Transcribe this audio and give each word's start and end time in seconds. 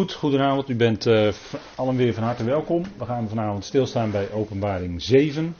Goed, 0.00 0.12
goedenavond. 0.12 0.68
U 0.68 0.76
bent 0.76 1.06
uh, 1.06 1.28
allen 1.74 1.96
weer 1.96 2.14
van 2.14 2.22
harte 2.22 2.44
welkom. 2.44 2.82
We 2.98 3.04
gaan 3.04 3.28
vanavond 3.28 3.64
stilstaan 3.64 4.10
bij 4.10 4.32
Openbaring 4.32 5.02
7. 5.02 5.56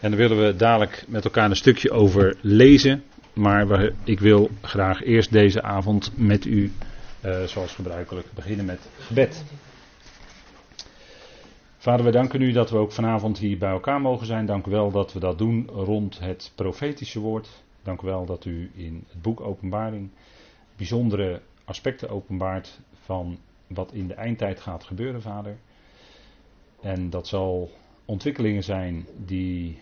En 0.00 0.10
daar 0.10 0.18
willen 0.18 0.46
we 0.46 0.56
dadelijk 0.56 1.04
met 1.08 1.24
elkaar 1.24 1.50
een 1.50 1.56
stukje 1.56 1.90
over 1.90 2.36
lezen. 2.40 3.02
Maar 3.32 3.90
ik 4.04 4.20
wil 4.20 4.50
graag 4.60 5.02
eerst 5.02 5.32
deze 5.32 5.62
avond 5.62 6.12
met 6.14 6.44
u, 6.44 6.72
uh, 7.24 7.42
zoals 7.42 7.74
gebruikelijk, 7.74 8.26
beginnen 8.34 8.64
met 8.64 8.88
gebed. 8.98 9.44
Vader, 11.78 12.04
we 12.04 12.10
danken 12.10 12.40
u 12.40 12.52
dat 12.52 12.70
we 12.70 12.76
ook 12.76 12.92
vanavond 12.92 13.38
hier 13.38 13.58
bij 13.58 13.70
elkaar 13.70 14.00
mogen 14.00 14.26
zijn. 14.26 14.46
Dank 14.46 14.66
u 14.66 14.70
wel 14.70 14.90
dat 14.90 15.12
we 15.12 15.20
dat 15.20 15.38
doen 15.38 15.68
rond 15.72 16.18
het 16.18 16.52
profetische 16.54 17.20
woord. 17.20 17.48
Dank 17.82 18.02
u 18.02 18.06
wel 18.06 18.26
dat 18.26 18.44
u 18.44 18.70
in 18.74 19.04
het 19.08 19.22
boek 19.22 19.40
Openbaring 19.40 20.10
bijzondere 20.76 21.40
aspecten 21.64 22.08
openbaart 22.08 22.80
van 23.04 23.38
wat 23.74 23.92
in 23.92 24.06
de 24.06 24.14
eindtijd 24.14 24.60
gaat 24.60 24.84
gebeuren, 24.84 25.22
vader. 25.22 25.56
En 26.80 27.10
dat 27.10 27.26
zal 27.26 27.70
ontwikkelingen 28.04 28.64
zijn 28.64 29.06
die 29.16 29.78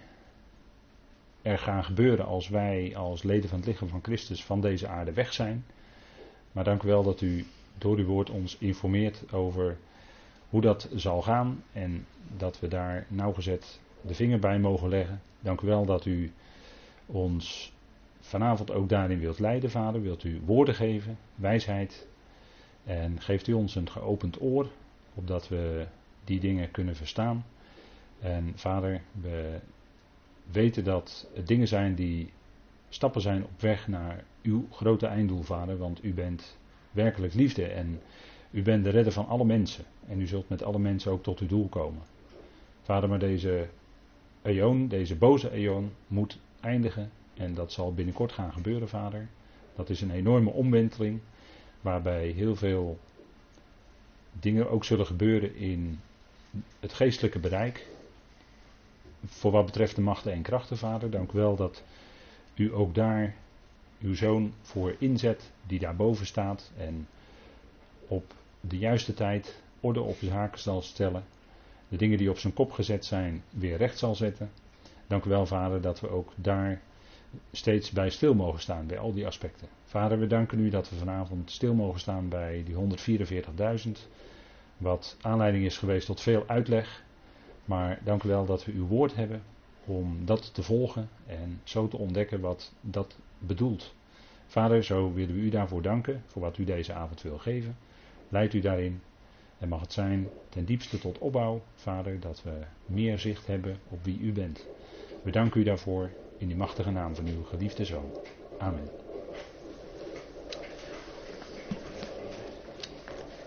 er 1.43 1.59
gaan 1.59 1.85
gebeuren 1.85 2.27
als 2.27 2.48
wij 2.48 2.97
als 2.97 3.23
leden 3.23 3.48
van 3.48 3.59
het 3.59 3.67
lichaam 3.67 3.89
van 3.89 4.03
Christus 4.03 4.45
van 4.45 4.61
deze 4.61 4.89
aarde 4.89 5.12
weg 5.12 5.33
zijn. 5.33 5.65
Maar 6.53 6.65
dank 6.65 6.83
u 6.83 6.89
wel 6.89 7.03
dat 7.03 7.21
u 7.21 7.47
door 7.79 7.97
uw 7.97 8.07
woord 8.07 8.31
ons 8.31 8.57
informeert 8.59 9.33
over 9.33 9.77
hoe 10.48 10.61
dat 10.61 10.89
zal 10.95 11.23
gaan 11.23 11.62
en 11.73 12.07
dat 12.37 12.61
we 12.61 12.69
daar 12.69 13.07
nauwgezet 13.09 13.81
de 14.01 14.15
vinger 14.15 14.39
bij 14.39 14.59
mogen 14.59 14.89
leggen. 14.89 15.23
Dank 15.41 15.61
u 15.61 15.67
wel 15.67 15.84
dat 15.84 16.05
u 16.05 16.33
ons 17.07 17.73
vanavond 18.20 18.70
ook 18.73 18.89
daarin 18.89 19.19
wilt 19.19 19.39
leiden, 19.39 19.70
vader. 19.70 20.03
Wilt 20.03 20.25
u 20.25 20.41
woorden 20.45 20.75
geven, 20.75 21.19
wijsheid, 21.34 22.07
en 22.84 23.20
geeft 23.20 23.47
u 23.47 23.53
ons 23.53 23.75
een 23.75 23.91
geopend 23.91 24.41
oor, 24.41 24.69
opdat 25.14 25.48
we 25.48 25.86
die 26.25 26.41
dingen 26.41 26.70
kunnen 26.70 26.97
verstaan. 26.97 27.45
En 28.20 28.53
vader, 28.55 29.00
we 29.20 29.59
weten 30.50 30.84
dat 30.84 31.28
het 31.34 31.47
dingen 31.47 31.69
zijn 31.69 31.95
die 31.95 32.33
stappen 32.89 33.20
zijn 33.20 33.45
op 33.45 33.61
weg 33.61 33.89
naar 33.89 34.25
uw 34.42 34.67
grote 34.70 35.06
einddoel, 35.06 35.42
vader. 35.42 35.78
Want 35.78 36.05
u 36.05 36.14
bent 36.14 36.58
werkelijk 36.91 37.34
liefde 37.34 37.64
en 37.64 38.01
u 38.51 38.62
bent 38.62 38.84
de 38.84 38.91
redder 38.91 39.12
van 39.12 39.27
alle 39.27 39.45
mensen. 39.45 39.84
En 40.08 40.20
u 40.20 40.27
zult 40.27 40.48
met 40.48 40.62
alle 40.62 40.78
mensen 40.78 41.12
ook 41.12 41.23
tot 41.23 41.39
uw 41.39 41.47
doel 41.47 41.69
komen. 41.69 42.03
Vader, 42.83 43.08
maar 43.08 43.19
deze 43.19 43.69
eon, 44.42 44.89
deze 44.89 45.17
boze 45.17 45.51
eon, 45.51 45.92
moet 46.06 46.39
eindigen. 46.61 47.11
En 47.34 47.55
dat 47.55 47.73
zal 47.73 47.95
binnenkort 47.95 48.33
gaan 48.33 48.53
gebeuren, 48.53 48.89
vader. 48.89 49.28
Dat 49.77 49.91
is 49.91 50.01
een 50.01 50.11
enorme 50.11 50.51
omwenteling 50.51 51.20
waarbij 51.81 52.28
heel 52.28 52.56
veel 52.56 52.98
dingen 54.33 54.70
ook 54.70 54.84
zullen 54.84 55.06
gebeuren 55.06 55.56
in 55.56 56.00
het 56.81 56.92
geestelijke 56.92 57.39
bereik. 57.39 57.86
Voor 59.27 59.50
wat 59.50 59.64
betreft 59.64 59.95
de 59.95 60.01
machten 60.03 60.33
en 60.33 60.42
krachten, 60.42 60.78
vader. 60.78 61.11
Dank 61.11 61.33
u 61.33 61.39
wel 61.39 61.56
dat 61.56 61.83
u 62.55 62.75
ook 62.75 62.95
daar 62.95 63.34
uw 64.01 64.14
zoon 64.14 64.53
voor 64.62 64.95
inzet, 64.98 65.51
die 65.67 65.78
daarboven 65.78 66.27
staat 66.27 66.70
en 66.77 67.08
op 68.06 68.34
de 68.61 68.78
juiste 68.78 69.14
tijd 69.14 69.62
orde 69.81 70.01
op 70.01 70.17
zaken 70.20 70.58
zal 70.61 70.83
stellen. 70.83 71.25
De 71.89 71.97
dingen 71.97 72.19
die 72.19 72.31
op 72.31 72.39
zijn 72.39 72.53
kop 72.53 72.73
gezet 72.73 73.05
zijn, 73.05 73.42
weer 73.51 73.77
recht 73.77 73.98
zal 73.98 74.14
zetten. 74.14 74.51
Dank 75.06 75.25
u 75.25 75.28
wel, 75.28 75.47
vader, 75.47 75.81
dat 75.81 76.01
we 76.01 76.08
ook 76.08 76.33
daar 76.34 76.81
steeds 77.53 77.91
bij 77.91 78.11
stil 78.11 78.34
mogen 78.34 78.61
staan, 78.61 78.86
bij 78.86 78.98
al 78.98 79.12
die 79.12 79.27
aspecten. 79.27 79.69
Vader, 79.84 80.19
we 80.19 80.27
danken 80.27 80.61
u 80.61 80.70
dat 80.70 80.91
we 80.91 80.97
vanavond 80.97 81.50
stil 81.50 81.75
mogen 81.75 82.00
staan 82.00 82.28
bij 82.28 82.64
die 82.64 82.75
144.000. 83.86 83.91
Wat 84.77 85.17
aanleiding 85.20 85.64
is 85.64 85.79
geweest 85.79 86.07
tot 86.07 86.20
veel 86.20 86.45
uitleg. 86.46 87.02
Maar 87.64 88.01
dank 88.05 88.23
u 88.23 88.29
wel 88.29 88.46
dat 88.46 88.64
we 88.64 88.73
uw 88.73 88.86
woord 88.86 89.14
hebben 89.14 89.42
om 89.85 90.24
dat 90.24 90.55
te 90.55 90.63
volgen 90.63 91.08
en 91.27 91.61
zo 91.64 91.89
te 91.89 91.96
ontdekken 91.96 92.41
wat 92.41 92.73
dat 92.80 93.18
bedoelt. 93.39 93.95
Vader, 94.47 94.85
zo 94.85 95.12
willen 95.12 95.35
we 95.35 95.41
u 95.41 95.48
daarvoor 95.48 95.83
danken, 95.83 96.23
voor 96.27 96.42
wat 96.42 96.58
u 96.58 96.64
deze 96.64 96.92
avond 96.92 97.23
wil 97.23 97.39
geven. 97.39 97.77
Leid 98.29 98.55
u 98.55 98.61
daarin 98.61 99.01
en 99.58 99.68
mag 99.68 99.80
het 99.80 99.92
zijn 99.92 100.29
ten 100.48 100.64
diepste 100.64 100.98
tot 100.98 101.18
opbouw, 101.18 101.62
Vader, 101.74 102.20
dat 102.20 102.42
we 102.42 102.52
meer 102.86 103.18
zicht 103.18 103.47
hebben 103.47 103.79
op 103.89 104.05
wie 104.05 104.18
u 104.18 104.33
bent. 104.33 104.67
We 105.23 105.30
danken 105.30 105.61
u 105.61 105.64
daarvoor 105.64 106.11
in 106.40 106.46
die 106.46 106.56
machtige 106.56 106.90
naam 106.90 107.14
van 107.14 107.27
uw 107.27 107.45
geliefde 107.45 107.84
Zoon. 107.84 108.11
Amen. 108.58 108.89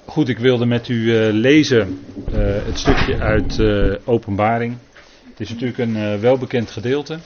Goed, 0.05 0.29
ik 0.29 0.37
wilde 0.37 0.65
met 0.65 0.87
u 0.87 0.95
uh, 0.95 1.33
lezen 1.33 1.99
uh, 2.29 2.33
het 2.65 2.77
stukje 2.79 3.19
uit 3.19 3.57
uh, 3.57 3.95
Openbaring. 4.05 4.77
Het 5.29 5.39
is 5.39 5.49
natuurlijk 5.49 5.77
een 5.77 6.19
welbekend 6.19 6.71
gedeelte. 6.71 7.19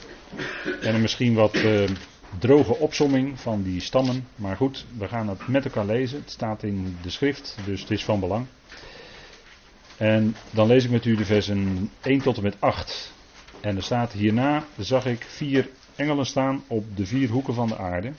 En 0.81 0.95
een 0.95 1.01
misschien 1.01 1.33
wat 1.33 1.57
droge 2.39 2.75
opsomming 2.77 3.39
van 3.39 3.63
die 3.63 3.81
stammen. 3.81 4.27
Maar 4.35 4.55
goed, 4.55 4.85
we 4.97 5.07
gaan 5.07 5.29
het 5.29 5.47
met 5.47 5.65
elkaar 5.65 5.85
lezen. 5.85 6.19
Het 6.19 6.31
staat 6.31 6.63
in 6.63 6.97
de 7.01 7.09
schrift, 7.09 7.57
dus 7.65 7.81
het 7.81 7.91
is 7.91 8.03
van 8.03 8.19
belang. 8.19 8.45
En 9.97 10.35
dan 10.51 10.67
lees 10.67 10.83
ik 10.83 10.91
met 10.91 11.05
u 11.05 11.15
de 11.15 11.25
versen 11.25 11.89
1 12.01 12.19
tot 12.21 12.37
en 12.37 12.43
met 12.43 12.55
8. 12.59 13.13
En 13.61 13.75
er 13.75 13.83
staat 13.83 14.11
hierna, 14.11 14.63
zag 14.77 15.05
ik 15.05 15.23
vier 15.23 15.69
engelen 15.95 16.25
staan 16.25 16.63
op 16.67 16.97
de 16.97 17.05
vier 17.05 17.29
hoeken 17.29 17.53
van 17.53 17.67
de 17.67 17.77
aarde. 17.77 18.11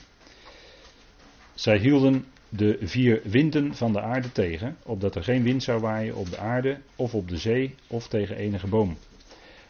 Zij 1.54 1.78
hielden 1.78 2.24
de 2.48 2.78
vier 2.80 3.20
winden 3.24 3.74
van 3.74 3.92
de 3.92 4.00
aarde 4.00 4.32
tegen, 4.32 4.76
opdat 4.82 5.14
er 5.14 5.24
geen 5.24 5.42
wind 5.42 5.62
zou 5.62 5.80
waaien 5.80 6.14
op 6.14 6.30
de 6.30 6.38
aarde 6.38 6.78
of 6.96 7.14
op 7.14 7.28
de 7.28 7.36
zee 7.36 7.74
of 7.86 8.08
tegen 8.08 8.36
enige 8.36 8.66
boom. 8.66 8.96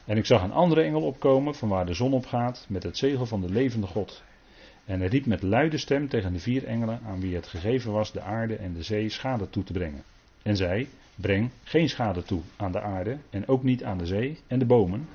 En 0.05 0.17
ik 0.17 0.27
zag 0.27 0.43
een 0.43 0.53
andere 0.53 0.83
engel 0.83 1.03
opkomen 1.03 1.55
van 1.55 1.69
waar 1.69 1.87
de 1.87 1.95
zon 1.95 2.13
opgaat 2.13 2.67
met 2.69 2.83
het 2.83 2.97
zegel 2.97 3.27
van 3.27 3.41
de 3.41 3.51
levende 3.51 3.87
God. 3.87 4.23
En 4.85 4.99
hij 4.99 5.09
riep 5.09 5.27
met 5.27 5.43
luide 5.43 5.79
stem 5.79 6.09
tegen 6.09 6.33
de 6.33 6.39
vier 6.39 6.65
engelen 6.65 7.01
aan 7.07 7.21
wie 7.21 7.35
het 7.35 7.47
gegeven 7.47 7.93
was 7.93 8.13
de 8.13 8.21
aarde 8.21 8.57
en 8.57 8.73
de 8.73 8.83
zee 8.83 9.09
schade 9.09 9.51
toe 9.51 9.65
te 9.65 9.73
brengen. 9.73 10.03
En 10.43 10.57
zei, 10.57 10.89
breng 11.15 11.51
geen 11.65 11.89
schade 11.89 12.23
toe 12.23 12.41
aan 12.57 12.73
de 12.73 12.81
aarde 12.81 13.19
en 13.31 13.49
ook 13.49 13.63
niet 13.63 13.85
aan 13.85 13.99
de 13.99 14.07
zee 14.07 14.39
en 14.47 14.59
de 14.59 14.67
bomen, 14.67 15.09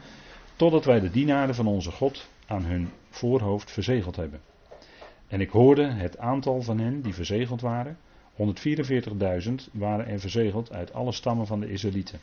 totdat 0.56 0.86
wij 0.86 1.00
de 1.00 1.10
dienaren 1.10 1.56
van 1.56 1.68
onze 1.68 1.92
God 1.92 2.30
aan 2.48 2.66
hun 2.66 2.90
voorhoofd 3.10 3.72
verzegeld 3.72 4.16
hebben. 4.16 4.42
En 5.28 5.42
ik 5.42 5.50
hoorde 5.50 5.86
het 5.86 6.18
aantal 6.18 6.62
van 6.62 6.80
hen 6.80 7.02
die 7.02 7.14
verzegeld 7.14 7.62
waren. 7.62 7.98
144.000 8.38 9.54
waren 9.72 10.08
er 10.08 10.20
verzegeld 10.20 10.72
uit 10.72 10.94
alle 10.94 11.12
stammen 11.12 11.48
van 11.48 11.60
de 11.60 11.72
Israëlieten. 11.72 12.20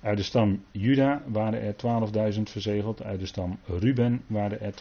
Uit 0.00 0.16
de 0.16 0.22
stam 0.22 0.64
Juda 0.70 1.22
waren 1.26 1.62
er 1.62 1.74
12.000 2.34 2.42
verzegeld. 2.42 3.02
Uit 3.02 3.20
de 3.20 3.26
stam 3.26 3.58
Ruben 3.64 4.22
waren 4.26 4.60
er 4.60 4.72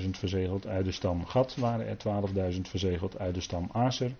12.000 0.00 0.10
verzegeld. 0.10 0.66
Uit 0.66 0.84
de 0.84 0.92
stam 0.92 1.24
Gad 1.24 1.56
waren 1.56 1.86
er 1.86 1.96
12.000 2.54 2.60
verzegeld. 2.60 3.18
Uit 3.18 3.34
de 3.34 3.40
stam 3.40 3.68
Aser 3.72 4.10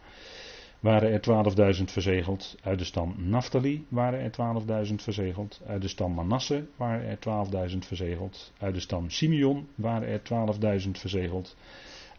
waren 0.81 1.13
er 1.13 1.75
12.000 1.77 1.83
verzegeld. 1.85 2.57
Uit 2.63 2.79
de 2.79 2.85
stam 2.85 3.15
Naphtali 3.17 3.87
waren 3.89 4.21
er 4.21 4.31
12.000 4.89 4.95
verzegeld. 4.95 5.61
Uit 5.67 5.83
de 5.83 5.89
stam 5.89 6.13
Manasse 6.13 6.67
waren 6.77 7.07
er 7.07 7.19
12.000 7.71 7.79
verzegeld. 7.79 8.53
Uit 8.59 8.75
de 8.75 8.81
stam 8.81 9.11
Simeon 9.11 9.69
waren 9.75 10.09
er 10.09 10.21
12.000 10.83 10.91
verzegeld. 10.91 11.57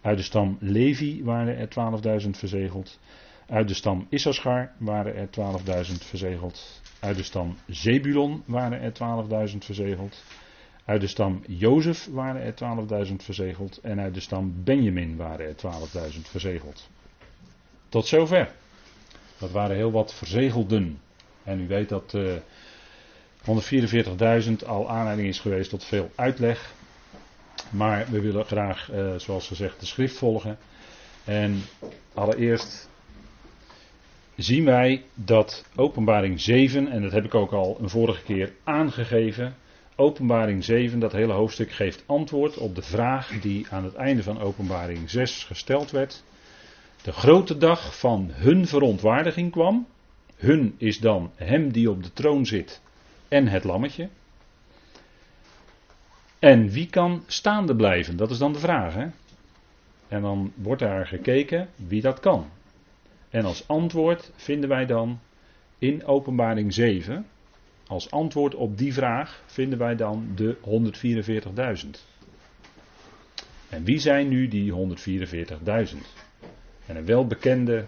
Uit 0.01 0.17
de 0.17 0.23
stam 0.23 0.57
Levi 0.59 1.23
waren 1.23 1.57
er 1.57 1.67
12.000 2.23 2.29
verzegeld. 2.29 2.99
Uit 3.47 3.67
de 3.67 3.73
stam 3.73 4.07
Issachar 4.09 4.71
waren 4.77 5.15
er 5.15 5.27
12.000 5.27 5.93
verzegeld. 6.05 6.81
Uit 6.99 7.17
de 7.17 7.23
stam 7.23 7.55
Zebulon 7.67 8.43
waren 8.45 8.81
er 8.81 8.91
12.000 9.49 9.57
verzegeld. 9.57 10.23
Uit 10.85 11.01
de 11.01 11.07
stam 11.07 11.41
Jozef 11.47 12.07
waren 12.11 12.41
er 12.41 13.07
12.000 13.07 13.15
verzegeld. 13.15 13.77
En 13.77 13.99
uit 13.99 14.13
de 14.13 14.19
stam 14.19 14.63
Benjamin 14.63 15.15
waren 15.15 15.47
er 15.47 15.55
12.000 16.13 16.21
verzegeld. 16.21 16.89
Tot 17.89 18.07
zover. 18.07 18.51
Dat 19.37 19.51
waren 19.51 19.75
heel 19.75 19.91
wat 19.91 20.13
verzegelden. 20.13 21.01
En 21.43 21.59
u 21.59 21.67
weet 21.67 21.89
dat 21.89 22.13
uh, 22.13 22.35
eh, 22.35 22.41
144.000 24.45 24.53
al 24.65 24.89
aanleiding 24.89 25.27
is 25.27 25.39
geweest 25.39 25.69
tot 25.69 25.83
veel 25.83 26.11
uitleg. 26.15 26.73
Maar 27.69 28.07
we 28.09 28.21
willen 28.21 28.45
graag, 28.45 28.91
uh, 28.91 29.15
zoals 29.15 29.47
gezegd, 29.47 29.79
de 29.79 29.85
schrift 29.85 30.17
volgen. 30.17 30.57
En 31.23 31.61
allereerst 32.13 32.89
zien 34.35 34.65
wij 34.65 35.03
dat 35.13 35.65
Openbaring 35.75 36.41
7, 36.41 36.87
en 36.87 37.01
dat 37.01 37.11
heb 37.11 37.25
ik 37.25 37.35
ook 37.35 37.51
al 37.51 37.77
een 37.81 37.89
vorige 37.89 38.23
keer 38.23 38.53
aangegeven. 38.63 39.55
Openbaring 39.95 40.63
7, 40.63 40.99
dat 40.99 41.11
hele 41.11 41.33
hoofdstuk, 41.33 41.71
geeft 41.71 42.03
antwoord 42.05 42.57
op 42.57 42.75
de 42.75 42.81
vraag 42.81 43.39
die 43.41 43.67
aan 43.69 43.83
het 43.83 43.95
einde 43.95 44.23
van 44.23 44.41
Openbaring 44.41 45.09
6 45.09 45.43
gesteld 45.43 45.91
werd. 45.91 46.23
De 47.07 47.13
grote 47.13 47.57
dag 47.57 47.99
van 47.99 48.29
hun 48.31 48.67
verontwaardiging 48.67 49.51
kwam. 49.51 49.87
Hun 50.35 50.75
is 50.77 50.99
dan 50.99 51.31
hem 51.35 51.71
die 51.71 51.89
op 51.89 52.03
de 52.03 52.13
troon 52.13 52.45
zit 52.45 52.81
en 53.27 53.47
het 53.47 53.63
lammetje. 53.63 54.09
En 56.39 56.69
wie 56.69 56.89
kan 56.89 57.23
staande 57.27 57.75
blijven? 57.75 58.17
Dat 58.17 58.31
is 58.31 58.37
dan 58.37 58.53
de 58.53 58.59
vraag. 58.59 58.93
Hè? 58.93 59.07
En 60.07 60.21
dan 60.21 60.51
wordt 60.55 60.81
daar 60.81 61.07
gekeken 61.07 61.69
wie 61.75 62.01
dat 62.01 62.19
kan. 62.19 62.49
En 63.29 63.45
als 63.45 63.67
antwoord 63.67 64.31
vinden 64.35 64.69
wij 64.69 64.85
dan 64.85 65.19
in 65.77 66.05
Openbaring 66.05 66.73
7, 66.73 67.25
als 67.87 68.11
antwoord 68.11 68.55
op 68.55 68.77
die 68.77 68.93
vraag, 68.93 69.43
vinden 69.45 69.79
wij 69.79 69.95
dan 69.95 70.31
de 70.35 70.57
144.000. 71.85 71.89
En 73.69 73.83
wie 73.83 73.99
zijn 73.99 74.27
nu 74.27 74.47
die 74.47 74.73
144.000? 74.73 76.26
En 76.87 76.95
een 76.95 77.05
welbekende 77.05 77.85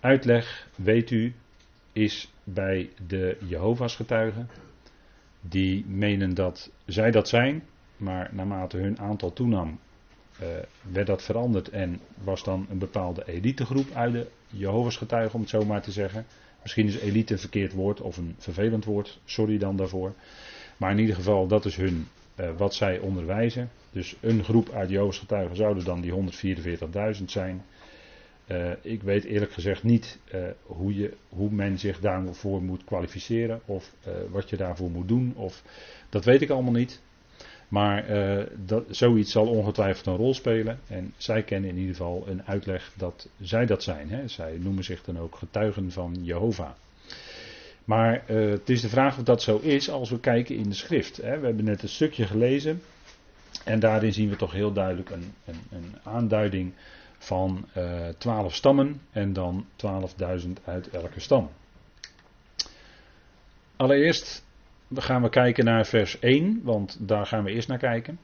uitleg, 0.00 0.68
weet 0.76 1.10
u, 1.10 1.34
is 1.92 2.32
bij 2.44 2.90
de 3.06 3.36
Jehovah's 3.46 3.96
getuigen. 3.96 4.48
Die 5.40 5.84
menen 5.86 6.34
dat 6.34 6.70
zij 6.86 7.10
dat 7.10 7.28
zijn, 7.28 7.62
maar 7.96 8.30
naarmate 8.32 8.76
hun 8.76 8.98
aantal 8.98 9.32
toenam, 9.32 9.78
uh, 10.42 10.48
werd 10.92 11.06
dat 11.06 11.22
veranderd 11.22 11.68
en 11.68 12.00
was 12.24 12.44
dan 12.44 12.66
een 12.70 12.78
bepaalde 12.78 13.22
elitegroep 13.26 13.90
uit 13.94 14.12
de 14.12 14.26
Jehovah's 14.48 14.96
getuigen, 14.96 15.34
om 15.34 15.40
het 15.40 15.50
zo 15.50 15.64
maar 15.64 15.82
te 15.82 15.92
zeggen. 15.92 16.26
Misschien 16.62 16.86
is 16.86 16.98
elite 16.98 17.32
een 17.32 17.38
verkeerd 17.38 17.72
woord 17.72 18.00
of 18.00 18.16
een 18.16 18.34
vervelend 18.38 18.84
woord, 18.84 19.20
sorry 19.24 19.58
dan 19.58 19.76
daarvoor. 19.76 20.12
Maar 20.76 20.90
in 20.90 20.98
ieder 20.98 21.14
geval, 21.14 21.46
dat 21.46 21.64
is 21.64 21.76
hun, 21.76 22.08
uh, 22.40 22.50
wat 22.56 22.74
zij 22.74 22.98
onderwijzen. 22.98 23.70
Dus 23.90 24.16
een 24.20 24.44
groep 24.44 24.70
uit 24.70 24.90
Jehovah's 24.90 25.18
getuigen 25.18 25.56
zouden 25.56 25.84
dan 25.84 26.00
die 26.00 26.12
144.000 27.18 27.24
zijn. 27.24 27.64
Uh, 28.52 28.70
ik 28.80 29.02
weet 29.02 29.24
eerlijk 29.24 29.52
gezegd 29.52 29.82
niet 29.82 30.18
uh, 30.34 30.40
hoe, 30.62 30.96
je, 30.96 31.12
hoe 31.28 31.50
men 31.50 31.78
zich 31.78 32.00
daarvoor 32.00 32.62
moet 32.62 32.84
kwalificeren 32.84 33.60
of 33.64 33.94
uh, 34.06 34.12
wat 34.30 34.50
je 34.50 34.56
daarvoor 34.56 34.90
moet 34.90 35.08
doen. 35.08 35.32
Of, 35.36 35.62
dat 36.08 36.24
weet 36.24 36.42
ik 36.42 36.50
allemaal 36.50 36.72
niet. 36.72 37.00
Maar 37.68 38.06
dat, 38.66 38.84
zoiets 38.90 39.32
zal 39.32 39.46
ongetwijfeld 39.46 40.06
een 40.06 40.16
rol 40.16 40.34
spelen. 40.34 40.78
En 40.88 41.14
zij 41.16 41.42
kennen 41.42 41.70
in 41.70 41.76
ieder 41.76 41.94
geval 41.94 42.24
een 42.26 42.42
uitleg 42.46 42.92
dat 42.96 43.28
zij 43.40 43.66
dat 43.66 43.82
zijn. 43.82 44.10
Hè. 44.10 44.28
Zij 44.28 44.56
noemen 44.58 44.84
zich 44.84 45.02
dan 45.02 45.18
ook 45.18 45.36
getuigen 45.36 45.90
van 45.90 46.16
Jehovah. 46.20 46.70
Maar 47.84 48.22
het 48.26 48.68
is 48.68 48.80
de 48.80 48.88
vraag 48.88 49.18
of 49.18 49.24
dat 49.24 49.42
zo 49.42 49.58
is 49.58 49.90
als 49.90 50.10
we 50.10 50.20
kijken 50.20 50.56
in 50.56 50.68
de 50.68 50.74
schrift. 50.74 51.16
Hè. 51.16 51.38
We 51.38 51.46
hebben 51.46 51.64
net 51.64 51.82
een 51.82 51.88
stukje 51.88 52.26
gelezen. 52.26 52.82
En 53.64 53.80
daarin 53.80 54.12
zien 54.12 54.28
we 54.28 54.36
toch 54.36 54.52
heel 54.52 54.72
duidelijk 54.72 55.10
een, 55.10 55.32
een, 55.44 55.60
een 55.70 55.94
aanduiding 56.02 56.72
van 57.22 57.68
uh, 57.76 58.08
eh, 58.08 58.14
12 58.16 58.54
stammen 58.54 59.00
en 59.10 59.32
dan 59.32 59.66
12.000 59.76 60.50
uit 60.64 60.90
elke 60.90 61.20
stam. 61.20 61.50
Allereerst 63.76 64.44
gaan 64.94 65.22
we 65.22 65.28
kijken 65.28 65.64
naar 65.64 65.86
vers 65.86 66.18
1, 66.18 66.60
want 66.62 66.96
daar 67.00 67.26
gaan 67.26 67.44
we 67.44 67.50
eerst 67.50 67.68
naar 67.68 67.78
kijken. 67.78 68.18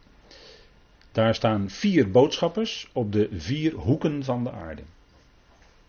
Daar 1.12 1.34
staan 1.34 1.70
vier 1.70 2.10
boodschappers 2.10 2.90
op 2.92 3.12
de 3.12 3.28
vier 3.32 3.74
hoeken 3.74 4.24
van 4.24 4.44
de 4.44 4.52
aarde. 4.52 4.82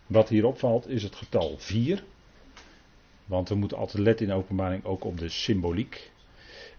Wat 0.07 0.29
hier 0.29 0.45
opvalt 0.45 0.87
is 0.87 1.03
het 1.03 1.15
getal 1.15 1.55
4. 1.57 2.03
Want 3.25 3.49
we 3.49 3.55
moeten 3.55 3.77
altijd 3.77 4.03
letten 4.03 4.27
in 4.27 4.33
openbaring 4.33 4.85
ook 4.85 5.03
op 5.03 5.17
de 5.17 5.29
symboliek. 5.29 6.11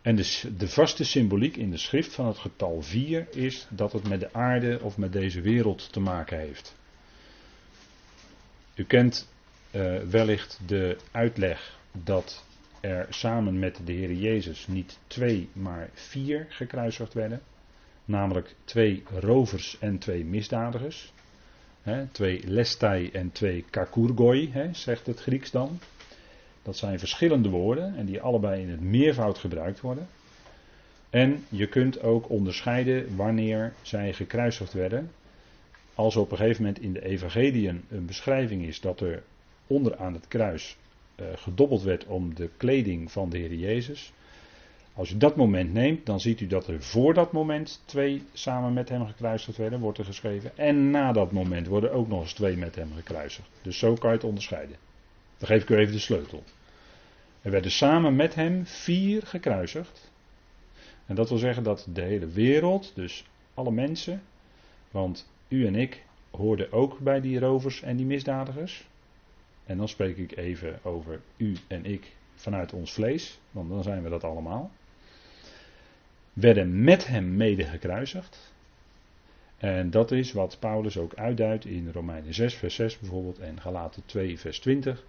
En 0.03 0.17
de, 0.17 0.53
de, 0.57 0.69
vaste 0.69 1.05
symboliek 1.05 1.57
in 1.57 1.71
de 1.71 1.77
schrift 1.77 2.15
van 2.15 2.27
het 2.27 2.39
getal 2.39 2.83
4 2.83 3.27
is 3.31 3.67
dat 3.71 3.93
het 3.93 4.09
met 4.09 4.21
de 4.21 4.33
aarde 4.33 4.81
of 4.83 4.97
met 4.97 5.13
deze 5.13 5.41
wereld 5.41 5.93
te 5.93 6.01
maken 6.01 6.39
heeft. 6.39 6.77
U 8.75 8.85
kent 8.85 9.29
uh, 9.71 9.99
wellicht 9.99 10.61
de 10.67 10.97
uitleg 11.11 11.79
dat 11.93 12.45
er 12.81 13.07
samen 13.11 13.59
met 13.59 13.81
de 13.85 13.93
Heer 13.93 14.13
Jezus 14.13 14.67
niet 14.67 14.99
twee, 15.07 15.49
maar 15.53 15.91
vier 15.93 16.47
gekruisigd 16.49 17.15
werden. 17.15 17.43
Namelijk 18.05 18.55
twee 18.65 19.03
rovers 19.15 19.79
en 19.79 19.99
twee 19.99 20.25
misdadigers. 20.25 21.13
Twee 22.13 22.43
lestai 22.47 23.11
en 23.11 23.33
twee 23.33 23.65
kakurgoi, 23.71 24.71
zegt 24.73 25.07
het 25.07 25.21
Grieks 25.21 25.51
dan. 25.51 25.81
Dat 26.63 26.77
zijn 26.77 26.99
verschillende 26.99 27.49
woorden 27.49 27.97
en 27.97 28.07
die 28.07 28.21
allebei 28.21 28.63
in 28.63 28.71
het 28.71 28.81
meervoud 28.81 29.39
gebruikt 29.39 29.81
worden. 29.81 30.09
En 31.11 31.45
je 31.49 31.67
kunt 31.67 32.03
ook 32.03 32.31
onderscheiden 32.31 33.17
wanneer 33.17 33.73
zij 33.83 34.13
gekruisigd 34.13 34.73
werden. 34.73 35.11
Als 35.95 36.17
op 36.17 36.31
een 36.31 36.37
gegeven 36.37 36.63
moment 36.63 36.83
in 36.83 36.93
de 36.93 37.05
evangeliën 37.05 37.85
een 37.89 38.07
beschrijving 38.07 38.63
is 38.63 38.81
dat 38.81 39.01
er 39.01 39.23
onderaan 39.67 40.15
het 40.15 40.29
kruis 40.29 40.77
uh, 41.21 41.27
gedobbeld 41.35 41.83
werd 41.83 42.07
om 42.07 42.35
de 42.35 42.51
kleding 42.57 43.13
van 43.13 43.31
de 43.31 43.39
Heer 43.39 43.55
Jezus. 43.55 44.13
Als 44.95 45.11
u 45.11 45.17
dat 45.17 45.37
moment 45.37 45.73
neemt, 45.73 46.07
dan 46.07 46.21
ziet 46.21 46.41
u 46.41 46.47
dat 46.47 46.67
er 46.67 46.83
voor 46.83 47.15
dat 47.15 47.33
moment 47.33 47.83
twee 47.85 48.23
samen 48.33 48.73
met 48.73 48.89
hem 48.89 49.07
gekruisigd 49.07 49.59
werden, 49.59 49.81
wordt 49.81 49.99
er 49.99 50.05
geschreven. 50.05 50.57
En 50.57 50.91
na 50.91 51.13
dat 51.13 51.33
moment 51.33 51.67
worden 51.67 51.93
ook 51.93 52.09
nog 52.09 52.21
eens 52.21 52.33
twee 52.33 52.57
met 52.57 52.75
hem 52.75 52.93
gekruisigd. 52.93 53.49
Dus 53.63 53.79
zo 53.79 53.95
kan 53.95 54.11
je 54.11 54.17
het 54.17 54.25
onderscheiden. 54.25 54.77
Dan 55.41 55.49
geef 55.49 55.63
ik 55.63 55.71
u 55.71 55.77
even 55.77 55.93
de 55.93 55.99
sleutel. 55.99 56.45
Er 57.43 57.51
werden 57.51 57.71
samen 57.71 58.17
met 58.17 58.35
hem 58.35 58.67
vier 58.67 59.27
gekruisigd. 59.27 60.11
En 61.07 61.15
dat 61.15 61.29
wil 61.29 61.39
zeggen 61.39 61.63
dat 61.63 61.87
de 61.93 62.01
hele 62.01 62.27
wereld, 62.27 62.93
dus 62.95 63.25
alle 63.55 63.71
mensen, 63.71 64.23
want 64.91 65.31
u 65.49 65.67
en 65.67 65.75
ik 65.75 66.05
hoorden 66.31 66.73
ook 66.73 66.99
bij 66.99 67.21
die 67.21 67.39
rovers 67.39 67.83
en 67.83 67.97
die 67.97 68.07
misdadigers. 68.07 68.89
En 69.65 69.77
dan 69.77 69.89
spreek 69.89 70.17
ik 70.17 70.37
even 70.37 70.79
over 70.83 71.21
u 71.37 71.57
en 71.67 71.85
ik 71.85 72.17
vanuit 72.35 72.73
ons 72.73 72.93
vlees, 72.93 73.39
want 73.51 73.69
dan 73.69 73.83
zijn 73.83 74.03
we 74.03 74.09
dat 74.09 74.25
allemaal. 74.25 74.71
Werden 76.33 76.85
met 76.85 77.07
hem 77.07 77.37
mede 77.37 77.65
gekruisigd. 77.65 78.53
En 79.57 79.91
dat 79.91 80.11
is 80.11 80.33
wat 80.33 80.57
Paulus 80.59 80.99
ook 80.99 81.15
uitduidt 81.15 81.65
in 81.65 81.91
Romeinen 81.93 82.35
6, 82.35 82.55
vers 82.55 82.75
6 82.75 82.99
bijvoorbeeld 82.99 83.39
en 83.39 83.61
Galaten 83.61 84.03
2, 84.07 84.39
vers 84.39 84.61
20 84.61 85.05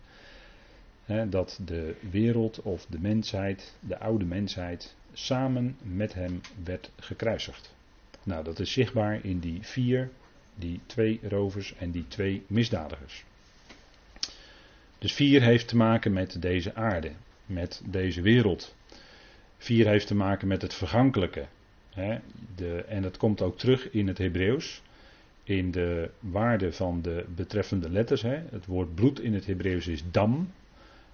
dat 1.30 1.60
de 1.66 1.96
wereld 2.12 2.62
of 2.62 2.86
de 2.86 3.00
mensheid, 3.00 3.76
de 3.80 3.98
oude 4.00 4.26
mensheid, 4.26 4.96
samen 5.14 5.78
met 5.82 6.14
hem 6.14 6.42
werd 6.64 6.92
gekruisigd. 7.00 7.76
Nou, 8.24 8.44
dat 8.44 8.60
is 8.60 8.72
zichtbaar 8.72 9.26
in 9.26 9.40
die 9.40 9.60
vier, 9.62 10.10
die 10.56 10.80
twee 10.86 11.20
rovers 11.24 11.76
en 11.76 11.92
die 11.92 12.08
twee 12.08 12.44
misdadigers. 12.48 13.24
Dus 14.98 15.14
vier 15.14 15.42
heeft 15.42 15.68
te 15.68 15.76
maken 15.76 16.14
met 16.14 16.42
deze 16.42 16.76
aarde, 16.76 17.12
met 17.46 17.82
deze 17.86 18.22
wereld. 18.22 18.76
Vier 19.58 19.88
heeft 19.88 20.08
te 20.08 20.16
maken 20.16 20.48
met 20.48 20.62
het 20.62 20.74
vergankelijke. 20.74 21.46
de, 22.56 22.84
en 22.88 23.02
dat 23.02 23.18
komt 23.18 23.42
ook 23.42 23.58
terug 23.58 23.92
in 23.92 24.08
het 24.08 24.18
Hebreeuws. 24.18 24.82
In 25.44 25.72
de 25.72 26.10
waarde 26.20 26.74
van 26.74 27.02
de 27.02 27.26
betreffende 27.36 27.90
letters. 27.90 28.22
Het 28.22 28.66
woord 28.66 28.96
bloed 28.96 29.20
in 29.20 29.34
het 29.34 29.46
Hebreeuws 29.46 29.88
is 29.88 30.04
dam. 30.12 30.52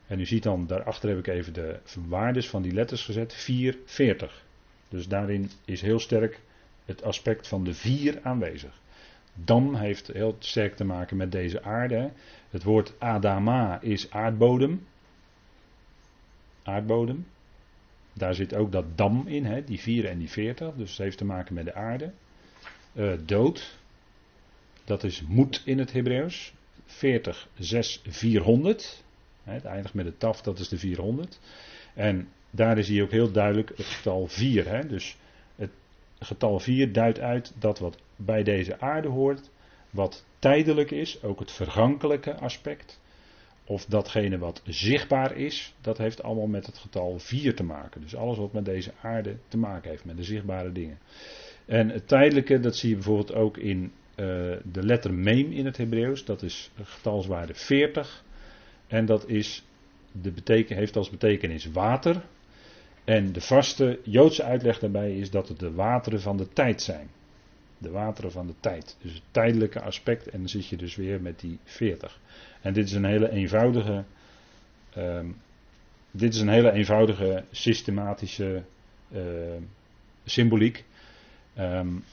En 0.07 0.19
u 0.19 0.25
ziet 0.25 0.43
dan, 0.43 0.67
daarachter 0.67 1.09
heb 1.09 1.17
ik 1.17 1.27
even 1.27 1.53
de 1.53 1.79
waardes 2.07 2.49
van 2.49 2.61
die 2.61 2.73
letters 2.73 3.05
gezet. 3.05 3.33
4, 3.33 3.77
40. 3.85 4.45
Dus 4.89 5.07
daarin 5.07 5.51
is 5.65 5.81
heel 5.81 5.99
sterk 5.99 6.39
het 6.85 7.03
aspect 7.03 7.47
van 7.47 7.63
de 7.63 7.73
vier 7.73 8.19
aanwezig. 8.23 8.79
Dam 9.33 9.75
heeft 9.75 10.07
heel 10.07 10.35
sterk 10.39 10.75
te 10.75 10.83
maken 10.83 11.17
met 11.17 11.31
deze 11.31 11.63
aarde. 11.63 12.11
Het 12.49 12.63
woord 12.63 12.93
Adama 12.99 13.81
is 13.81 14.11
aardbodem. 14.11 14.87
Aardbodem. 16.63 17.25
Daar 18.13 18.35
zit 18.35 18.55
ook 18.55 18.71
dat 18.71 18.97
dam 18.97 19.27
in, 19.27 19.45
hè, 19.45 19.63
die 19.63 19.79
4 19.79 20.05
en 20.05 20.17
die 20.17 20.29
40. 20.29 20.75
Dus 20.75 20.89
het 20.89 20.97
heeft 20.97 21.17
te 21.17 21.25
maken 21.25 21.53
met 21.53 21.65
de 21.65 21.73
aarde. 21.73 22.11
Uh, 22.93 23.13
dood. 23.25 23.77
Dat 24.83 25.03
is 25.03 25.21
moed 25.21 25.61
in 25.65 25.79
het 25.79 25.91
Hebreeuws. 25.93 26.53
40, 26.85 27.47
6, 27.57 28.01
400. 28.07 29.03
Het 29.55 29.65
eindigt 29.65 29.93
met 29.93 30.05
de 30.05 30.17
taf, 30.17 30.41
dat 30.41 30.59
is 30.59 30.69
de 30.69 30.77
400. 30.77 31.39
En 31.93 32.27
daar 32.49 32.77
is 32.77 32.87
hij 32.87 33.01
ook 33.01 33.11
heel 33.11 33.31
duidelijk 33.31 33.69
het 33.75 33.85
getal 33.85 34.27
4. 34.27 34.67
Hè? 34.69 34.87
Dus 34.87 35.17
het 35.55 35.69
getal 36.19 36.59
4 36.59 36.93
duidt 36.93 37.19
uit 37.19 37.53
dat 37.59 37.79
wat 37.79 37.97
bij 38.15 38.43
deze 38.43 38.79
aarde 38.79 39.07
hoort, 39.07 39.49
wat 39.89 40.25
tijdelijk 40.39 40.91
is, 40.91 41.23
ook 41.23 41.39
het 41.39 41.51
vergankelijke 41.51 42.35
aspect, 42.35 42.99
of 43.65 43.85
datgene 43.85 44.37
wat 44.37 44.61
zichtbaar 44.65 45.37
is, 45.37 45.73
dat 45.81 45.97
heeft 45.97 46.23
allemaal 46.23 46.47
met 46.47 46.65
het 46.65 46.77
getal 46.77 47.19
4 47.19 47.55
te 47.55 47.63
maken. 47.63 48.01
Dus 48.01 48.15
alles 48.15 48.37
wat 48.37 48.53
met 48.53 48.65
deze 48.65 48.91
aarde 49.01 49.37
te 49.47 49.57
maken 49.57 49.89
heeft, 49.89 50.05
met 50.05 50.17
de 50.17 50.23
zichtbare 50.23 50.71
dingen. 50.71 50.99
En 51.65 51.89
het 51.89 52.07
tijdelijke, 52.07 52.59
dat 52.59 52.75
zie 52.75 52.89
je 52.89 52.95
bijvoorbeeld 52.95 53.33
ook 53.33 53.57
in 53.57 53.83
uh, 53.83 54.25
de 54.71 54.83
letter 54.83 55.13
mem 55.13 55.51
in 55.51 55.65
het 55.65 55.77
Hebreeuws, 55.77 56.25
dat 56.25 56.41
is 56.41 56.71
getalswaarde 56.83 57.53
40. 57.53 58.23
En 58.87 59.05
dat 59.05 59.29
is 59.29 59.65
de 60.11 60.31
beteken, 60.31 60.75
heeft 60.75 60.95
als 60.95 61.09
betekenis 61.09 61.65
water. 61.65 62.25
En 63.03 63.31
de 63.31 63.41
vaste 63.41 63.99
Joodse 64.03 64.43
uitleg 64.43 64.79
daarbij 64.79 65.17
is 65.17 65.29
dat 65.29 65.47
het 65.47 65.59
de 65.59 65.71
wateren 65.71 66.21
van 66.21 66.37
de 66.37 66.47
tijd 66.53 66.81
zijn. 66.81 67.09
De 67.77 67.89
wateren 67.89 68.31
van 68.31 68.47
de 68.47 68.53
tijd. 68.59 68.97
Dus 69.01 69.13
het 69.13 69.21
tijdelijke 69.31 69.81
aspect. 69.81 70.29
En 70.29 70.39
dan 70.39 70.49
zit 70.49 70.67
je 70.67 70.77
dus 70.77 70.95
weer 70.95 71.21
met 71.21 71.39
die 71.39 71.59
40. 71.63 72.19
En 72.61 72.73
dit 72.73 72.85
is 72.85 72.93
een 72.93 73.05
hele 73.05 73.29
eenvoudige. 73.29 74.03
Um, 74.97 75.37
dit 76.11 76.33
is 76.33 76.39
een 76.39 76.49
hele 76.49 76.71
eenvoudige 76.71 77.43
systematische 77.51 78.63
uh, 79.11 79.21
symboliek. 80.25 80.85
Um, 81.59 82.03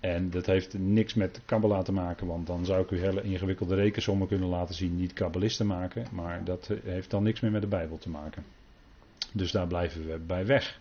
En 0.00 0.30
dat 0.30 0.46
heeft 0.46 0.78
niks 0.78 1.14
met 1.14 1.40
Kabbalah 1.44 1.84
te 1.84 1.92
maken, 1.92 2.26
want 2.26 2.46
dan 2.46 2.64
zou 2.64 2.82
ik 2.82 2.90
u 2.90 2.98
hele 2.98 3.22
ingewikkelde 3.22 3.74
rekensommen 3.74 4.28
kunnen 4.28 4.48
laten 4.48 4.74
zien 4.74 4.96
die 4.96 5.12
kabbalisten 5.12 5.66
maken. 5.66 6.06
Maar 6.12 6.44
dat 6.44 6.70
heeft 6.84 7.10
dan 7.10 7.22
niks 7.22 7.40
meer 7.40 7.50
met 7.50 7.62
de 7.62 7.68
Bijbel 7.68 7.98
te 7.98 8.10
maken. 8.10 8.44
Dus 9.32 9.52
daar 9.52 9.66
blijven 9.66 10.06
we 10.06 10.18
bij 10.18 10.46
weg. 10.46 10.80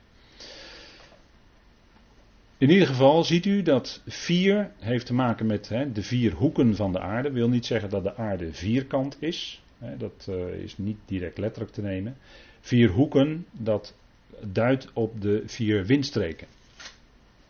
In 2.58 2.70
ieder 2.70 2.88
geval 2.88 3.24
ziet 3.24 3.46
u 3.46 3.62
dat 3.62 4.02
vier 4.08 4.72
heeft 4.80 5.06
te 5.06 5.14
maken 5.14 5.46
met 5.46 5.70
hè, 5.70 5.92
de 5.92 6.04
vier 6.04 6.34
hoeken 6.34 6.76
van 6.76 6.92
de 6.92 7.00
aarde. 7.00 7.32
Wil 7.32 7.50
niet 7.50 7.66
zeggen 7.66 7.90
dat 7.90 8.04
de 8.04 8.16
aarde 8.16 8.54
vierkant 8.54 9.18
is. 9.20 9.64
Hè, 9.78 9.98
dat 9.98 10.28
uh, 10.30 10.54
is 10.54 10.78
niet 10.78 10.98
direct 11.06 11.38
letterlijk 11.38 11.74
te 11.74 11.82
nemen. 11.82 12.18
Vier 12.62 12.90
hoeken, 12.90 13.46
dat 13.52 13.96
duidt 14.42 14.90
op 14.94 15.22
de 15.22 15.44
vier 15.46 15.86
windstreken. 15.86 16.48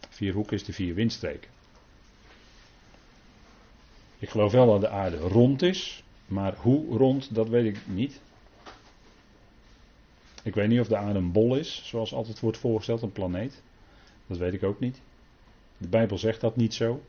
Vier 0.09 0.33
hoeken 0.33 0.55
is 0.55 0.63
de 0.63 0.73
vier 0.73 0.93
windstreken. 0.93 1.49
Ik 4.19 4.29
geloof 4.29 4.51
wel 4.51 4.65
dat 4.65 4.81
de 4.81 4.89
aarde 4.89 5.17
rond 5.17 5.61
is, 5.61 6.03
maar 6.25 6.55
hoe 6.55 6.97
rond, 6.97 7.35
dat 7.35 7.49
weet 7.49 7.75
ik 7.75 7.87
niet. 7.87 8.21
Ik 10.43 10.55
weet 10.55 10.67
niet 10.67 10.79
of 10.79 10.87
de 10.87 10.97
aarde 10.97 11.19
een 11.19 11.31
bol 11.31 11.55
is, 11.55 11.81
zoals 11.85 12.13
altijd 12.13 12.39
wordt 12.39 12.57
voorgesteld, 12.57 13.01
een 13.01 13.11
planeet. 13.11 13.61
Dat 14.27 14.37
weet 14.37 14.53
ik 14.53 14.63
ook 14.63 14.79
niet. 14.79 15.01
De 15.77 15.87
Bijbel 15.87 16.17
zegt 16.17 16.41
dat 16.41 16.55
niet 16.55 16.73
zo. 16.73 17.01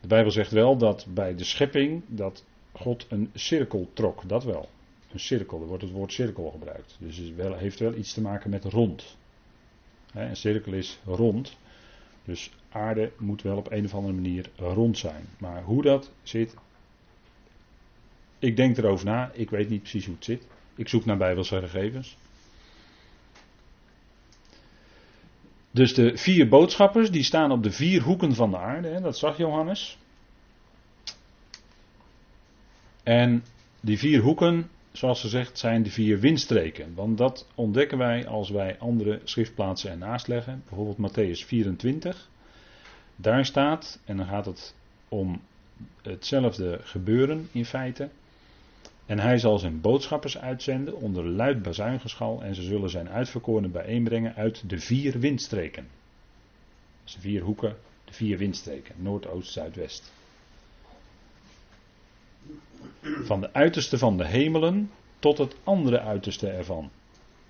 De 0.00 0.06
Bijbel 0.06 0.30
zegt 0.30 0.50
wel 0.50 0.76
dat 0.76 1.06
bij 1.08 1.34
de 1.34 1.44
schepping 1.44 2.02
dat 2.06 2.44
God 2.72 3.06
een 3.08 3.30
cirkel 3.34 3.90
trok, 3.92 4.28
dat 4.28 4.44
wel. 4.44 4.68
Een 5.12 5.20
cirkel, 5.20 5.60
er 5.60 5.66
wordt 5.66 5.82
het 5.82 5.92
woord 5.92 6.12
cirkel 6.12 6.50
gebruikt. 6.50 6.96
Dus 6.98 7.16
het 7.16 7.58
heeft 7.58 7.78
wel 7.78 7.94
iets 7.94 8.12
te 8.12 8.20
maken 8.20 8.50
met 8.50 8.64
rond. 8.64 9.16
Een 10.14 10.36
cirkel 10.36 10.72
is 10.72 10.98
rond. 11.04 11.56
Dus 12.24 12.50
aarde 12.70 13.12
moet 13.18 13.42
wel 13.42 13.56
op 13.56 13.70
een 13.72 13.84
of 13.84 13.94
andere 13.94 14.14
manier 14.14 14.50
rond 14.56 14.98
zijn. 14.98 15.24
Maar 15.38 15.62
hoe 15.62 15.82
dat 15.82 16.10
zit, 16.22 16.54
ik 18.38 18.56
denk 18.56 18.76
erover 18.76 19.06
na. 19.06 19.30
Ik 19.34 19.50
weet 19.50 19.68
niet 19.68 19.80
precies 19.80 20.06
hoe 20.06 20.14
het 20.14 20.24
zit. 20.24 20.46
Ik 20.74 20.88
zoek 20.88 21.04
naar 21.04 21.16
bijbelse 21.16 21.60
gegevens. 21.60 22.16
Dus 25.70 25.94
de 25.94 26.16
vier 26.16 26.48
boodschappers 26.48 27.10
die 27.10 27.22
staan 27.22 27.50
op 27.50 27.62
de 27.62 27.70
vier 27.70 28.02
hoeken 28.02 28.34
van 28.34 28.50
de 28.50 28.58
aarde, 28.58 28.88
hè, 28.88 29.00
dat 29.00 29.18
zag 29.18 29.36
Johannes. 29.36 29.98
En 33.02 33.44
die 33.80 33.98
vier 33.98 34.20
hoeken, 34.20 34.70
zoals 34.92 35.20
gezegd, 35.20 35.58
zijn 35.58 35.82
de 35.82 35.90
vier 35.90 36.18
windstreken. 36.18 36.94
Want 36.94 37.18
dat 37.18 37.48
ontdekken 37.54 37.98
wij 37.98 38.26
als 38.26 38.50
wij 38.50 38.78
andere 38.78 39.20
schriftplaatsen 39.24 39.90
ernaast 39.90 40.28
leggen. 40.28 40.62
Bijvoorbeeld 40.68 41.10
Matthäus 41.10 41.46
24. 41.46 42.29
Daar 43.20 43.44
staat, 43.44 44.00
en 44.04 44.16
dan 44.16 44.26
gaat 44.26 44.46
het 44.46 44.74
om 45.08 45.40
hetzelfde 46.02 46.80
gebeuren 46.82 47.48
in 47.52 47.64
feite. 47.64 48.08
En 49.06 49.18
hij 49.18 49.38
zal 49.38 49.58
zijn 49.58 49.80
boodschappers 49.80 50.38
uitzenden 50.38 50.96
onder 50.96 51.26
luid 51.26 51.62
bazuingeschal 51.62 52.42
en 52.42 52.54
ze 52.54 52.62
zullen 52.62 52.90
zijn 52.90 53.08
uitverkorenen 53.08 53.72
bijeenbrengen 53.72 54.34
uit 54.34 54.68
de 54.68 54.78
vier 54.78 55.18
windstreken. 55.18 55.88
Dus 57.04 57.14
de 57.14 57.20
vier 57.20 57.42
hoeken, 57.42 57.76
de 58.04 58.12
vier 58.12 58.38
windstreken, 58.38 58.94
noordoost, 58.98 59.52
zuidwest. 59.52 60.12
Van 63.02 63.40
de 63.40 63.52
uiterste 63.52 63.98
van 63.98 64.16
de 64.16 64.26
hemelen 64.26 64.90
tot 65.18 65.38
het 65.38 65.56
andere 65.64 66.00
uiterste 66.00 66.48
ervan. 66.48 66.90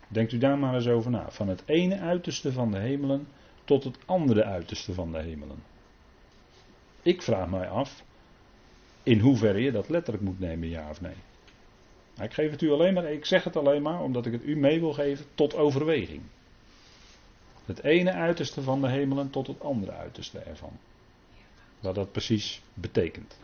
Denkt 0.09 0.33
u 0.33 0.39
daar 0.39 0.59
maar 0.59 0.75
eens 0.75 0.89
over 0.89 1.11
na. 1.11 1.31
Van 1.31 1.49
het 1.49 1.62
ene 1.67 1.99
uiterste 1.99 2.53
van 2.53 2.71
de 2.71 2.79
hemelen 2.79 3.27
tot 3.64 3.85
het 3.85 3.99
andere 4.05 4.45
uiterste 4.45 4.93
van 4.93 5.12
de 5.12 5.19
hemelen. 5.19 5.62
Ik 7.02 7.23
vraag 7.23 7.49
mij 7.49 7.69
af 7.69 8.02
in 9.02 9.19
hoeverre 9.19 9.61
je 9.61 9.73
dat 9.73 9.88
letterlijk 9.88 10.25
moet 10.25 10.40
nemen, 10.40 10.69
ja 10.69 10.90
of 10.90 11.00
nee. 11.00 11.14
Ik 12.21 12.33
geef 12.33 12.50
het 12.50 12.62
u 12.62 12.71
alleen 12.71 12.95
maar, 12.95 13.12
ik 13.12 13.25
zeg 13.25 13.45
het 13.45 13.57
alleen 13.57 13.83
maar 13.83 14.02
omdat 14.02 14.26
ik 14.26 14.33
het 14.33 14.45
u 14.45 14.57
mee 14.57 14.81
wil 14.81 14.93
geven 14.93 15.26
tot 15.35 15.55
overweging. 15.55 16.23
Het 17.64 17.83
ene 17.83 18.12
uiterste 18.12 18.62
van 18.62 18.81
de 18.81 18.88
hemelen 18.88 19.31
tot 19.31 19.47
het 19.47 19.61
andere 19.61 19.93
uiterste 19.93 20.38
ervan. 20.38 20.79
Wat 21.81 21.95
dat 21.95 22.12
precies 22.12 22.62
betekent. 22.75 23.38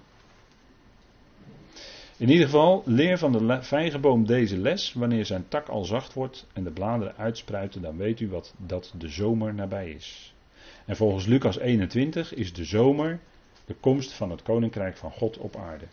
In 2.16 2.28
ieder 2.28 2.44
geval, 2.44 2.82
leer 2.85 3.18
van 3.18 3.32
de 3.32 3.62
vijgenboom 3.62 4.26
deze 4.26 4.58
les. 4.58 4.92
Wanneer 4.92 5.26
zijn 5.26 5.49
tak 5.49 5.68
al 5.68 5.85
zacht 5.85 6.12
wordt 6.12 6.46
en 6.52 6.64
de 6.64 6.70
bladeren 6.70 7.16
uitspruiten, 7.16 7.82
dan 7.82 7.96
weet 7.96 8.20
u 8.20 8.28
wat, 8.28 8.54
dat 8.58 8.94
de 8.99 9.08
zomer 9.08 9.54
nabij 9.54 9.90
is. 9.90 10.35
En 10.85 10.96
volgens 10.96 11.26
Lucas 11.26 11.58
21 11.58 12.35
is 12.35 12.52
de 12.52 12.64
zomer 12.64 13.20
de 13.64 13.75
komst 13.75 14.12
van 14.12 14.30
het 14.30 14.42
koninkrijk 14.42 14.96
van 14.96 15.12
God 15.12 15.38
op 15.38 15.56
aarde 15.56 15.85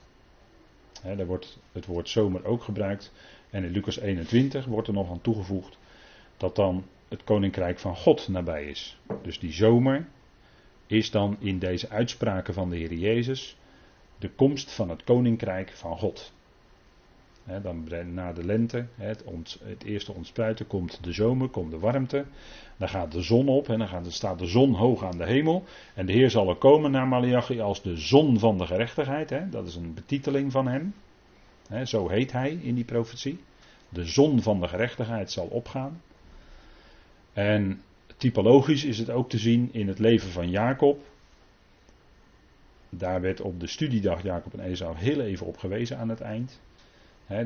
daar 1.03 1.25
wordt 1.25 1.58
het 1.72 1.86
woord 1.86 2.10
zomer 2.10 2.46
ook 2.46 2.63
gebruikt. 2.63 3.12
En 3.50 3.63
in 3.63 3.72
Lucas 3.72 4.00
21 4.00 4.65
wordt 4.65 4.88
er 4.88 4.94
nog 4.94 5.10
aan 5.10 5.22
toegevoegd 5.22 5.77
dat 6.38 6.56
dan 6.56 6.86
het 7.08 7.24
koninkrijk 7.24 7.80
van 7.80 7.96
God 7.96 8.27
nabij 8.27 8.65
is. 8.65 8.98
Dus 9.22 9.39
die 9.39 9.51
zomer 9.51 10.08
is 10.88 11.12
dan 11.12 11.38
in 11.39 11.60
deze 11.60 11.89
uitspraken 11.89 12.53
van 12.53 12.70
de 12.70 12.77
Heer 12.77 12.94
Jezus 12.94 13.58
de 14.24 14.30
komst 14.30 14.72
van 14.72 14.89
het 14.89 15.03
koninkrijk 15.03 15.72
van 15.72 15.98
God. 15.98 16.34
dan 17.62 17.88
na 18.13 18.34
de 18.34 18.46
lente, 18.46 18.86
het, 18.96 19.24
het, 19.63 19.84
eerste 19.84 20.13
ontspruiten, 20.13 20.68
komt 20.68 21.03
de 21.03 21.12
zomer, 21.12 21.48
komt 21.48 21.72
de 21.72 21.80
warmte. 21.80 22.25
Dan 22.77 22.89
gaat 22.89 23.12
de 23.12 23.22
zon 23.22 23.48
op 23.48 23.70
en 23.70 23.80
dan 23.80 23.88
gaat, 23.88 24.12
staat 24.12 24.39
de 24.39 24.46
zon 24.46 24.74
hoog 24.74 25.03
aan 25.03 25.18
de 25.18 25.25
hemel. 25.25 25.63
En 25.96 26.06
de 26.06 26.13
Heer 26.13 26.30
zal 26.30 26.50
er 26.50 26.56
komen 26.56 26.92
naar 26.92 27.08
Malachi 27.08 27.60
als 27.60 27.82
de 27.82 27.98
zon 27.98 28.39
van 28.39 28.58
de 28.58 28.65
gerechtigheid. 28.65 29.51
dat 29.51 29.68
is 29.68 29.75
een 29.75 29.94
betiteling 29.94 30.51
van 30.51 30.68
hem. 30.68 30.94
zo 31.86 32.10
heet 32.10 32.32
hij 32.32 32.51
in 32.51 32.75
die 32.75 32.86
profetie. 32.86 33.39
De 33.89 34.06
zon 34.06 34.42
van 34.42 34.60
de 34.60 34.68
gerechtigheid 34.68 35.32
zal 35.32 35.46
opgaan. 35.46 36.01
En 37.34 37.82
typologisch 38.18 38.84
is 38.84 38.98
het 38.98 39.10
ook 39.10 39.30
te 39.30 39.38
zien 39.38 39.70
in 39.72 39.88
het 39.88 40.00
leven 40.00 40.30
van 40.30 40.50
Jacob. 40.50 41.00
Daar 42.97 43.21
werd 43.21 43.41
op 43.41 43.59
de 43.59 43.67
studiedag 43.67 44.23
Jacob 44.23 44.53
en 44.53 44.59
Esau 44.59 44.97
heel 44.97 45.21
even 45.21 45.45
op 45.45 45.57
gewezen 45.57 45.97
aan 45.97 46.09
het 46.09 46.21
eind. 46.21 46.59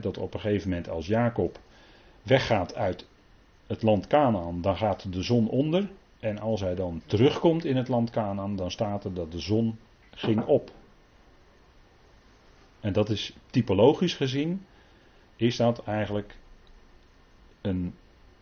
dat 0.01 0.17
op 0.17 0.33
een 0.33 0.39
gegeven 0.39 0.69
moment 0.69 0.89
als 0.89 1.07
Jacob 1.07 1.59
weggaat 2.23 2.75
uit 2.75 3.07
het 3.67 3.81
land 3.81 4.07
Canaan, 4.07 4.61
dan 4.61 4.77
gaat 4.77 5.13
de 5.13 5.23
zon 5.23 5.49
onder. 5.49 5.89
En 6.19 6.39
als 6.39 6.61
hij 6.61 6.75
dan 6.75 7.01
terugkomt 7.05 7.65
in 7.65 7.75
het 7.75 7.87
land 7.87 8.09
Canaan, 8.09 8.55
dan 8.55 8.71
staat 8.71 9.03
er 9.03 9.13
dat 9.13 9.31
de 9.31 9.39
zon 9.39 9.77
ging 10.11 10.45
op. 10.45 10.71
En 12.79 12.93
dat 12.93 13.09
is 13.09 13.35
typologisch 13.49 14.15
gezien, 14.15 14.65
is 15.35 15.55
dat 15.55 15.83
eigenlijk 15.83 16.37
een 17.61 17.93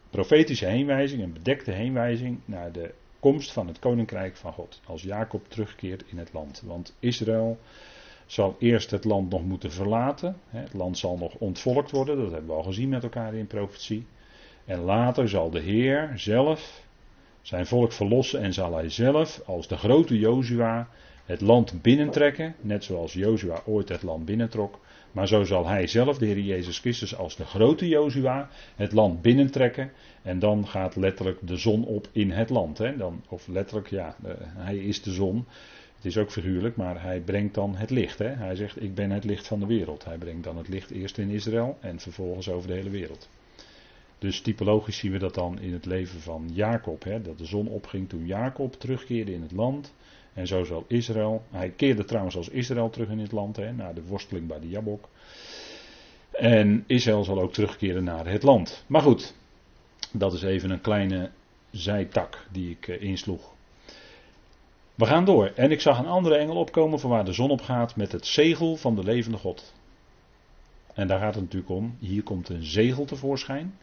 profetische 0.10 0.66
heenwijzing, 0.66 1.24
een 1.24 1.34
bedekte 1.34 1.72
heenwijzing 1.72 2.40
naar 2.46 2.72
de 2.72 2.94
komst 3.32 3.52
van 3.52 3.68
het 3.68 3.80
koninkrijk 3.80 4.36
van 4.36 4.54
God. 4.54 4.82
Als 4.86 5.02
Jacob 5.02 5.50
terugkeert 5.50 6.04
in 6.08 6.18
het 6.18 6.34
land. 6.34 6.64
Want 6.66 6.96
Israël 7.00 7.60
zal 8.26 8.56
eerst 8.60 8.92
het 8.92 9.04
land 9.06 9.30
nog 9.30 9.44
moeten 9.44 9.72
verlaten. 9.72 10.38
Het 10.50 10.74
land 10.74 10.98
zal 10.98 11.18
nog 11.18 11.34
ontvolkt 11.36 11.92
worden, 11.92 12.18
dat 12.18 12.32
hebben 12.32 12.50
we 12.50 12.56
al 12.56 12.64
gezien 12.64 12.90
met 12.90 13.04
elkaar 13.04 13.34
in 13.34 13.48
profetie. 13.48 14.06
En 14.66 14.80
later 14.80 15.30
zal 15.30 15.50
de 15.50 15.60
Heer 15.60 16.12
zelf 16.16 16.84
zijn 17.42 17.66
volk 17.66 17.92
verlossen 17.92 18.42
en 18.42 18.54
zal 18.54 18.74
hij 18.74 18.90
zelf 18.90 19.42
als 19.46 19.68
de 19.68 19.78
grote 19.78 20.20
Jozua 20.20 20.88
het 21.26 21.42
land 21.42 21.82
binnentrekken, 21.82 22.56
net 22.62 22.84
zoals 22.84 23.14
Jozua 23.14 23.62
ooit 23.66 23.90
het 23.90 24.04
land 24.04 24.26
binnentrok. 24.26 24.80
Maar 25.12 25.28
zo 25.28 25.44
zal 25.44 25.68
hij 25.68 25.88
zelf, 25.88 26.18
de 26.18 26.26
Heer 26.26 26.40
Jezus 26.40 26.80
Christus, 26.80 27.16
als 27.16 27.36
de 27.36 27.46
grote 27.46 27.88
Jozua 27.88 28.50
het 28.76 28.92
land 28.92 29.22
binnentrekken. 29.22 29.92
En 30.22 30.40
dan 30.40 30.68
gaat 30.68 30.96
letterlijk 30.96 31.48
de 31.48 31.58
zon 31.58 31.86
op 31.86 32.08
in 32.12 32.32
het 32.32 32.50
land. 32.50 32.78
Hè? 32.78 32.98
Dan, 32.98 33.24
of 33.30 33.48
letterlijk, 33.48 33.90
ja, 33.90 34.16
hij 34.58 34.78
is 34.78 35.02
de 35.02 35.12
zon. 35.12 35.46
Het 35.96 36.06
is 36.06 36.18
ook 36.18 36.32
figuurlijk, 36.32 36.76
maar 36.76 37.02
hij 37.02 37.20
brengt 37.20 37.54
dan 37.54 37.76
het 37.76 37.90
licht. 37.90 38.20
Hè? 38.20 38.28
Hij 38.28 38.56
zegt, 38.56 38.82
ik 38.82 38.96
ben 38.96 39.12
het 39.12 39.24
licht 39.24 39.48
van 39.48 39.60
de 39.60 39.66
wereld. 39.66 40.06
Hij 40.06 40.18
brengt 40.18 40.44
dan 40.44 40.58
het 40.58 40.68
licht 40.68 40.92
eerst 40.92 41.18
in 41.18 41.30
Israël 41.30 41.78
en 41.80 42.00
vervolgens 42.00 42.50
over 42.50 42.68
de 42.68 42.74
hele 42.74 42.90
wereld. 42.90 43.30
Dus 44.20 44.42
typologisch 44.42 44.98
zien 44.98 45.12
we 45.12 45.18
dat 45.18 45.34
dan 45.34 45.60
in 45.60 45.74
het 45.74 45.86
leven 45.86 46.20
van 46.20 46.50
Jacob. 46.54 47.04
Hè, 47.04 47.22
dat 47.22 47.38
de 47.38 47.46
zon 47.46 47.68
opging 47.68 48.10
toen 48.10 48.26
Jacob 48.26 48.74
terugkeerde 48.74 49.34
in 49.34 49.42
het 49.42 49.52
land. 49.52 49.94
En 50.36 50.48
zo 50.48 50.64
zal 50.64 50.86
Israël. 50.88 51.44
Hij 51.52 51.70
keerde 51.70 52.06
trouwens 52.06 52.38
als 52.38 52.50
Israël 52.50 52.90
terug 52.90 53.10
in 53.10 53.20
het 53.20 53.32
land. 53.32 53.56
Hè, 53.56 53.72
na 53.72 53.94
de 53.94 54.04
worsteling 54.04 54.48
bij 54.48 54.60
de 54.60 54.70
Jabok. 54.70 55.10
En 56.32 56.84
Israël 56.88 57.24
zal 57.24 57.42
ook 57.42 57.54
terugkeren 57.54 58.04
naar 58.04 58.28
het 58.28 58.44
land. 58.44 58.84
Maar 58.88 59.02
goed, 59.02 59.36
dat 60.12 60.34
is 60.34 60.44
even 60.44 60.70
een 60.70 60.82
kleine 60.82 61.30
zijtak 61.72 62.48
die 62.52 62.70
ik 62.70 62.88
uh, 62.88 63.02
insloeg. 63.02 63.54
We 64.96 65.06
gaan 65.06 65.26
door. 65.26 65.52
En 65.56 65.72
ik 65.72 65.82
zag 65.82 66.00
een 66.00 66.08
andere 66.08 66.36
engel 66.36 66.56
opkomen 66.56 67.00
van 67.00 67.10
waar 67.10 67.26
de 67.26 67.34
zon 67.34 67.50
op 67.50 67.62
gaat 67.62 67.96
met 67.96 68.12
het 68.12 68.26
zegel 68.26 68.76
van 68.76 68.96
de 68.96 69.04
levende 69.04 69.38
God. 69.38 69.74
En 70.94 71.08
daar 71.08 71.20
gaat 71.20 71.36
het 71.36 71.44
natuurlijk 71.44 71.72
om. 71.72 71.96
Hier 72.00 72.24
komt 72.24 72.50
een 72.50 72.64
zegel 72.64 73.06
tevoorschijn. 73.06 73.78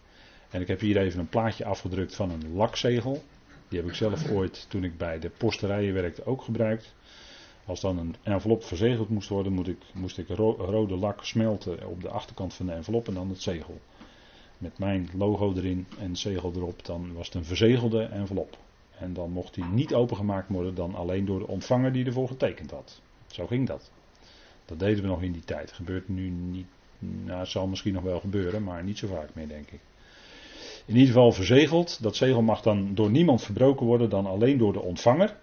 En 0.50 0.61
ik 0.61 0.68
heb 0.68 0.80
hier 0.80 0.97
even 0.97 1.21
een 1.21 1.28
plaatje 1.28 1.64
afgedrukt 1.64 2.14
van 2.14 2.30
een 2.30 2.54
lakzegel. 2.54 3.23
Die 3.72 3.80
heb 3.80 3.90
ik 3.90 3.96
zelf 3.96 4.30
ooit, 4.30 4.66
toen 4.68 4.84
ik 4.84 4.96
bij 4.96 5.18
de 5.18 5.30
posterijen 5.30 5.94
werkte, 5.94 6.24
ook 6.24 6.42
gebruikt. 6.42 6.94
Als 7.64 7.80
dan 7.80 7.98
een 7.98 8.14
envelop 8.22 8.64
verzegeld 8.64 9.08
moest 9.08 9.28
worden, 9.28 9.52
moest 9.52 9.68
ik, 9.68 9.82
moest 9.94 10.18
ik 10.18 10.28
rode 10.28 10.96
lak 10.96 11.24
smelten 11.24 11.86
op 11.86 12.02
de 12.02 12.08
achterkant 12.08 12.54
van 12.54 12.66
de 12.66 12.72
envelop 12.72 13.08
en 13.08 13.14
dan 13.14 13.28
het 13.28 13.42
zegel. 13.42 13.80
Met 14.58 14.78
mijn 14.78 15.08
logo 15.16 15.52
erin 15.54 15.86
en 15.98 16.16
zegel 16.16 16.52
erop, 16.56 16.84
dan 16.84 17.12
was 17.12 17.26
het 17.26 17.34
een 17.34 17.44
verzegelde 17.44 18.02
envelop. 18.02 18.58
En 18.98 19.12
dan 19.12 19.30
mocht 19.30 19.54
die 19.54 19.64
niet 19.64 19.94
opengemaakt 19.94 20.48
worden 20.48 20.74
dan 20.74 20.94
alleen 20.94 21.24
door 21.24 21.38
de 21.38 21.48
ontvanger 21.48 21.92
die 21.92 22.04
ervoor 22.04 22.28
getekend 22.28 22.70
had. 22.70 23.00
Zo 23.26 23.46
ging 23.46 23.66
dat. 23.66 23.90
Dat 24.64 24.78
deden 24.78 25.02
we 25.02 25.08
nog 25.08 25.22
in 25.22 25.32
die 25.32 25.44
tijd. 25.44 25.72
Gebeurt 25.72 26.08
nu 26.08 26.28
niet. 26.28 26.66
Nou, 26.98 27.38
het 27.38 27.48
zal 27.48 27.66
misschien 27.66 27.92
nog 27.92 28.02
wel 28.02 28.20
gebeuren, 28.20 28.62
maar 28.62 28.84
niet 28.84 28.98
zo 28.98 29.06
vaak 29.06 29.34
meer, 29.34 29.48
denk 29.48 29.70
ik. 29.70 29.80
In 30.84 30.94
ieder 30.94 31.12
geval 31.12 31.32
verzegeld. 31.32 32.02
Dat 32.02 32.16
zegel 32.16 32.42
mag 32.42 32.62
dan 32.62 32.94
door 32.94 33.10
niemand 33.10 33.42
verbroken 33.42 33.86
worden 33.86 34.10
dan 34.10 34.26
alleen 34.26 34.58
door 34.58 34.72
de 34.72 34.82
ontvanger. 34.82 35.36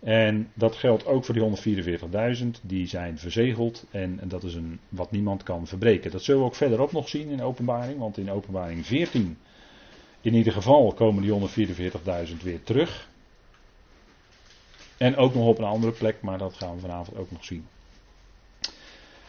En 0.00 0.50
dat 0.54 0.76
geldt 0.76 1.06
ook 1.06 1.24
voor 1.24 1.34
die 1.34 1.98
144.000. 2.38 2.46
Die 2.62 2.86
zijn 2.86 3.18
verzegeld 3.18 3.86
en 3.90 4.20
dat 4.24 4.42
is 4.42 4.54
een, 4.54 4.80
wat 4.88 5.10
niemand 5.10 5.42
kan 5.42 5.66
verbreken. 5.66 6.10
Dat 6.10 6.22
zullen 6.22 6.40
we 6.40 6.46
ook 6.46 6.54
verderop 6.54 6.92
nog 6.92 7.08
zien 7.08 7.28
in 7.28 7.42
openbaring. 7.42 7.98
Want 7.98 8.18
in 8.18 8.30
openbaring 8.30 8.86
14 8.86 9.38
in 10.20 10.34
ieder 10.34 10.52
geval 10.52 10.92
komen 10.92 11.22
die 11.22 11.48
144.000 12.28 12.36
weer 12.42 12.62
terug. 12.62 13.08
En 14.96 15.16
ook 15.16 15.34
nog 15.34 15.46
op 15.46 15.58
een 15.58 15.64
andere 15.64 15.92
plek, 15.92 16.20
maar 16.20 16.38
dat 16.38 16.54
gaan 16.54 16.74
we 16.74 16.80
vanavond 16.80 17.18
ook 17.18 17.30
nog 17.30 17.44
zien. 17.44 17.66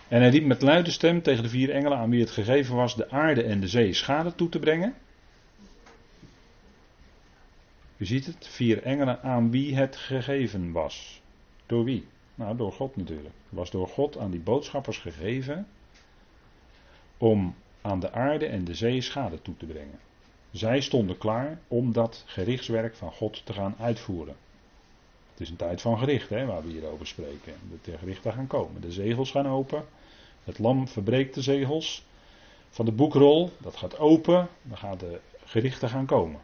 En 0.09 0.21
hij 0.21 0.29
riep 0.29 0.45
met 0.45 0.61
luide 0.61 0.91
stem 0.91 1.21
tegen 1.21 1.43
de 1.43 1.49
vier 1.49 1.69
engelen 1.69 1.97
aan 1.97 2.09
wie 2.09 2.19
het 2.19 2.31
gegeven 2.31 2.75
was 2.75 2.95
de 2.95 3.09
aarde 3.09 3.43
en 3.43 3.59
de 3.59 3.67
zee 3.67 3.93
schade 3.93 4.35
toe 4.35 4.49
te 4.49 4.59
brengen. 4.59 4.95
U 7.97 8.05
ziet 8.05 8.25
het, 8.25 8.47
vier 8.47 8.83
engelen 8.83 9.21
aan 9.21 9.51
wie 9.51 9.75
het 9.75 9.95
gegeven 9.95 10.71
was. 10.71 11.21
Door 11.65 11.83
wie? 11.83 12.07
Nou, 12.35 12.57
door 12.57 12.71
God 12.71 12.95
natuurlijk. 12.95 13.35
Het 13.49 13.57
was 13.57 13.71
door 13.71 13.87
God 13.87 14.17
aan 14.17 14.31
die 14.31 14.39
boodschappers 14.39 14.97
gegeven 14.97 15.67
om 17.17 17.55
aan 17.81 17.99
de 17.99 18.11
aarde 18.11 18.45
en 18.45 18.63
de 18.65 18.73
zee 18.73 19.01
schade 19.01 19.41
toe 19.41 19.57
te 19.57 19.65
brengen. 19.65 19.99
Zij 20.51 20.81
stonden 20.81 21.17
klaar 21.17 21.59
om 21.67 21.91
dat 21.91 22.23
gerichtswerk 22.25 22.95
van 22.95 23.11
God 23.11 23.45
te 23.45 23.53
gaan 23.53 23.75
uitvoeren. 23.79 24.35
Het 25.31 25.41
is 25.41 25.49
een 25.49 25.55
tijd 25.55 25.81
van 25.81 25.97
gericht 25.97 26.29
hè, 26.29 26.45
waar 26.45 26.63
we 26.63 26.71
hier 26.71 26.85
over 26.85 27.07
spreken. 27.07 27.53
De 27.83 27.97
gerichten 27.97 28.33
gaan 28.33 28.47
komen. 28.47 28.81
De 28.81 28.91
zegels 28.91 29.31
gaan 29.31 29.47
open. 29.47 29.83
Het 30.43 30.59
lam 30.59 30.87
verbreekt 30.87 31.33
de 31.33 31.41
zegels 31.41 32.05
van 32.69 32.85
de 32.85 32.91
boekrol. 32.91 33.51
Dat 33.57 33.75
gaat 33.75 33.99
open. 33.99 34.47
Dan 34.61 34.77
gaan 34.77 34.97
de 34.97 35.19
gerichten 35.45 35.89
gaan 35.89 36.05
komen. 36.05 36.41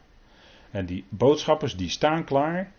En 0.72 0.86
die 0.86 1.06
boodschappers 1.10 1.76
die 1.76 1.90
staan 1.90 2.24
klaar 2.24 2.72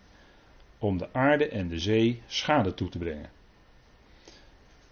om 0.78 0.98
de 0.98 1.12
aarde 1.12 1.48
en 1.48 1.68
de 1.68 1.78
zee 1.78 2.22
schade 2.26 2.74
toe 2.74 2.88
te 2.88 2.98
brengen. 2.98 3.30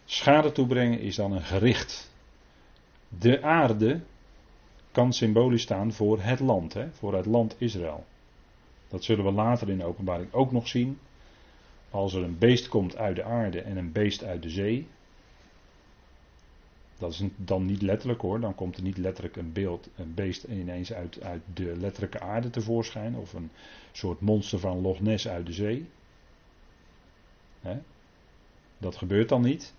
Schade 0.05 0.53
toebrengen 0.53 1.01
is 1.01 1.17
dan 1.17 1.33
een 1.33 1.43
gericht. 1.43 2.13
De 3.09 3.43
aarde 3.43 4.01
kan 4.93 5.13
symbolisch 5.13 5.63
staan 5.63 5.93
voor 5.93 6.21
het 6.21 6.41
land, 6.41 6.75
hè, 6.75 6.93
voor 6.93 7.15
het 7.15 7.27
land 7.27 7.55
Israël. 7.59 8.05
Dat 8.89 9.05
zullen 9.05 9.25
we 9.25 9.33
later 9.33 9.69
in 9.71 9.79
de 9.79 9.85
openbaring 9.85 10.33
ook 10.33 10.53
nog 10.53 10.69
zien. 10.69 10.99
Als 11.91 12.15
er 12.15 12.23
een 12.23 12.39
beest 12.39 12.69
komt 12.69 12.97
uit 12.97 13.17
de 13.17 13.25
aarde 13.25 13.61
en 13.61 13.77
een 13.77 13.93
beest 13.93 14.25
uit 14.25 14.43
de 14.43 14.51
zee. 14.51 14.87
Dat 16.99 17.13
is 17.13 17.23
dan 17.37 17.67
niet 17.67 17.83
letterlijk 17.83 18.21
hoor, 18.21 18.41
dan 18.41 18.55
komt 18.55 18.77
er 18.77 18.83
niet 18.83 18.99
letterlijk 18.99 19.37
een 19.37 19.53
beeld, 19.53 19.89
een 19.97 20.15
beest 20.15 20.45
ineens 20.45 20.93
uit, 20.93 21.23
uit 21.23 21.43
de 21.55 21.77
letterlijke 21.77 22.21
aarde 22.21 22.51
tevoorschijn. 22.51 23.17
Of 23.17 23.33
een 23.33 23.51
soort 23.93 24.21
monster 24.21 24.59
van 24.59 24.81
Loch 24.81 25.01
Ness 25.01 25.29
uit 25.29 25.47
de 25.47 25.53
zee. 25.53 25.87
Dat 28.79 28.97
gebeurt 28.97 29.29
dan 29.29 29.43
niet. 29.43 29.75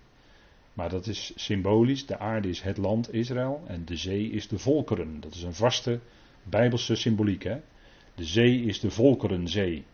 Maar 0.72 0.88
dat 0.88 1.06
is 1.06 1.32
symbolisch. 1.34 2.06
De 2.06 2.18
aarde 2.18 2.48
is 2.48 2.60
het 2.60 2.76
land 2.76 3.12
Israël 3.14 3.62
en 3.66 3.84
de 3.84 3.96
zee 3.96 4.30
is 4.30 4.48
de 4.48 4.58
volkeren. 4.58 5.20
Dat 5.20 5.34
is 5.34 5.42
een 5.42 5.54
vaste 5.54 6.00
bijbelse 6.42 6.94
symboliek. 6.94 7.42
De 8.14 8.24
zee 8.24 8.60
is 8.62 8.80
de 8.80 8.90
volkerenzee. 8.90 9.84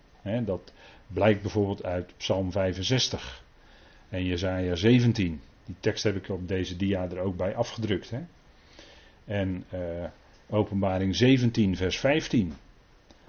Dat 0.45 0.73
blijkt 1.07 1.43
bijvoorbeeld 1.43 1.85
uit 1.85 2.13
Psalm 2.17 2.53
65 2.53 3.45
en 4.09 4.25
Jezaja 4.25 4.75
17. 4.75 5.41
Die 5.73 5.81
tekst 5.81 6.03
heb 6.03 6.17
ik 6.17 6.29
op 6.29 6.49
deze 6.49 6.77
dia 6.77 7.11
er 7.11 7.19
ook 7.19 7.37
bij 7.37 7.55
afgedrukt. 7.55 8.11
Hè? 8.11 8.21
En 9.25 9.65
uh, 9.75 10.05
Openbaring 10.51 11.17
17, 11.17 11.77
vers 11.77 11.99
15. 11.99 12.53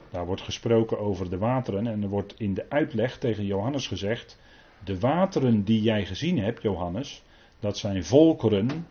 Daar 0.09 0.25
wordt 0.25 0.41
gesproken 0.41 0.99
over 0.99 1.29
de 1.29 1.37
wateren 1.37 1.87
en 1.87 2.03
er 2.03 2.09
wordt 2.09 2.33
in 2.37 2.53
de 2.53 2.65
uitleg 2.69 3.17
tegen 3.17 3.45
Johannes 3.45 3.87
gezegd: 3.87 4.39
De 4.83 4.99
wateren 4.99 5.63
die 5.63 5.81
jij 5.81 6.05
gezien 6.05 6.39
hebt, 6.39 6.61
Johannes, 6.61 7.23
dat 7.59 7.77
zijn 7.77 8.05
volkeren 8.05 8.87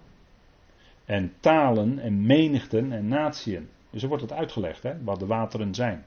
en 1.04 1.32
talen 1.40 1.98
en 1.98 2.26
menigten 2.26 2.92
en 2.92 3.08
natieën. 3.08 3.68
Dus 3.90 4.02
er 4.02 4.08
wordt 4.08 4.22
het 4.22 4.32
uitgelegd, 4.32 4.82
hè, 4.82 5.02
wat 5.02 5.18
de 5.18 5.26
wateren 5.26 5.74
zijn. 5.74 6.04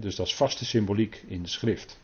dus 0.00 0.16
dat 0.16 0.26
is 0.26 0.34
vaste 0.34 0.64
symboliek 0.64 1.24
in 1.26 1.42
de 1.42 1.48
schrift. 1.48 2.00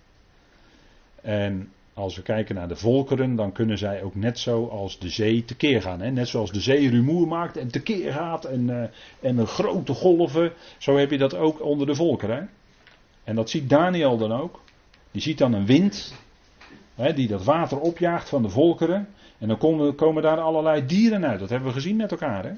En 1.22 1.72
als 1.94 2.16
we 2.16 2.22
kijken 2.22 2.55
naar 2.55 2.68
de 2.68 2.76
volkeren, 2.76 3.37
dan 3.37 3.52
kunnen 3.52 3.78
zij 3.78 4.02
ook 4.02 4.14
net 4.14 4.38
zo 4.38 4.66
als 4.66 4.98
de 4.98 5.09
zee 5.09 5.44
tekeer 5.44 5.83
gaan. 5.83 6.00
Hè? 6.00 6.11
Net 6.11 6.28
zoals 6.28 6.52
de 6.52 6.61
zee 6.61 6.90
rumoer 6.90 7.28
maakt 7.28 7.57
en 7.57 7.70
tekeer 7.70 8.12
gaat 8.12 8.44
en, 8.44 8.68
uh, 8.68 8.83
en 9.20 9.38
een 9.38 9.46
grote 9.46 9.94
golven. 9.94 10.52
Zo 10.78 10.96
heb 10.96 11.11
je 11.11 11.18
dat 11.18 11.35
ook 11.35 11.62
onder 11.62 11.87
de 11.87 11.94
volkeren. 11.94 12.50
En 13.24 13.35
dat 13.35 13.50
ziet 13.50 13.68
Daniel 13.68 14.18
dan 14.18 14.33
ook. 14.33 14.61
Die 15.11 15.22
ziet 15.22 15.38
dan 15.38 15.52
een 15.52 15.66
wind 15.66 16.14
die 17.14 17.28
dat 17.28 17.44
water 17.44 17.81
opjaagt 17.81 18.28
van 18.28 18.42
de 18.42 18.48
volkeren. 18.48 19.09
En 19.38 19.48
dan 19.48 19.59
komen, 19.59 19.94
komen 19.94 20.22
daar 20.22 20.40
allerlei 20.40 20.87
dieren 20.87 21.26
uit. 21.26 21.38
Dat 21.38 21.48
hebben 21.48 21.68
we 21.68 21.74
gezien 21.74 21.96
met 21.96 22.11
elkaar. 22.11 22.44
Hè? 22.44 22.52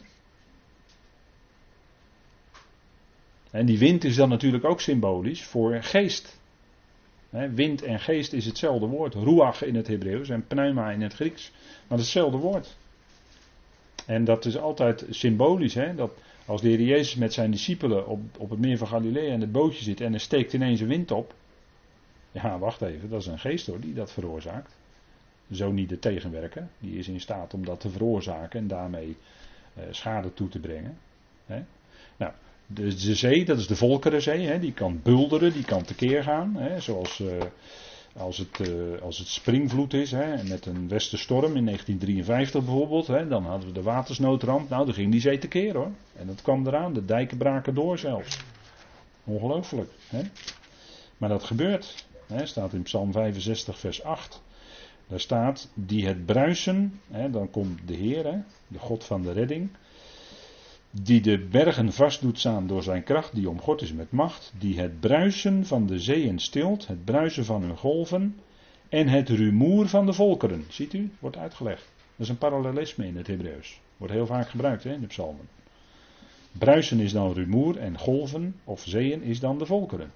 En 3.50 3.66
die 3.66 3.78
wind 3.78 4.04
is 4.04 4.16
dan 4.16 4.28
natuurlijk 4.28 4.64
ook 4.64 4.80
symbolisch 4.80 5.44
voor 5.44 5.82
geest. 5.82 6.38
Wind 7.54 7.82
en 7.82 8.00
geest 8.00 8.32
is 8.32 8.46
hetzelfde 8.46 8.86
woord. 8.86 9.14
Ruach 9.14 9.62
in 9.64 9.74
het 9.74 9.86
Hebreeuws 9.86 10.28
en 10.28 10.46
pneuma 10.46 10.90
in 10.90 11.02
het 11.02 11.14
Grieks. 11.14 11.50
Maar 11.50 11.98
het 11.98 12.06
hetzelfde 12.06 12.38
woord. 12.38 12.76
En 14.06 14.24
dat 14.24 14.44
is 14.44 14.56
altijd 14.56 15.06
symbolisch. 15.10 15.74
Hè? 15.74 15.94
Dat 15.94 16.10
als 16.46 16.60
de 16.60 16.68
Heer 16.68 16.80
Jezus 16.80 17.14
met 17.14 17.32
zijn 17.32 17.50
discipelen 17.50 18.06
op, 18.06 18.20
op 18.38 18.50
het 18.50 18.58
meer 18.58 18.78
van 18.78 18.86
Galilea 18.86 19.32
in 19.32 19.40
het 19.40 19.52
bootje 19.52 19.84
zit 19.84 20.00
en 20.00 20.14
er 20.14 20.20
steekt 20.20 20.52
ineens 20.52 20.80
een 20.80 20.88
wind 20.88 21.10
op. 21.10 21.34
Ja, 22.32 22.58
wacht 22.58 22.82
even, 22.82 23.10
dat 23.10 23.20
is 23.20 23.26
een 23.26 23.38
geest 23.38 23.66
hoor 23.66 23.80
die 23.80 23.94
dat 23.94 24.12
veroorzaakt. 24.12 24.74
Zo 25.52 25.72
niet 25.72 25.88
de 25.88 25.98
tegenwerker, 25.98 26.68
die 26.78 26.98
is 26.98 27.08
in 27.08 27.20
staat 27.20 27.54
om 27.54 27.64
dat 27.64 27.80
te 27.80 27.90
veroorzaken 27.90 28.60
en 28.60 28.66
daarmee 28.66 29.16
uh, 29.78 29.84
schade 29.90 30.34
toe 30.34 30.48
te 30.48 30.58
brengen. 30.58 30.98
Hè? 31.46 31.62
Nou, 32.16 32.32
de, 32.66 33.14
zee, 33.14 33.44
dat 33.44 33.58
is 33.58 33.66
de 33.66 33.76
Volkerenzee, 33.76 34.46
hè? 34.46 34.58
die 34.58 34.72
kan 34.72 35.00
bulderen, 35.02 35.52
die 35.52 35.64
kan 35.64 35.82
tekeer 35.82 36.22
gaan. 36.22 36.56
Hè? 36.56 36.80
Zoals 36.80 37.18
uh, 37.18 37.28
als, 38.16 38.38
het, 38.38 38.68
uh, 38.68 39.02
als 39.02 39.18
het 39.18 39.28
springvloed 39.28 39.94
is, 39.94 40.10
hè? 40.10 40.42
met 40.42 40.66
een 40.66 40.88
westenstorm 40.88 41.56
in 41.56 41.64
1953 41.64 42.64
bijvoorbeeld, 42.64 43.06
hè? 43.06 43.28
dan 43.28 43.44
hadden 43.44 43.68
we 43.68 43.74
de 43.74 43.82
watersnoodramp. 43.82 44.68
Nou, 44.68 44.84
dan 44.84 44.94
ging 44.94 45.10
die 45.10 45.20
zee 45.20 45.38
tekeer 45.38 45.76
hoor. 45.76 45.90
En 46.16 46.26
dat 46.26 46.42
kwam 46.42 46.66
eraan, 46.66 46.92
de 46.92 47.04
dijken 47.04 47.36
braken 47.36 47.74
door 47.74 47.98
zelfs. 47.98 48.38
Ongelooflijk. 49.24 49.90
Hè? 50.08 50.22
Maar 51.18 51.28
dat 51.28 51.44
gebeurt. 51.44 52.06
Hè, 52.26 52.46
staat 52.46 52.72
in 52.72 52.82
Psalm 52.82 53.12
65, 53.12 53.78
vers 53.78 54.02
8. 54.02 54.42
Daar 55.06 55.20
staat, 55.20 55.68
die 55.74 56.06
het 56.06 56.26
bruisen, 56.26 57.00
hè, 57.10 57.30
dan 57.30 57.50
komt 57.50 57.80
de 57.86 57.94
Heer, 57.94 58.44
de 58.68 58.78
God 58.78 59.04
van 59.04 59.22
de 59.22 59.32
redding, 59.32 59.70
die 61.02 61.20
de 61.20 61.38
bergen 61.38 61.92
vast 61.92 62.20
doet 62.20 62.38
staan 62.38 62.66
door 62.66 62.82
zijn 62.82 63.02
kracht, 63.02 63.34
die 63.34 63.48
omgord 63.48 63.82
is 63.82 63.92
met 63.92 64.10
macht, 64.10 64.52
die 64.58 64.78
het 64.80 65.00
bruisen 65.00 65.66
van 65.66 65.86
de 65.86 65.98
zeeën 65.98 66.38
stilt, 66.38 66.86
het 66.86 67.04
bruisen 67.04 67.44
van 67.44 67.62
hun 67.62 67.76
golven 67.76 68.36
en 68.88 69.08
het 69.08 69.28
rumoer 69.28 69.88
van 69.88 70.06
de 70.06 70.12
volkeren. 70.12 70.64
Ziet 70.68 70.92
u, 70.92 71.10
wordt 71.18 71.36
uitgelegd. 71.36 71.92
Dat 71.96 72.26
is 72.26 72.28
een 72.28 72.38
parallelisme 72.38 73.06
in 73.06 73.16
het 73.16 73.26
Hebreeuws. 73.26 73.80
Wordt 73.96 74.12
heel 74.12 74.26
vaak 74.26 74.48
gebruikt 74.48 74.84
hè, 74.84 74.92
in 74.92 75.00
de 75.00 75.06
psalmen. 75.06 75.48
Bruisen 76.52 77.00
is 77.00 77.12
dan 77.12 77.32
rumoer 77.32 77.76
en 77.76 77.98
golven 77.98 78.54
of 78.64 78.82
zeeën 78.86 79.22
is 79.22 79.40
dan 79.40 79.58
de 79.58 79.66
volkeren. 79.66 80.12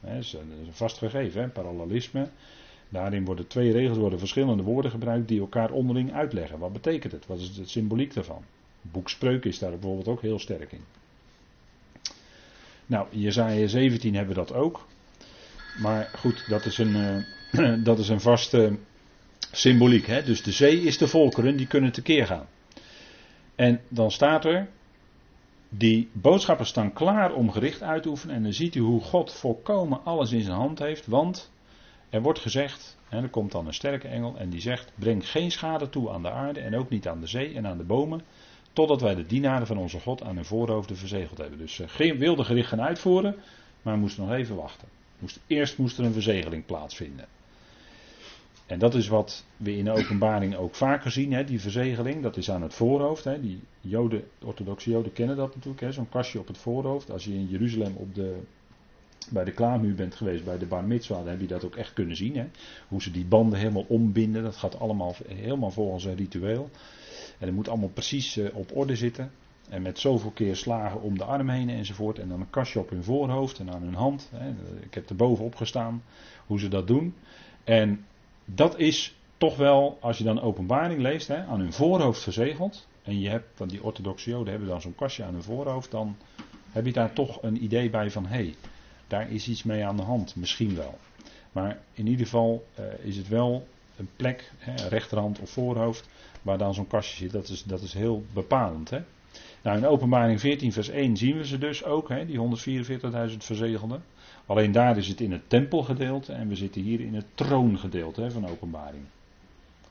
Dat 0.00 0.12
is 0.12 0.32
een 0.32 0.68
vast 0.70 0.98
gegeven, 0.98 1.52
parallelisme. 1.52 2.28
Daarin 2.88 3.24
worden 3.24 3.46
twee 3.46 3.72
regels, 3.72 3.98
worden 3.98 4.18
verschillende 4.18 4.62
woorden 4.62 4.90
gebruikt 4.90 5.28
die 5.28 5.40
elkaar 5.40 5.70
onderling 5.70 6.12
uitleggen. 6.12 6.58
Wat 6.58 6.72
betekent 6.72 7.12
het? 7.12 7.26
Wat 7.26 7.38
is 7.38 7.56
het 7.56 7.70
symboliek 7.70 8.14
daarvan? 8.14 8.42
Boekspreuk 8.82 9.44
is 9.44 9.58
daar 9.58 9.70
bijvoorbeeld 9.70 10.08
ook 10.08 10.22
heel 10.22 10.38
sterk 10.38 10.72
in. 10.72 10.84
Nou, 12.86 13.06
Jezaja 13.10 13.66
17 13.66 14.14
hebben 14.14 14.34
we 14.34 14.40
dat 14.40 14.52
ook. 14.52 14.86
Maar 15.78 16.10
goed, 16.16 16.48
dat 16.48 16.64
is 16.64 16.78
een, 16.78 17.24
uh, 17.52 17.84
dat 17.88 17.98
is 17.98 18.08
een 18.08 18.20
vaste 18.20 18.78
symboliek. 19.52 20.06
Hè? 20.06 20.22
Dus 20.22 20.42
de 20.42 20.52
zee 20.52 20.80
is 20.80 20.98
de 20.98 21.08
volkeren, 21.08 21.56
die 21.56 21.66
kunnen 21.66 21.92
tekeer 21.92 22.26
gaan. 22.26 22.46
En 23.54 23.80
dan 23.88 24.10
staat 24.10 24.44
er, 24.44 24.68
die 25.68 26.08
boodschappen 26.12 26.66
staan 26.66 26.92
klaar 26.92 27.32
om 27.32 27.50
gericht 27.50 27.82
uit 27.82 28.02
te 28.02 28.08
oefenen. 28.08 28.34
En 28.36 28.42
dan 28.42 28.52
ziet 28.52 28.74
u 28.74 28.80
hoe 28.80 29.00
God 29.00 29.32
volkomen 29.32 30.04
alles 30.04 30.32
in 30.32 30.42
zijn 30.42 30.56
hand 30.56 30.78
heeft. 30.78 31.06
Want 31.06 31.50
er 32.10 32.22
wordt 32.22 32.38
gezegd, 32.38 32.98
en 33.08 33.22
er 33.22 33.28
komt 33.28 33.52
dan 33.52 33.66
een 33.66 33.74
sterke 33.74 34.08
engel 34.08 34.36
en 34.36 34.50
die 34.50 34.60
zegt: 34.60 34.92
Breng 34.94 35.30
geen 35.30 35.50
schade 35.50 35.88
toe 35.88 36.10
aan 36.10 36.22
de 36.22 36.30
aarde 36.30 36.60
en 36.60 36.76
ook 36.76 36.90
niet 36.90 37.08
aan 37.08 37.20
de 37.20 37.26
zee 37.26 37.54
en 37.54 37.66
aan 37.66 37.78
de 37.78 37.84
bomen. 37.84 38.22
Totdat 38.72 39.00
wij 39.00 39.14
de 39.14 39.26
dienaren 39.26 39.66
van 39.66 39.78
onze 39.78 40.00
God 40.00 40.22
aan 40.22 40.34
hun 40.34 40.44
voorhoofden 40.44 40.96
verzegeld 40.96 41.38
hebben. 41.38 41.58
Dus 41.58 41.78
uh, 41.78 41.88
geen 41.88 42.18
wilde 42.18 42.44
gericht 42.44 42.68
gaan 42.68 42.80
uitvoeren, 42.80 43.36
maar 43.82 43.98
moesten 43.98 44.24
nog 44.26 44.34
even 44.34 44.56
wachten. 44.56 44.88
Moest, 45.18 45.40
eerst 45.46 45.78
moest 45.78 45.98
er 45.98 46.04
een 46.04 46.12
verzegeling 46.12 46.66
plaatsvinden. 46.66 47.26
En 48.70 48.78
dat 48.78 48.94
is 48.94 49.08
wat 49.08 49.44
we 49.56 49.76
in 49.76 49.84
de 49.84 49.90
openbaring 49.90 50.56
ook 50.56 50.74
vaker 50.74 51.10
zien, 51.10 51.32
hè, 51.32 51.44
die 51.44 51.60
verzegeling. 51.60 52.22
Dat 52.22 52.36
is 52.36 52.50
aan 52.50 52.62
het 52.62 52.74
voorhoofd. 52.74 53.24
Hè. 53.24 53.40
Die 53.40 53.60
joden, 53.80 54.24
orthodoxe 54.44 54.90
joden 54.90 55.12
kennen 55.12 55.36
dat 55.36 55.54
natuurlijk, 55.54 55.92
zo'n 55.92 56.08
kastje 56.08 56.38
op 56.38 56.46
het 56.46 56.58
voorhoofd. 56.58 57.10
Als 57.10 57.24
je 57.24 57.34
in 57.34 57.46
Jeruzalem 57.46 57.94
op 57.96 58.14
de, 58.14 58.36
bij 59.30 59.44
de 59.44 59.52
klaarmuur 59.52 59.94
bent 59.94 60.14
geweest, 60.14 60.44
bij 60.44 60.58
de 60.58 60.66
bar 60.66 60.84
mitzwa, 60.84 61.16
dan 61.16 61.28
heb 61.28 61.40
je 61.40 61.46
dat 61.46 61.64
ook 61.64 61.76
echt 61.76 61.92
kunnen 61.92 62.16
zien. 62.16 62.36
Hè. 62.36 62.46
Hoe 62.88 63.02
ze 63.02 63.10
die 63.10 63.24
banden 63.24 63.58
helemaal 63.58 63.86
ombinden, 63.88 64.42
dat 64.42 64.56
gaat 64.56 64.78
allemaal 64.78 65.14
helemaal 65.26 65.70
volgens 65.70 66.04
een 66.04 66.16
ritueel. 66.16 66.70
En 67.38 67.46
dat 67.46 67.54
moet 67.54 67.68
allemaal 67.68 67.88
precies 67.88 68.36
uh, 68.36 68.48
op 68.52 68.76
orde 68.76 68.96
zitten. 68.96 69.30
En 69.68 69.82
met 69.82 69.98
zoveel 69.98 70.30
keer 70.30 70.56
slagen 70.56 71.02
om 71.02 71.18
de 71.18 71.24
arm 71.24 71.48
heen 71.48 71.70
enzovoort. 71.70 72.18
En 72.18 72.28
dan 72.28 72.40
een 72.40 72.50
kastje 72.50 72.78
op 72.78 72.90
hun 72.90 73.04
voorhoofd 73.04 73.58
en 73.58 73.70
aan 73.72 73.82
hun 73.82 73.94
hand. 73.94 74.30
Ik 74.80 74.94
heb 74.94 75.08
er 75.08 75.16
bovenop 75.16 75.54
gestaan 75.54 76.02
hoe 76.46 76.58
ze 76.58 76.68
dat 76.68 76.86
doen. 76.86 77.14
En 77.64 78.04
dat 78.44 78.78
is 78.78 79.14
toch 79.38 79.56
wel, 79.56 79.98
als 80.00 80.18
je 80.18 80.24
dan 80.24 80.40
openbaring 80.40 81.00
leest, 81.00 81.30
aan 81.30 81.60
hun 81.60 81.72
voorhoofd 81.72 82.22
verzegeld. 82.22 82.86
En 83.02 83.20
je 83.20 83.28
hebt, 83.28 83.58
want 83.58 83.70
die 83.70 83.82
orthodoxe 83.82 84.30
joden 84.30 84.50
hebben 84.50 84.68
dan 84.68 84.80
zo'n 84.80 84.94
kastje 84.94 85.24
aan 85.24 85.32
hun 85.32 85.42
voorhoofd. 85.42 85.90
Dan 85.90 86.16
heb 86.70 86.86
je 86.86 86.92
daar 86.92 87.12
toch 87.12 87.42
een 87.42 87.62
idee 87.64 87.90
bij 87.90 88.10
van, 88.10 88.26
hé, 88.26 88.34
hey, 88.34 88.54
daar 89.06 89.30
is 89.30 89.48
iets 89.48 89.62
mee 89.62 89.86
aan 89.86 89.96
de 89.96 90.02
hand. 90.02 90.36
Misschien 90.36 90.76
wel. 90.76 90.98
Maar 91.52 91.78
in 91.92 92.06
ieder 92.06 92.24
geval 92.24 92.66
uh, 92.78 92.84
is 93.02 93.16
het 93.16 93.28
wel 93.28 93.66
een 93.96 94.08
plek, 94.16 94.52
rechterhand 94.88 95.40
of 95.40 95.50
voorhoofd, 95.50 96.08
waar 96.42 96.58
dan 96.58 96.74
zo'n 96.74 96.86
kastje 96.86 97.16
zit. 97.16 97.32
Dat 97.32 97.48
is, 97.48 97.62
dat 97.62 97.82
is 97.82 97.92
heel 97.92 98.24
bepalend. 98.32 98.90
Hè? 98.90 99.00
Nou, 99.62 99.78
in 99.78 99.86
openbaring 99.86 100.40
14 100.40 100.72
vers 100.72 100.88
1 100.88 101.16
zien 101.16 101.36
we 101.36 101.46
ze 101.46 101.58
dus 101.58 101.84
ook, 101.84 102.08
hè, 102.08 102.26
die 102.26 102.38
144.000 103.30 103.36
verzegelden. 103.36 104.02
Alleen 104.46 104.72
daar 104.72 104.96
is 104.96 105.08
het 105.08 105.20
in 105.20 105.32
het 105.32 105.48
tempelgedeelte 105.48 106.32
en 106.32 106.48
we 106.48 106.54
zitten 106.54 106.82
hier 106.82 107.00
in 107.00 107.14
het 107.14 107.26
troongedeelte 107.34 108.22
hè, 108.22 108.30
van 108.30 108.48
openbaring. 108.48 109.02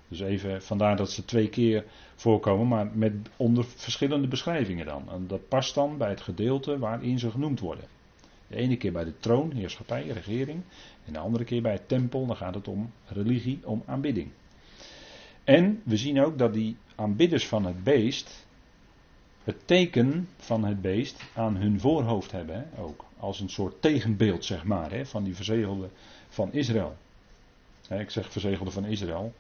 Dus 0.08 0.20
even, 0.20 0.62
vandaar 0.62 0.96
dat 0.96 1.12
ze 1.12 1.26
twee 1.26 1.50
keer 1.50 1.86
voorkomen, 2.16 2.68
maar 2.68 2.90
met 2.94 3.14
onder 3.38 3.66
verschillende 3.66 4.28
beschrijvingen 4.28 4.86
dan. 4.86 5.10
En 5.10 5.28
dat 5.28 5.48
past 5.48 5.76
dan 5.76 5.98
bij 5.98 6.10
het 6.10 6.22
gedeelte 6.22 6.80
waarin 6.80 7.20
ze 7.20 7.32
genoemd 7.32 7.60
worden. 7.60 7.86
De 8.48 8.56
ene 8.56 8.78
keer 8.78 8.92
bij 8.92 9.04
de 9.04 9.20
troon, 9.20 9.52
heerschappij, 9.52 10.08
regering. 10.08 10.62
En 11.06 11.14
de 11.14 11.20
andere 11.20 11.44
keer 11.44 11.62
bij 11.62 11.72
het 11.72 11.88
tempel, 11.88 12.26
dan 12.26 12.36
gaat 12.36 12.56
het 12.56 12.68
om 12.68 12.92
religie, 13.06 13.60
om 13.64 13.84
aanbidding. 13.86 14.32
En 15.50 15.82
we 15.84 15.98
zien 15.98 16.22
ook 16.22 16.38
dat 16.38 16.54
die 16.54 16.78
aanbidders 16.96 17.48
van 17.48 17.66
het 17.66 17.84
beest 17.84 18.46
het 19.44 19.68
teken 19.68 20.30
van 20.38 20.64
het 20.64 20.82
beest 20.82 21.24
aan 21.36 21.56
hun 21.56 21.80
voorhoofd 21.80 22.32
hebben. 22.32 22.56
Hè, 22.56 22.82
ook. 22.82 23.06
Als 23.20 23.40
een 23.40 23.50
soort 23.50 23.82
tegenbeeld, 23.82 24.46
zeg 24.46 24.64
maar, 24.64 24.92
hè, 24.92 25.06
van 25.06 25.24
die 25.24 25.36
verzegelde 25.36 25.90
van 26.30 26.54
Israël. 26.54 26.96
Hè, 27.88 28.00
ik 28.00 28.10
zeg 28.10 28.32
verzegelde 28.32 28.72
van 28.72 28.86
Israël. 28.86 29.34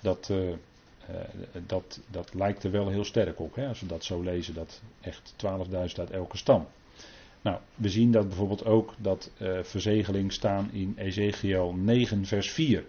Dat, 0.00 0.28
uh, 0.30 0.48
uh, 0.48 0.54
dat, 1.66 2.00
dat 2.10 2.34
lijkt 2.34 2.64
er 2.64 2.70
wel 2.70 2.88
heel 2.88 3.04
sterk 3.04 3.40
op. 3.40 3.54
Hè, 3.54 3.68
als 3.68 3.80
we 3.80 3.86
dat 3.86 4.04
zo 4.04 4.22
lezen, 4.22 4.54
dat 4.54 4.82
echt 5.00 5.34
12.000 5.36 5.72
uit 5.72 6.10
elke 6.10 6.36
stam. 6.36 6.66
Nou, 7.42 7.58
we 7.74 7.88
zien 7.88 8.12
dat 8.12 8.28
bijvoorbeeld 8.28 8.64
ook 8.64 8.94
dat 8.98 9.30
uh, 9.38 9.58
verzegeling 9.62 10.32
staan 10.32 10.70
in 10.72 10.94
Ezekiel 10.96 11.72
9 11.72 12.26
vers 12.26 12.50
4. 12.50 12.84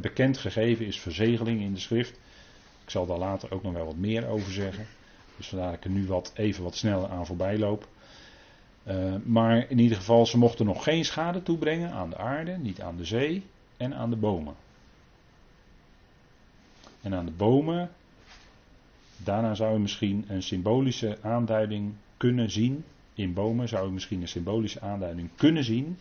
Bekend 0.00 0.38
gegeven 0.38 0.86
is 0.86 1.00
verzegeling 1.00 1.60
in 1.60 1.74
de 1.74 1.80
schrift. 1.80 2.18
Ik 2.84 2.90
zal 2.90 3.06
daar 3.06 3.18
later 3.18 3.52
ook 3.52 3.62
nog 3.62 3.72
wel 3.72 3.84
wat 3.84 3.96
meer 3.96 4.26
over 4.26 4.52
zeggen. 4.52 4.86
Dus 5.36 5.48
vandaar 5.48 5.70
dat 5.70 5.76
ik 5.76 5.84
er 5.84 5.90
nu 5.90 6.06
wat, 6.06 6.32
even 6.34 6.62
wat 6.62 6.76
sneller 6.76 7.08
aan 7.08 7.26
voorbij 7.26 7.58
loop. 7.58 7.88
Uh, 8.88 9.14
maar 9.24 9.70
in 9.70 9.78
ieder 9.78 9.96
geval, 9.96 10.26
ze 10.26 10.38
mochten 10.38 10.66
nog 10.66 10.82
geen 10.82 11.04
schade 11.04 11.42
toebrengen 11.42 11.90
aan 11.90 12.10
de 12.10 12.16
aarde, 12.16 12.52
niet 12.58 12.80
aan 12.80 12.96
de 12.96 13.04
zee 13.04 13.42
en 13.76 13.94
aan 13.94 14.10
de 14.10 14.16
bomen. 14.16 14.54
En 17.00 17.14
aan 17.14 17.24
de 17.24 17.32
bomen, 17.32 17.90
daarna 19.16 19.54
zou 19.54 19.72
je 19.72 19.78
misschien 19.78 20.24
een 20.28 20.42
symbolische 20.42 21.18
aanduiding 21.22 21.92
kunnen 22.16 22.50
zien. 22.50 22.84
In 23.14 23.34
bomen 23.34 23.68
zou 23.68 23.86
je 23.86 23.92
misschien 23.92 24.20
een 24.20 24.28
symbolische 24.28 24.80
aanduiding 24.80 25.28
kunnen 25.36 25.64
zien. 25.64 25.98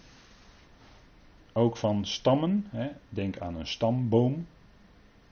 Ook 1.53 1.77
van 1.77 2.05
stammen, 2.05 2.67
hè. 2.69 2.89
denk 3.09 3.37
aan 3.37 3.55
een 3.55 3.67
stamboom 3.67 4.45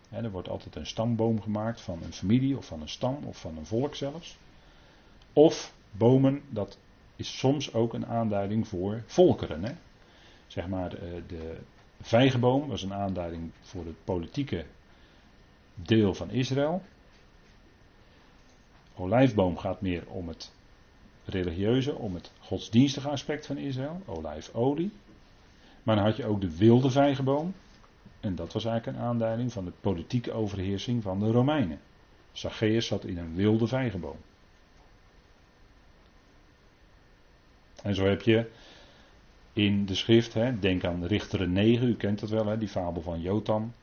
er 0.10 0.32
wordt 0.32 0.50
altijd 0.50 0.76
een 0.76 0.86
stamboom 0.86 1.42
gemaakt 1.42 1.82
van 1.82 2.04
een 2.04 2.14
familie 2.14 2.58
of 2.58 2.66
van 2.66 2.82
een 2.82 2.90
stam 2.90 3.24
of 3.24 3.38
van 3.38 3.58
een 3.58 3.66
volk 3.66 3.96
zelfs. 3.96 4.38
Of 5.34 5.74
bomen, 5.92 6.42
dat 6.50 6.78
is 7.16 7.38
soms 7.38 7.74
ook 7.74 7.94
een 7.94 8.06
aanduiding 8.06 8.68
voor 8.68 9.04
volkeren. 9.06 9.64
Hè. 9.64 9.72
Zeg 10.48 10.68
maar 10.68 10.90
de, 10.90 11.24
de 11.28 11.58
vijgenboom 12.02 12.68
was 12.68 12.84
een 12.84 12.94
aanduiding 12.94 13.52
voor 13.62 13.86
het 13.86 14.04
politieke 14.04 14.66
deel 15.76 16.14
van 16.14 16.30
Israël. 16.30 16.82
Olijfboom 18.96 19.58
gaat 19.58 19.82
meer 19.82 20.08
om 20.08 20.28
het 20.28 20.52
religieuze, 21.26 21.96
om 21.96 22.14
het 22.16 22.32
godsdienstige 22.40 23.10
aspect 23.10 23.46
van 23.46 23.58
Israël, 23.58 24.02
olijfolie. 24.06 24.92
Maar 25.84 25.96
dan 25.96 26.06
had 26.06 26.16
je 26.16 26.26
ook 26.26 26.42
de 26.42 26.58
wilde 26.58 26.92
vijgenboom, 26.92 27.54
en 28.20 28.36
dat 28.36 28.54
was 28.54 28.66
eigenlijk 28.66 28.98
een 28.98 29.04
aanduiding 29.04 29.54
van 29.54 29.66
de 29.66 29.72
politieke 29.82 30.32
overheersing 30.32 31.04
van 31.04 31.20
de 31.20 31.32
Romeinen. 31.32 31.80
Zacchaeus 32.32 32.88
zat 32.88 33.06
in 33.06 33.18
een 33.18 33.36
wilde 33.36 33.68
vijgenboom. 33.68 34.18
En 37.84 37.96
zo 37.96 38.06
heb 38.06 38.22
je 38.22 38.50
in 39.54 39.86
de 39.86 39.96
schrift, 39.96 40.34
hè, 40.34 40.60
denk 40.60 40.84
aan 40.84 41.06
Richteren 41.06 41.52
9, 41.52 41.88
u 41.88 41.96
kent 41.96 42.20
dat 42.20 42.30
wel, 42.30 42.46
hè, 42.46 42.58
die 42.58 42.68
fabel 42.68 43.02
van 43.02 43.22
Jotam. 43.22 43.74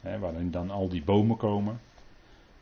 Hè, 0.00 0.18
waarin 0.18 0.50
dan 0.50 0.70
al 0.70 0.88
die 0.88 1.02
bomen 1.02 1.36
komen. 1.36 1.80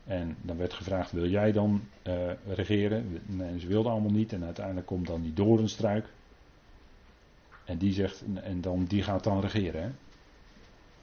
En 0.03 0.37
dan 0.41 0.57
werd 0.57 0.73
gevraagd, 0.73 1.11
wil 1.11 1.29
jij 1.29 1.51
dan 1.51 1.81
uh, 2.03 2.13
regeren? 2.47 3.21
Nee, 3.25 3.59
ze 3.59 3.67
wilden 3.67 3.91
allemaal 3.91 4.11
niet. 4.11 4.33
En 4.33 4.43
uiteindelijk 4.43 4.87
komt 4.87 5.07
dan 5.07 5.21
die 5.21 5.33
doornstruik. 5.33 6.05
En 7.67 7.77
die 7.77 7.93
zegt, 7.93 8.23
en 8.43 8.61
dan, 8.61 8.85
die 8.85 9.03
gaat 9.03 9.23
dan 9.23 9.39
regeren. 9.39 9.81
Hè? 9.81 9.89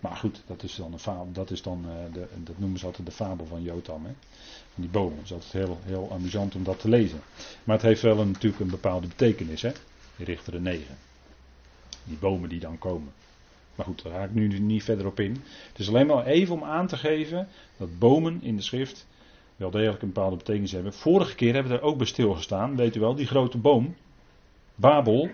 Maar 0.00 0.16
goed, 0.16 0.42
dat 0.46 0.62
is 0.62 0.74
dan, 0.74 0.92
een 0.92 0.98
fabel, 0.98 1.32
dat, 1.32 1.50
is 1.50 1.62
dan 1.62 1.84
uh, 1.86 2.14
de, 2.14 2.26
dat 2.44 2.58
noemen 2.58 2.78
ze 2.78 2.86
altijd 2.86 3.06
de 3.06 3.12
fabel 3.12 3.46
van 3.46 3.62
Jotam. 3.62 4.04
Hè? 4.04 4.12
Van 4.72 4.82
die 4.82 4.88
bomen. 4.88 5.16
Het 5.16 5.24
is 5.24 5.32
altijd 5.32 5.52
heel, 5.52 5.78
heel 5.84 6.12
amusant 6.12 6.54
om 6.54 6.64
dat 6.64 6.80
te 6.80 6.88
lezen. 6.88 7.20
Maar 7.64 7.76
het 7.76 7.84
heeft 7.84 8.02
wel 8.02 8.18
een, 8.18 8.30
natuurlijk 8.30 8.62
een 8.62 8.70
bepaalde 8.70 9.06
betekenis. 9.06 9.62
Hè? 9.62 9.72
Die 10.16 10.26
richteren 10.26 10.62
9. 10.62 10.96
Die 12.04 12.16
bomen 12.16 12.48
die 12.48 12.60
dan 12.60 12.78
komen. 12.78 13.12
Maar 13.74 13.86
goed, 13.86 14.02
daar 14.02 14.12
ga 14.12 14.24
ik 14.24 14.34
nu 14.34 14.58
niet 14.58 14.82
verder 14.82 15.06
op 15.06 15.20
in. 15.20 15.42
Het 15.68 15.78
is 15.78 15.88
alleen 15.88 16.06
maar 16.06 16.26
even 16.26 16.54
om 16.54 16.64
aan 16.64 16.86
te 16.86 16.96
geven 16.96 17.48
dat 17.76 17.98
bomen 17.98 18.42
in 18.42 18.56
de 18.56 18.62
schrift 18.62 19.06
wel 19.56 19.70
degelijk 19.70 20.02
een 20.02 20.12
bepaalde 20.12 20.36
betekenis 20.36 20.72
hebben. 20.72 20.92
Vorige 20.92 21.34
keer 21.34 21.54
hebben 21.54 21.72
we 21.72 21.78
er 21.78 21.84
ook 21.84 21.96
bij 21.96 22.06
stilgestaan. 22.06 22.76
Weet 22.76 22.96
u 22.96 23.00
wel, 23.00 23.14
die 23.14 23.26
grote 23.26 23.58
boom. 23.58 23.94
Babel, 24.74 25.30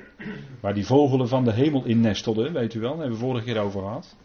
waar 0.61 0.75
die 0.75 0.87
vogelen 0.87 1.29
van 1.29 1.45
de 1.45 1.53
hemel 1.53 1.85
in 1.85 2.01
nestelden, 2.01 2.53
weet 2.53 2.75
u 2.75 2.81
wel, 2.81 2.91
daar 2.91 3.01
hebben 3.01 3.19
we 3.19 3.25
vorige 3.25 3.45
keer 3.45 3.61
over 3.61 3.81
gehad. 3.81 4.17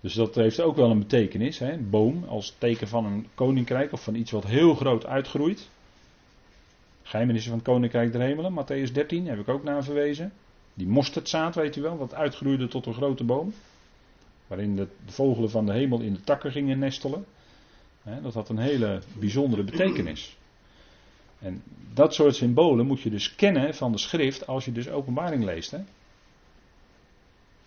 Dus 0.00 0.14
dat 0.14 0.34
heeft 0.34 0.60
ook 0.60 0.76
wel 0.76 0.90
een 0.90 0.98
betekenis. 0.98 1.62
Boom 1.78 2.24
als 2.24 2.54
teken 2.58 2.88
van 2.88 3.04
een 3.04 3.26
koninkrijk 3.34 3.92
of 3.92 4.02
van 4.02 4.14
iets 4.14 4.30
wat 4.30 4.44
heel 4.44 4.74
groot 4.74 5.06
uitgroeit. 5.06 5.68
Geheimenissen 7.02 7.50
van 7.50 7.60
het 7.60 7.68
koninkrijk 7.68 8.12
der 8.12 8.20
hemelen, 8.20 8.52
Matthäus 8.52 8.92
13, 8.92 9.26
heb 9.26 9.38
ik 9.38 9.48
ook 9.48 9.62
naar 9.62 9.84
verwezen. 9.84 10.32
Die 10.74 10.86
mosterdzaad, 10.86 11.54
weet 11.54 11.76
u 11.76 11.82
wel, 11.82 11.96
wat 11.96 12.14
uitgroeide 12.14 12.68
tot 12.68 12.86
een 12.86 12.94
grote 12.94 13.24
boom. 13.24 13.52
Waarin 14.46 14.76
de, 14.76 14.88
vogelen 15.06 15.50
van 15.50 15.66
de 15.66 15.72
hemel 15.72 16.00
in 16.00 16.12
de 16.12 16.20
takken 16.20 16.52
gingen 16.52 16.78
nestelen. 16.78 17.24
dat 18.22 18.34
had 18.34 18.48
een 18.48 18.58
hele 18.58 19.00
bijzondere 19.18 19.64
betekenis. 19.64 20.36
En 21.38 21.62
dat 21.94 22.14
soort 22.14 22.34
symbolen 22.34 22.86
moet 22.86 23.00
je 23.00 23.10
dus 23.10 23.34
kennen 23.34 23.74
van 23.74 23.92
de 23.92 23.98
schrift 23.98 24.46
als 24.46 24.64
je 24.64 24.72
dus 24.72 24.88
openbaring 24.88 25.44
leest. 25.44 25.70
Hè? 25.70 25.76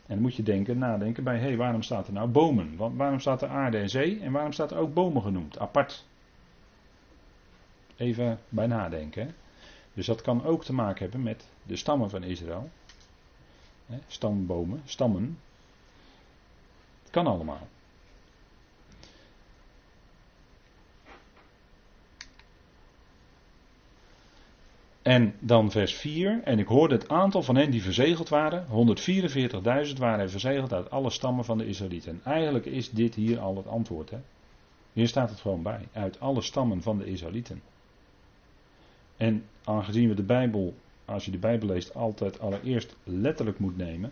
En 0.09 0.15
dan 0.15 0.21
moet 0.21 0.35
je 0.35 0.43
denken, 0.43 0.77
nadenken 0.77 1.23
bij, 1.23 1.37
hé, 1.37 1.47
hey, 1.47 1.57
waarom 1.57 1.81
staat 1.81 2.07
er 2.07 2.13
nou 2.13 2.29
bomen? 2.29 2.75
waarom 2.95 3.19
staat 3.19 3.41
er 3.41 3.49
aarde 3.49 3.77
en 3.77 3.89
zee 3.89 4.19
en 4.19 4.31
waarom 4.31 4.51
staat 4.51 4.71
er 4.71 4.77
ook 4.77 4.93
bomen 4.93 5.21
genoemd, 5.21 5.59
apart? 5.59 6.05
Even 7.97 8.39
bij 8.49 8.67
nadenken. 8.67 9.35
Dus 9.93 10.05
dat 10.05 10.21
kan 10.21 10.45
ook 10.45 10.63
te 10.63 10.73
maken 10.73 11.01
hebben 11.01 11.23
met 11.23 11.47
de 11.63 11.75
stammen 11.75 12.09
van 12.09 12.23
Israël. 12.23 12.69
Stambomen, 14.07 14.81
stammen. 14.85 15.39
Het 17.01 17.11
kan 17.11 17.27
allemaal. 17.27 17.67
En 25.09 25.33
dan 25.39 25.71
vers 25.71 25.93
4. 25.93 26.41
En 26.43 26.59
ik 26.59 26.67
hoorde 26.67 26.95
het 26.95 27.09
aantal 27.09 27.43
van 27.43 27.55
hen 27.55 27.71
die 27.71 27.81
verzegeld 27.81 28.29
waren. 28.29 28.65
144.000 29.87 29.93
waren 29.97 30.29
verzegeld 30.29 30.73
uit 30.73 30.89
alle 30.89 31.09
stammen 31.09 31.45
van 31.45 31.57
de 31.57 31.67
Israëlieten. 31.67 32.11
En 32.11 32.31
eigenlijk 32.33 32.65
is 32.65 32.89
dit 32.89 33.15
hier 33.15 33.39
al 33.39 33.55
het 33.55 33.67
antwoord. 33.67 34.09
Hè? 34.09 34.17
Hier 34.93 35.07
staat 35.07 35.29
het 35.29 35.39
gewoon 35.39 35.63
bij. 35.63 35.87
Uit 35.93 36.19
alle 36.19 36.41
stammen 36.41 36.81
van 36.81 36.97
de 36.97 37.05
Israëlieten. 37.05 37.61
En 39.17 39.45
aangezien 39.63 40.09
we 40.09 40.15
de 40.15 40.23
Bijbel, 40.23 40.75
als 41.05 41.25
je 41.25 41.31
de 41.31 41.37
Bijbel 41.37 41.67
leest, 41.67 41.95
altijd 41.95 42.39
allereerst 42.39 42.95
letterlijk 43.03 43.59
moet 43.59 43.77
nemen. 43.77 44.11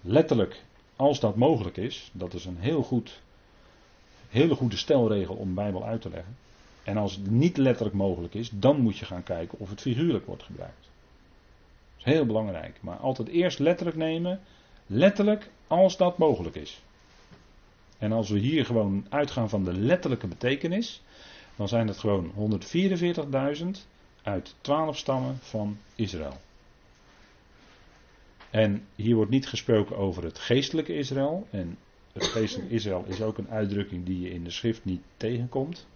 Letterlijk, 0.00 0.64
als 0.96 1.20
dat 1.20 1.36
mogelijk 1.36 1.76
is. 1.76 2.10
Dat 2.12 2.34
is 2.34 2.44
een 2.44 2.58
heel 2.58 2.82
goed, 2.82 3.22
hele 4.28 4.54
goede 4.54 4.76
stelregel 4.76 5.34
om 5.34 5.48
de 5.48 5.54
Bijbel 5.54 5.84
uit 5.84 6.00
te 6.00 6.10
leggen. 6.10 6.36
En 6.84 6.96
als 6.96 7.16
het 7.16 7.30
niet 7.30 7.56
letterlijk 7.56 7.96
mogelijk 7.96 8.34
is, 8.34 8.50
dan 8.50 8.80
moet 8.80 8.98
je 8.98 9.04
gaan 9.04 9.22
kijken 9.22 9.58
of 9.58 9.70
het 9.70 9.80
figuurlijk 9.80 10.26
wordt 10.26 10.42
gebruikt. 10.42 10.88
Dat 11.96 12.06
is 12.06 12.12
heel 12.12 12.26
belangrijk. 12.26 12.78
Maar 12.80 12.96
altijd 12.96 13.28
eerst 13.28 13.58
letterlijk 13.58 13.96
nemen. 13.96 14.40
Letterlijk 14.86 15.50
als 15.66 15.96
dat 15.96 16.18
mogelijk 16.18 16.56
is. 16.56 16.82
En 17.98 18.12
als 18.12 18.30
we 18.30 18.38
hier 18.38 18.64
gewoon 18.64 19.06
uitgaan 19.08 19.48
van 19.48 19.64
de 19.64 19.72
letterlijke 19.72 20.26
betekenis, 20.26 21.02
dan 21.56 21.68
zijn 21.68 21.88
het 21.88 21.98
gewoon 21.98 22.32
144.000 23.56 23.64
uit 24.22 24.54
12 24.60 24.96
stammen 24.96 25.38
van 25.40 25.78
Israël. 25.94 26.36
En 28.50 28.86
hier 28.94 29.14
wordt 29.14 29.30
niet 29.30 29.48
gesproken 29.48 29.96
over 29.96 30.24
het 30.24 30.38
geestelijke 30.38 30.96
Israël. 30.96 31.46
En 31.50 31.78
het 32.12 32.24
geestelijke 32.24 32.74
Israël 32.74 33.04
is 33.06 33.22
ook 33.22 33.38
een 33.38 33.50
uitdrukking 33.50 34.04
die 34.04 34.20
je 34.20 34.30
in 34.30 34.44
de 34.44 34.50
schrift 34.50 34.84
niet 34.84 35.02
tegenkomt. 35.16 35.86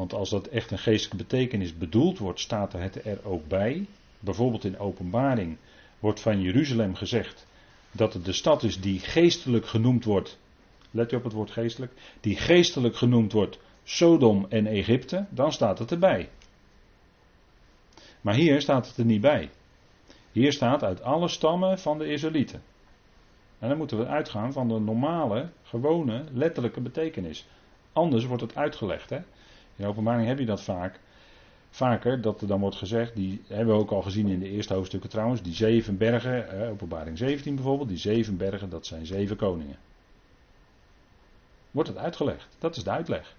Want 0.00 0.12
als 0.12 0.30
dat 0.30 0.46
echt 0.46 0.70
een 0.70 0.78
geestelijke 0.78 1.16
betekenis 1.16 1.78
bedoeld 1.78 2.18
wordt, 2.18 2.40
staat 2.40 2.72
er 2.72 2.80
het 2.80 3.04
er 3.04 3.24
ook 3.24 3.48
bij. 3.48 3.86
Bijvoorbeeld 4.20 4.64
in 4.64 4.78
Openbaring 4.78 5.56
wordt 5.98 6.20
van 6.20 6.40
Jeruzalem 6.40 6.94
gezegd 6.94 7.46
dat 7.92 8.12
het 8.12 8.24
de 8.24 8.32
stad 8.32 8.62
is 8.62 8.80
die 8.80 8.98
geestelijk 9.00 9.66
genoemd 9.66 10.04
wordt. 10.04 10.38
Let 10.90 11.10
je 11.10 11.16
op 11.16 11.24
het 11.24 11.32
woord 11.32 11.50
geestelijk. 11.50 11.92
Die 12.20 12.36
geestelijk 12.36 12.96
genoemd 12.96 13.32
wordt 13.32 13.58
Sodom 13.84 14.46
en 14.48 14.66
Egypte. 14.66 15.26
Dan 15.30 15.52
staat 15.52 15.78
het 15.78 15.90
erbij. 15.90 16.28
Maar 18.20 18.34
hier 18.34 18.60
staat 18.60 18.86
het 18.88 18.96
er 18.96 19.04
niet 19.04 19.20
bij. 19.20 19.50
Hier 20.32 20.52
staat 20.52 20.82
uit 20.82 21.02
alle 21.02 21.28
stammen 21.28 21.78
van 21.78 21.98
de 21.98 22.06
Israëlieten. 22.06 22.62
En 23.58 23.68
dan 23.68 23.78
moeten 23.78 23.98
we 23.98 24.06
uitgaan 24.06 24.52
van 24.52 24.68
de 24.68 24.78
normale, 24.78 25.50
gewone, 25.62 26.24
letterlijke 26.32 26.80
betekenis. 26.80 27.46
Anders 27.92 28.24
wordt 28.24 28.42
het 28.42 28.56
uitgelegd. 28.56 29.10
Hè? 29.10 29.18
In 29.80 29.86
openbaring 29.86 30.26
heb 30.28 30.38
je 30.38 30.44
dat 30.44 30.62
vaak. 30.62 31.00
Vaker 31.70 32.20
dat 32.20 32.40
er 32.40 32.46
dan 32.46 32.60
wordt 32.60 32.76
gezegd, 32.76 33.14
die 33.14 33.42
hebben 33.46 33.74
we 33.74 33.80
ook 33.80 33.90
al 33.90 34.02
gezien 34.02 34.28
in 34.28 34.38
de 34.38 34.48
eerste 34.48 34.74
hoofdstukken 34.74 35.10
trouwens, 35.10 35.42
die 35.42 35.54
zeven 35.54 35.96
bergen, 35.96 36.68
openbaring 36.70 37.18
17 37.18 37.54
bijvoorbeeld, 37.54 37.88
die 37.88 37.98
zeven 37.98 38.36
bergen, 38.36 38.70
dat 38.70 38.86
zijn 38.86 39.06
zeven 39.06 39.36
koningen. 39.36 39.76
Wordt 41.70 41.88
het 41.88 41.98
uitgelegd? 41.98 42.48
Dat 42.58 42.76
is 42.76 42.84
de 42.84 42.90
uitleg. 42.90 43.36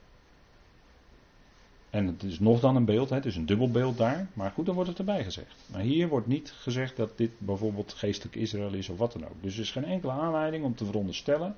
En 1.89 2.07
het 2.07 2.23
is 2.23 2.39
nog 2.39 2.59
dan 2.59 2.75
een 2.75 2.85
beeld, 2.85 3.09
het 3.09 3.25
is 3.25 3.35
een 3.35 3.45
dubbel 3.45 3.71
beeld 3.71 3.97
daar, 3.97 4.27
maar 4.33 4.51
goed, 4.51 4.65
dan 4.65 4.75
wordt 4.75 4.89
het 4.89 4.99
erbij 4.99 5.23
gezegd. 5.23 5.55
Maar 5.65 5.81
hier 5.81 6.07
wordt 6.07 6.27
niet 6.27 6.51
gezegd 6.51 6.95
dat 6.95 7.17
dit 7.17 7.31
bijvoorbeeld 7.37 7.93
geestelijk 7.93 8.35
Israël 8.35 8.73
is 8.73 8.89
of 8.89 8.97
wat 8.97 9.11
dan 9.11 9.25
ook. 9.25 9.41
Dus 9.41 9.55
er 9.55 9.61
is 9.61 9.71
geen 9.71 9.85
enkele 9.85 10.11
aanleiding 10.11 10.63
om 10.63 10.75
te 10.75 10.85
veronderstellen 10.85 11.55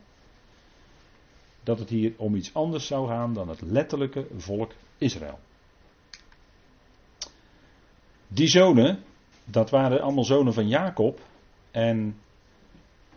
dat 1.64 1.80
het 1.80 1.90
hier 1.90 2.14
om 2.18 2.36
iets 2.36 2.54
anders 2.54 2.88
zou 2.88 3.08
gaan 3.08 3.34
dan 3.34 3.50
het 3.50 3.62
letterlijke 3.62 4.28
volk 4.38 4.72
Israël. 4.98 5.40
Die 8.28 8.48
zonen, 8.48 9.04
dat 9.46 9.70
waren 9.70 10.02
allemaal 10.02 10.24
zonen 10.24 10.54
van 10.54 10.68
Jacob. 10.68 11.20
En 11.72 12.16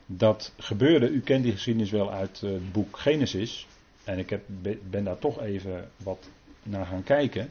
dat 0.06 0.54
gebeurde, 0.58 1.08
u 1.08 1.20
kent 1.20 1.42
die 1.42 1.52
geschiedenis 1.52 1.90
wel 1.90 2.12
uit 2.12 2.40
het 2.40 2.72
boek 2.72 2.98
Genesis. 2.98 3.66
En 4.04 4.18
ik 4.18 4.30
heb, 4.30 4.42
ben 4.90 5.04
daar 5.04 5.18
toch 5.18 5.40
even 5.40 5.90
wat 5.96 6.30
naar 6.62 6.86
gaan 6.86 7.02
kijken. 7.02 7.50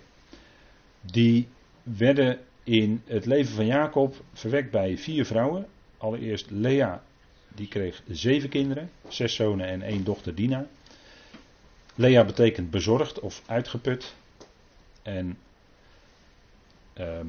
Die 1.01 1.47
werden 1.83 2.39
in 2.63 3.01
het 3.05 3.25
leven 3.25 3.55
van 3.55 3.65
Jacob 3.65 4.15
verwekt 4.33 4.71
bij 4.71 4.97
vier 4.97 5.25
vrouwen. 5.25 5.67
Allereerst 5.97 6.49
Lea, 6.49 7.03
die 7.55 7.67
kreeg 7.67 8.03
zeven 8.07 8.49
kinderen, 8.49 8.89
zes 9.07 9.35
zonen 9.35 9.67
en 9.67 9.81
één 9.81 10.03
dochter 10.03 10.35
Dina. 10.35 10.67
Lea 11.95 12.25
betekent 12.25 12.69
bezorgd 12.69 13.19
of 13.19 13.41
uitgeput. 13.45 14.15
En 15.01 15.37
ehm, 16.93 17.27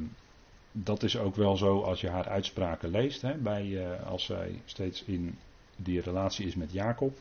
dat 0.72 1.02
is 1.02 1.18
ook 1.18 1.36
wel 1.36 1.56
zo 1.56 1.80
als 1.80 2.00
je 2.00 2.08
haar 2.08 2.28
uitspraken 2.28 2.90
leest, 2.90 3.22
hè, 3.22 3.34
bij, 3.34 3.64
uh, 3.64 4.06
als 4.06 4.24
zij 4.24 4.60
steeds 4.64 5.02
in 5.04 5.38
die 5.76 6.00
relatie 6.00 6.46
is 6.46 6.54
met 6.54 6.72
Jacob. 6.72 7.18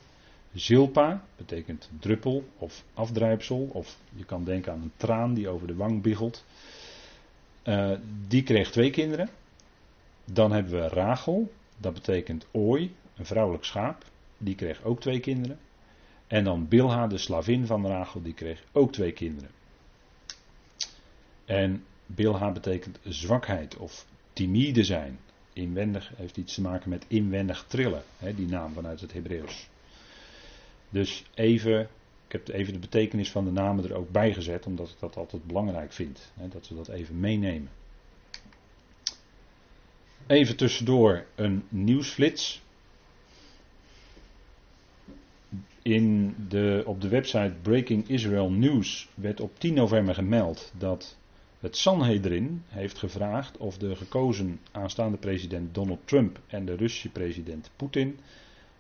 Zilpa 0.53 1.23
betekent 1.36 1.89
druppel 1.99 2.45
of 2.58 2.84
afdrijpsel, 2.93 3.69
of 3.71 3.97
je 4.15 4.25
kan 4.25 4.43
denken 4.43 4.71
aan 4.71 4.81
een 4.81 4.91
traan 4.97 5.34
die 5.34 5.49
over 5.49 5.67
de 5.67 5.75
wang 5.75 6.01
biggelt. 6.01 6.43
Uh, 7.63 7.91
die 8.27 8.43
kreeg 8.43 8.71
twee 8.71 8.89
kinderen. 8.89 9.29
Dan 10.25 10.51
hebben 10.51 10.71
we 10.71 10.88
Rachel, 10.88 11.51
dat 11.77 11.93
betekent 11.93 12.45
ooi, 12.51 12.95
een 13.15 13.25
vrouwelijk 13.25 13.63
schaap. 13.63 14.03
Die 14.38 14.55
kreeg 14.55 14.84
ook 14.84 14.99
twee 14.99 15.19
kinderen. 15.19 15.60
En 16.27 16.43
dan 16.43 16.67
Bilha, 16.67 17.07
de 17.07 17.17
slavin 17.17 17.65
van 17.65 17.88
Rachel, 17.88 18.21
die 18.21 18.33
kreeg 18.33 18.63
ook 18.71 18.91
twee 18.91 19.11
kinderen. 19.11 19.49
En 21.45 21.83
Bilha 22.05 22.51
betekent 22.51 22.99
zwakheid 23.03 23.77
of 23.77 24.05
timide 24.33 24.83
zijn. 24.83 25.19
Inwendig 25.53 26.11
heeft 26.15 26.38
iets 26.38 26.53
te 26.53 26.61
maken 26.61 26.89
met 26.89 27.05
inwendig 27.07 27.65
trillen, 27.67 28.03
hè, 28.17 28.35
die 28.35 28.47
naam 28.47 28.73
vanuit 28.73 29.01
het 29.01 29.13
Hebreeuws. 29.13 29.69
Dus 30.89 31.25
even, 31.33 31.81
ik 32.25 32.31
heb 32.31 32.47
even 32.47 32.73
de 32.73 32.79
betekenis 32.79 33.31
van 33.31 33.45
de 33.45 33.51
namen 33.51 33.83
er 33.83 33.95
ook 33.95 34.11
bij 34.11 34.33
gezet, 34.33 34.65
omdat 34.65 34.89
ik 34.89 34.99
dat 34.99 35.17
altijd 35.17 35.43
belangrijk 35.43 35.93
vind. 35.93 36.31
Hè, 36.33 36.47
dat 36.47 36.67
we 36.67 36.75
dat 36.75 36.88
even 36.88 37.19
meenemen. 37.19 37.69
Even 40.27 40.57
tussendoor 40.57 41.25
een 41.35 41.63
nieuwsflits. 41.69 42.61
In 45.88 46.36
de, 46.50 46.84
op 46.86 47.02
de 47.02 47.08
website 47.08 47.54
Breaking 47.62 48.10
Israel 48.10 48.52
News 48.52 49.10
werd 49.15 49.41
op 49.41 49.60
10 49.60 49.74
november 49.74 50.15
gemeld 50.15 50.71
dat 50.78 51.17
het 51.60 51.78
Sanhedrin 51.78 52.63
heeft 52.67 52.98
gevraagd 52.98 53.58
of 53.58 53.78
de 53.78 53.95
gekozen 53.95 54.60
aanstaande 54.71 55.17
president 55.17 55.74
Donald 55.74 56.00
Trump 56.06 56.39
en 56.48 56.65
de 56.65 56.76
Russische 56.76 57.10
president 57.10 57.71
Poetin 57.76 58.19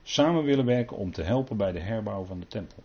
samen 0.03 0.43
willen 0.43 0.65
werken 0.65 0.97
om 0.97 1.11
te 1.11 1.21
helpen 1.21 1.57
bij 1.57 1.71
de 1.71 1.79
herbouw 1.79 2.23
van 2.23 2.39
de 2.39 2.47
tempel. 2.47 2.83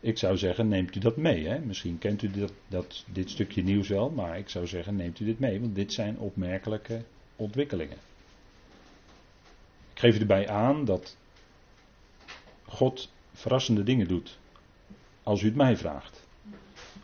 Ik 0.00 0.18
zou 0.18 0.36
zeggen, 0.36 0.68
neemt 0.68 0.96
u 0.96 1.00
dat 1.00 1.16
mee. 1.16 1.46
Hè? 1.46 1.58
Misschien 1.58 1.98
kent 1.98 2.22
u 2.22 2.30
dat, 2.30 2.52
dat, 2.68 3.04
dit 3.12 3.30
stukje 3.30 3.62
nieuws 3.62 3.88
wel, 3.88 4.10
maar 4.10 4.38
ik 4.38 4.48
zou 4.48 4.66
zeggen, 4.66 4.96
neemt 4.96 5.20
u 5.20 5.24
dit 5.24 5.38
mee, 5.38 5.60
want 5.60 5.74
dit 5.74 5.92
zijn 5.92 6.18
opmerkelijke 6.18 7.02
ontwikkelingen. 7.36 7.98
Geef 10.02 10.18
erbij 10.18 10.48
aan 10.48 10.84
dat 10.84 11.16
God 12.64 13.12
verrassende 13.32 13.82
dingen 13.82 14.08
doet. 14.08 14.38
Als 15.22 15.42
u 15.42 15.46
het 15.46 15.54
mij 15.54 15.76
vraagt. 15.76 16.26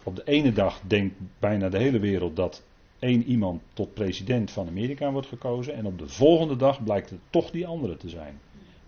Op 0.03 0.17
de 0.17 0.23
ene 0.25 0.53
dag 0.53 0.81
denkt 0.87 1.15
bijna 1.39 1.69
de 1.69 1.79
hele 1.79 1.99
wereld 1.99 2.37
dat 2.37 2.63
één 2.99 3.25
iemand 3.25 3.63
tot 3.73 3.95
president 3.95 4.51
van 4.51 4.69
Amerika 4.69 5.13
wordt 5.13 5.27
gekozen. 5.27 5.75
En 5.75 5.87
op 5.87 5.99
de 5.99 6.09
volgende 6.09 6.57
dag 6.57 6.85
blijkt 6.85 7.11
het 7.11 7.21
toch 7.31 7.51
die 7.51 7.67
andere 7.67 7.97
te 7.97 8.09
zijn. 8.09 8.41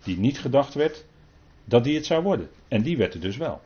Die 0.03 0.17
niet 0.17 0.39
gedacht 0.39 0.73
werd 0.73 1.05
dat 1.65 1.83
die 1.83 1.95
het 1.95 2.05
zou 2.05 2.23
worden. 2.23 2.49
En 2.67 2.81
die 2.81 2.97
werd 2.97 3.13
het 3.13 3.21
dus 3.21 3.37
wel. 3.37 3.61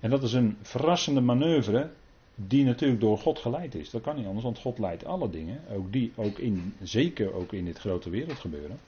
En 0.00 0.10
dat 0.10 0.22
is 0.22 0.32
een 0.32 0.56
verrassende 0.62 1.20
manoeuvre 1.20 1.90
die 2.36 2.64
natuurlijk 2.64 3.00
door 3.00 3.18
God 3.18 3.38
geleid 3.38 3.74
is. 3.74 3.90
Dat 3.90 4.02
kan 4.02 4.16
niet 4.16 4.26
anders, 4.26 4.44
want 4.44 4.58
God 4.58 4.78
leidt 4.78 5.04
alle 5.04 5.30
dingen. 5.30 5.60
Ook 5.68 5.92
die, 5.92 6.12
ook 6.16 6.38
in, 6.38 6.74
zeker 6.82 7.32
ook 7.32 7.52
in 7.52 7.64
dit 7.64 7.78
grote 7.78 8.10
wereldgebeuren. 8.10 8.78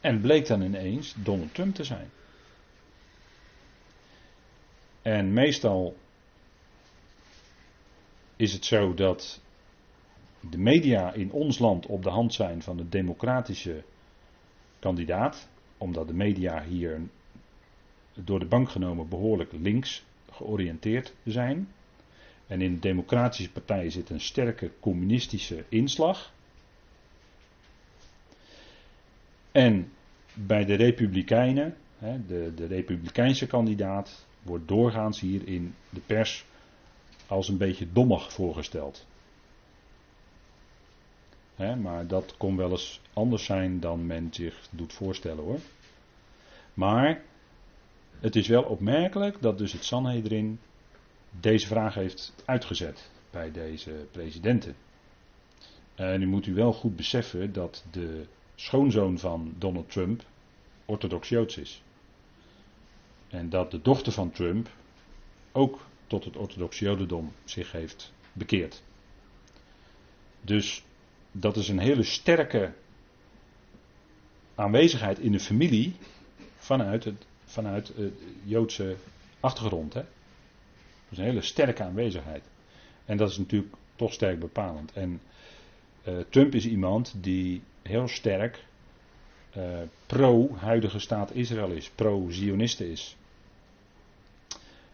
En 0.00 0.20
bleek 0.20 0.46
dan 0.46 0.62
ineens 0.62 1.14
Donald 1.22 1.54
Trump 1.54 1.74
te 1.74 1.84
zijn. 1.84 2.10
En 5.02 5.32
meestal 5.32 5.96
is 8.36 8.52
het 8.52 8.64
zo 8.64 8.94
dat 8.94 9.40
de 10.40 10.58
media 10.58 11.12
in 11.12 11.32
ons 11.32 11.58
land 11.58 11.86
op 11.86 12.02
de 12.02 12.10
hand 12.10 12.34
zijn 12.34 12.62
van 12.62 12.76
de 12.76 12.88
democratische 12.88 13.84
kandidaat, 14.78 15.48
omdat 15.78 16.06
de 16.06 16.14
media 16.14 16.62
hier 16.62 17.00
door 18.14 18.38
de 18.38 18.46
bank 18.46 18.70
genomen 18.70 19.08
behoorlijk 19.08 19.52
links 19.52 20.04
georiënteerd 20.36 21.14
zijn. 21.24 21.68
En 22.46 22.60
in 22.60 22.74
de 22.74 22.80
Democratische 22.80 23.52
Partij 23.52 23.90
zit 23.90 24.10
een 24.10 24.20
sterke 24.20 24.70
communistische 24.80 25.64
inslag. 25.68 26.32
En 29.52 29.92
bij 30.34 30.64
de 30.64 30.74
Republikeinen, 30.74 31.76
de, 32.26 32.52
de 32.54 32.66
republikeinse 32.66 33.46
kandidaat, 33.46 34.26
wordt 34.42 34.68
doorgaans 34.68 35.20
hier 35.20 35.48
in 35.48 35.74
de 35.90 36.00
pers 36.00 36.44
als 37.26 37.48
een 37.48 37.56
beetje 37.56 37.92
dommig 37.92 38.32
voorgesteld. 38.32 39.06
maar 41.56 42.06
dat 42.06 42.34
kon 42.36 42.56
wel 42.56 42.70
eens 42.70 43.00
anders 43.12 43.44
zijn 43.44 43.80
dan 43.80 44.06
men 44.06 44.28
zich 44.30 44.68
doet 44.70 44.92
voorstellen 44.92 45.44
hoor. 45.44 45.60
Maar 46.74 47.22
het 48.20 48.36
is 48.36 48.48
wel 48.48 48.62
opmerkelijk 48.62 49.42
dat 49.42 49.58
dus 49.58 49.72
het 49.72 49.84
Sanhedrin 49.84 50.58
deze 51.40 51.66
vraag 51.66 51.94
heeft 51.94 52.34
uitgezet 52.44 53.10
bij 53.30 53.50
deze 53.50 54.06
presidenten. 54.10 54.76
En 55.94 56.20
nu 56.20 56.26
moet 56.26 56.46
u 56.46 56.54
wel 56.54 56.72
goed 56.72 56.96
beseffen 56.96 57.52
dat 57.52 57.84
de 57.90 58.26
schoonzoon 58.54 59.18
van 59.18 59.54
Donald 59.58 59.90
Trump 59.90 60.24
orthodox 60.84 61.28
Joods 61.28 61.56
is. 61.56 61.82
En 63.28 63.48
dat 63.48 63.70
de 63.70 63.82
dochter 63.82 64.12
van 64.12 64.30
Trump 64.30 64.68
ook 65.52 65.86
tot 66.06 66.24
het 66.24 66.36
orthodox 66.36 66.78
Jodendom 66.78 67.32
zich 67.44 67.72
heeft 67.72 68.12
bekeerd. 68.32 68.82
Dus 70.40 70.84
dat 71.32 71.56
is 71.56 71.68
een 71.68 71.78
hele 71.78 72.02
sterke 72.02 72.72
aanwezigheid 74.54 75.18
in 75.18 75.32
de 75.32 75.40
familie 75.40 75.96
vanuit 76.56 77.04
het 77.04 77.26
vanuit 77.56 77.92
het 77.96 78.12
Joodse 78.44 78.96
achtergrond. 79.40 79.94
Hè? 79.94 80.02
Dus 81.08 81.18
een 81.18 81.24
hele 81.24 81.42
sterke 81.42 81.82
aanwezigheid. 81.82 82.42
En 83.04 83.16
dat 83.16 83.30
is 83.30 83.38
natuurlijk 83.38 83.74
toch 83.96 84.12
sterk 84.12 84.38
bepalend. 84.40 84.92
En 84.92 85.20
uh, 86.08 86.14
Trump 86.28 86.54
is 86.54 86.66
iemand 86.66 87.14
die 87.20 87.62
heel 87.82 88.08
sterk 88.08 88.64
uh, 89.56 89.64
pro-huidige 90.06 90.98
staat 90.98 91.34
Israël 91.34 91.70
is, 91.70 91.90
pro-Zionisten 91.90 92.90
is. 92.90 93.16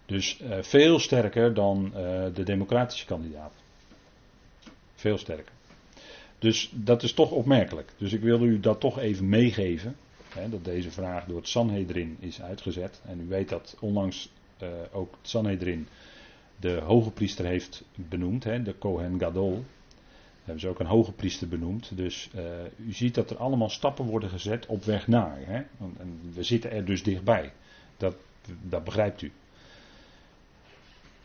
Dus 0.07 0.40
veel 0.61 0.98
sterker 0.98 1.55
dan 1.55 1.90
de 2.35 2.42
democratische 2.44 3.07
kandidaat. 3.07 3.53
Veel 4.94 5.18
sterker. 5.18 5.53
Dus 6.38 6.70
dat 6.75 7.03
is 7.03 7.12
toch 7.12 7.31
opmerkelijk. 7.31 7.92
Dus 7.98 8.12
ik 8.12 8.20
wilde 8.20 8.44
u 8.44 8.61
dat 8.61 8.81
toch 8.81 8.98
even 8.98 9.29
meegeven 9.29 9.96
dat 10.51 10.64
deze 10.64 10.90
vraag 10.90 11.25
door 11.25 11.37
het 11.37 11.49
Sanhedrin 11.49 12.16
is 12.21 12.42
uitgezet. 12.42 13.01
En 13.05 13.21
u 13.21 13.29
weet 13.29 13.49
dat 13.49 13.77
onlangs 13.81 14.29
uh, 14.62 14.68
ook 14.92 15.14
het 15.21 15.29
Sanhedrin 15.29 15.88
de 16.62 16.81
hoge 16.81 17.11
priester 17.11 17.45
heeft 17.45 17.85
benoemd, 17.95 18.45
hè, 18.45 18.62
de 18.62 18.75
Kohen 18.75 19.18
Gadol. 19.18 19.64
hebben 20.45 20.61
ze 20.61 20.68
ook 20.68 20.81
een 20.81 20.87
hoge 20.87 21.12
priester 21.12 21.49
benoemd. 21.49 21.97
Dus 21.97 22.31
uh, 22.35 22.42
u 22.87 22.92
ziet 22.92 23.14
dat 23.14 23.31
er 23.31 23.37
allemaal 23.37 23.68
stappen 23.68 24.05
worden 24.05 24.29
gezet 24.29 24.66
op 24.66 24.85
weg 24.85 25.07
naar. 25.07 25.38
Hè. 25.40 25.62
En 25.79 26.21
we 26.35 26.42
zitten 26.42 26.71
er 26.71 26.85
dus 26.85 27.03
dichtbij. 27.03 27.53
Dat, 27.97 28.14
dat 28.62 28.85
begrijpt 28.85 29.23
u. 29.23 29.33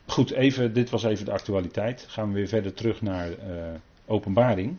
Goed, 0.05 0.31
even, 0.31 0.73
dit 0.73 0.89
was 0.89 1.03
even 1.03 1.25
de 1.25 1.31
actualiteit. 1.31 2.05
Gaan 2.07 2.27
we 2.27 2.33
weer 2.33 2.47
verder 2.47 2.73
terug 2.73 3.01
naar 3.01 3.29
uh, 3.29 3.35
openbaring. 4.05 4.77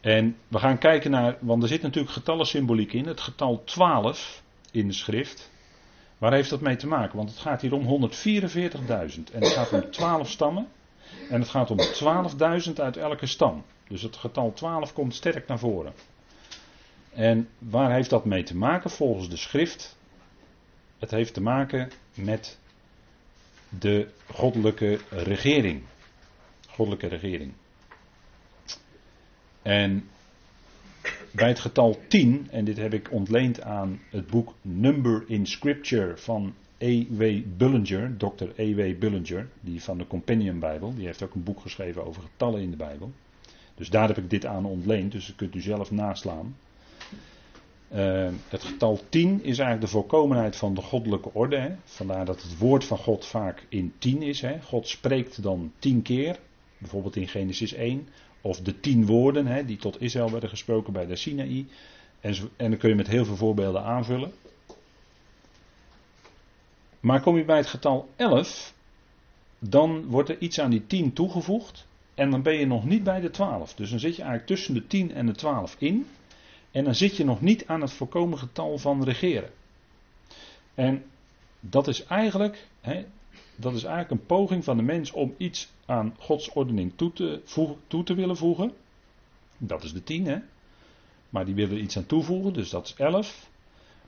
En 0.00 0.36
we 0.48 0.58
gaan 0.58 0.78
kijken 0.78 1.10
naar, 1.10 1.36
want 1.40 1.62
er 1.62 1.68
zit 1.68 1.82
natuurlijk 1.82 2.12
getallensymboliek 2.12 2.92
in. 2.92 3.06
Het 3.06 3.20
getal 3.20 3.64
12 3.64 4.42
in 4.70 4.86
de 4.86 4.92
schrift. 4.92 5.50
Waar 6.18 6.32
heeft 6.32 6.50
dat 6.50 6.60
mee 6.60 6.76
te 6.76 6.86
maken? 6.86 7.16
Want 7.16 7.30
het 7.30 7.38
gaat 7.38 7.60
hier 7.60 7.74
om 7.74 8.10
144.000. 8.10 8.18
En 9.32 9.40
het 9.40 9.48
gaat 9.48 9.72
om 9.72 9.90
12 9.90 10.30
stammen. 10.30 10.68
En 11.30 11.40
het 11.40 11.48
gaat 11.48 11.70
om 11.70 11.78
12.000 12.66 12.72
uit 12.74 12.96
elke 12.96 13.26
stam. 13.26 13.64
Dus 13.88 14.02
het 14.02 14.16
getal 14.16 14.52
12 14.52 14.92
komt 14.92 15.14
sterk 15.14 15.46
naar 15.46 15.58
voren. 15.58 15.92
En 17.12 17.48
waar 17.58 17.92
heeft 17.92 18.10
dat 18.10 18.24
mee 18.24 18.42
te 18.42 18.56
maken 18.56 18.90
volgens 18.90 19.28
de 19.28 19.36
schrift? 19.36 19.96
Het 20.98 21.10
heeft 21.10 21.34
te 21.34 21.42
maken 21.42 21.90
met 22.14 22.58
de 23.68 24.08
goddelijke 24.32 24.98
regering. 25.10 25.82
Goddelijke 26.68 27.06
regering. 27.06 27.52
En 29.62 30.08
bij 31.30 31.48
het 31.48 31.58
getal 31.58 31.98
10, 32.08 32.48
en 32.50 32.64
dit 32.64 32.76
heb 32.76 32.94
ik 32.94 33.12
ontleend 33.12 33.62
aan 33.62 34.00
het 34.10 34.26
boek 34.26 34.54
Number 34.62 35.24
in 35.26 35.46
Scripture 35.46 36.16
van 36.16 36.54
E.W. 36.78 37.22
Bullinger, 37.56 38.16
Dr. 38.16 38.44
E.W. 38.56 38.98
Bullinger, 38.98 39.48
die 39.60 39.82
van 39.82 39.98
de 39.98 40.06
Companion 40.06 40.58
Bijbel, 40.58 40.94
die 40.94 41.06
heeft 41.06 41.22
ook 41.22 41.34
een 41.34 41.42
boek 41.42 41.60
geschreven 41.60 42.06
over 42.06 42.22
getallen 42.22 42.60
in 42.60 42.70
de 42.70 42.76
Bijbel. 42.76 43.10
Dus 43.74 43.90
daar 43.90 44.08
heb 44.08 44.18
ik 44.18 44.30
dit 44.30 44.46
aan 44.46 44.64
ontleend, 44.64 45.12
dus 45.12 45.26
dat 45.26 45.36
kunt 45.36 45.54
u 45.54 45.60
zelf 45.60 45.90
naslaan. 45.90 46.56
Uh, 47.94 48.28
het 48.48 48.62
getal 48.62 49.00
10 49.08 49.32
is 49.42 49.58
eigenlijk 49.58 49.80
de 49.80 49.98
volkomenheid 49.98 50.56
van 50.56 50.74
de 50.74 50.80
goddelijke 50.80 51.30
orde. 51.32 51.56
Hè. 51.56 51.70
Vandaar 51.84 52.24
dat 52.24 52.42
het 52.42 52.58
woord 52.58 52.84
van 52.84 52.98
God 52.98 53.26
vaak 53.26 53.66
in 53.68 53.92
10 53.98 54.22
is. 54.22 54.40
Hè. 54.40 54.62
God 54.62 54.88
spreekt 54.88 55.42
dan 55.42 55.72
10 55.78 56.02
keer, 56.02 56.38
bijvoorbeeld 56.78 57.16
in 57.16 57.28
Genesis 57.28 57.72
1. 57.72 58.08
Of 58.40 58.60
de 58.60 58.80
tien 58.80 59.06
woorden 59.06 59.46
hè, 59.46 59.64
die 59.64 59.76
tot 59.76 60.00
Israël 60.00 60.30
werden 60.30 60.48
gesproken 60.48 60.92
bij 60.92 61.06
de 61.06 61.16
Sinaï. 61.16 61.66
En, 62.20 62.34
en 62.56 62.70
dan 62.70 62.78
kun 62.78 62.88
je 62.88 62.94
met 62.94 63.06
heel 63.06 63.24
veel 63.24 63.36
voorbeelden 63.36 63.82
aanvullen. 63.82 64.32
Maar 67.00 67.20
kom 67.20 67.36
je 67.36 67.44
bij 67.44 67.56
het 67.56 67.66
getal 67.66 68.08
11, 68.16 68.74
dan 69.58 70.04
wordt 70.06 70.28
er 70.28 70.38
iets 70.38 70.60
aan 70.60 70.70
die 70.70 70.86
10 70.86 71.12
toegevoegd. 71.12 71.86
En 72.14 72.30
dan 72.30 72.42
ben 72.42 72.54
je 72.54 72.66
nog 72.66 72.84
niet 72.84 73.04
bij 73.04 73.20
de 73.20 73.30
12. 73.30 73.74
Dus 73.74 73.90
dan 73.90 73.98
zit 73.98 74.16
je 74.16 74.22
eigenlijk 74.22 74.50
tussen 74.50 74.74
de 74.74 74.86
10 74.86 75.12
en 75.12 75.26
de 75.26 75.32
12 75.32 75.76
in. 75.78 76.06
En 76.70 76.84
dan 76.84 76.94
zit 76.94 77.16
je 77.16 77.24
nog 77.24 77.40
niet 77.40 77.66
aan 77.66 77.80
het 77.80 77.92
voorkomen 77.92 78.38
getal 78.38 78.78
van 78.78 79.04
regeren. 79.04 79.50
En 80.74 81.04
dat 81.60 81.88
is 81.88 82.04
eigenlijk, 82.04 82.66
hè, 82.80 83.04
dat 83.60 83.74
is 83.74 83.84
eigenlijk 83.84 84.10
een 84.10 84.26
poging 84.26 84.64
van 84.64 84.76
de 84.76 84.82
mens 84.82 85.12
om 85.12 85.34
iets 85.36 85.72
aan 85.86 86.14
Gods 86.18 86.52
ordening 86.52 86.92
toe 86.96 87.12
te, 87.12 87.40
toe 87.86 88.02
te 88.02 88.14
willen 88.14 88.36
voegen. 88.36 88.72
Dat 89.58 89.82
is 89.82 89.92
de 89.92 90.02
tien, 90.02 90.26
hè. 90.26 90.38
Maar 91.30 91.44
die 91.44 91.54
willen 91.54 91.82
iets 91.82 91.96
aan 91.96 92.06
toevoegen, 92.06 92.52
dus 92.52 92.70
dat 92.70 92.86
is 92.86 92.94
elf. 92.94 93.48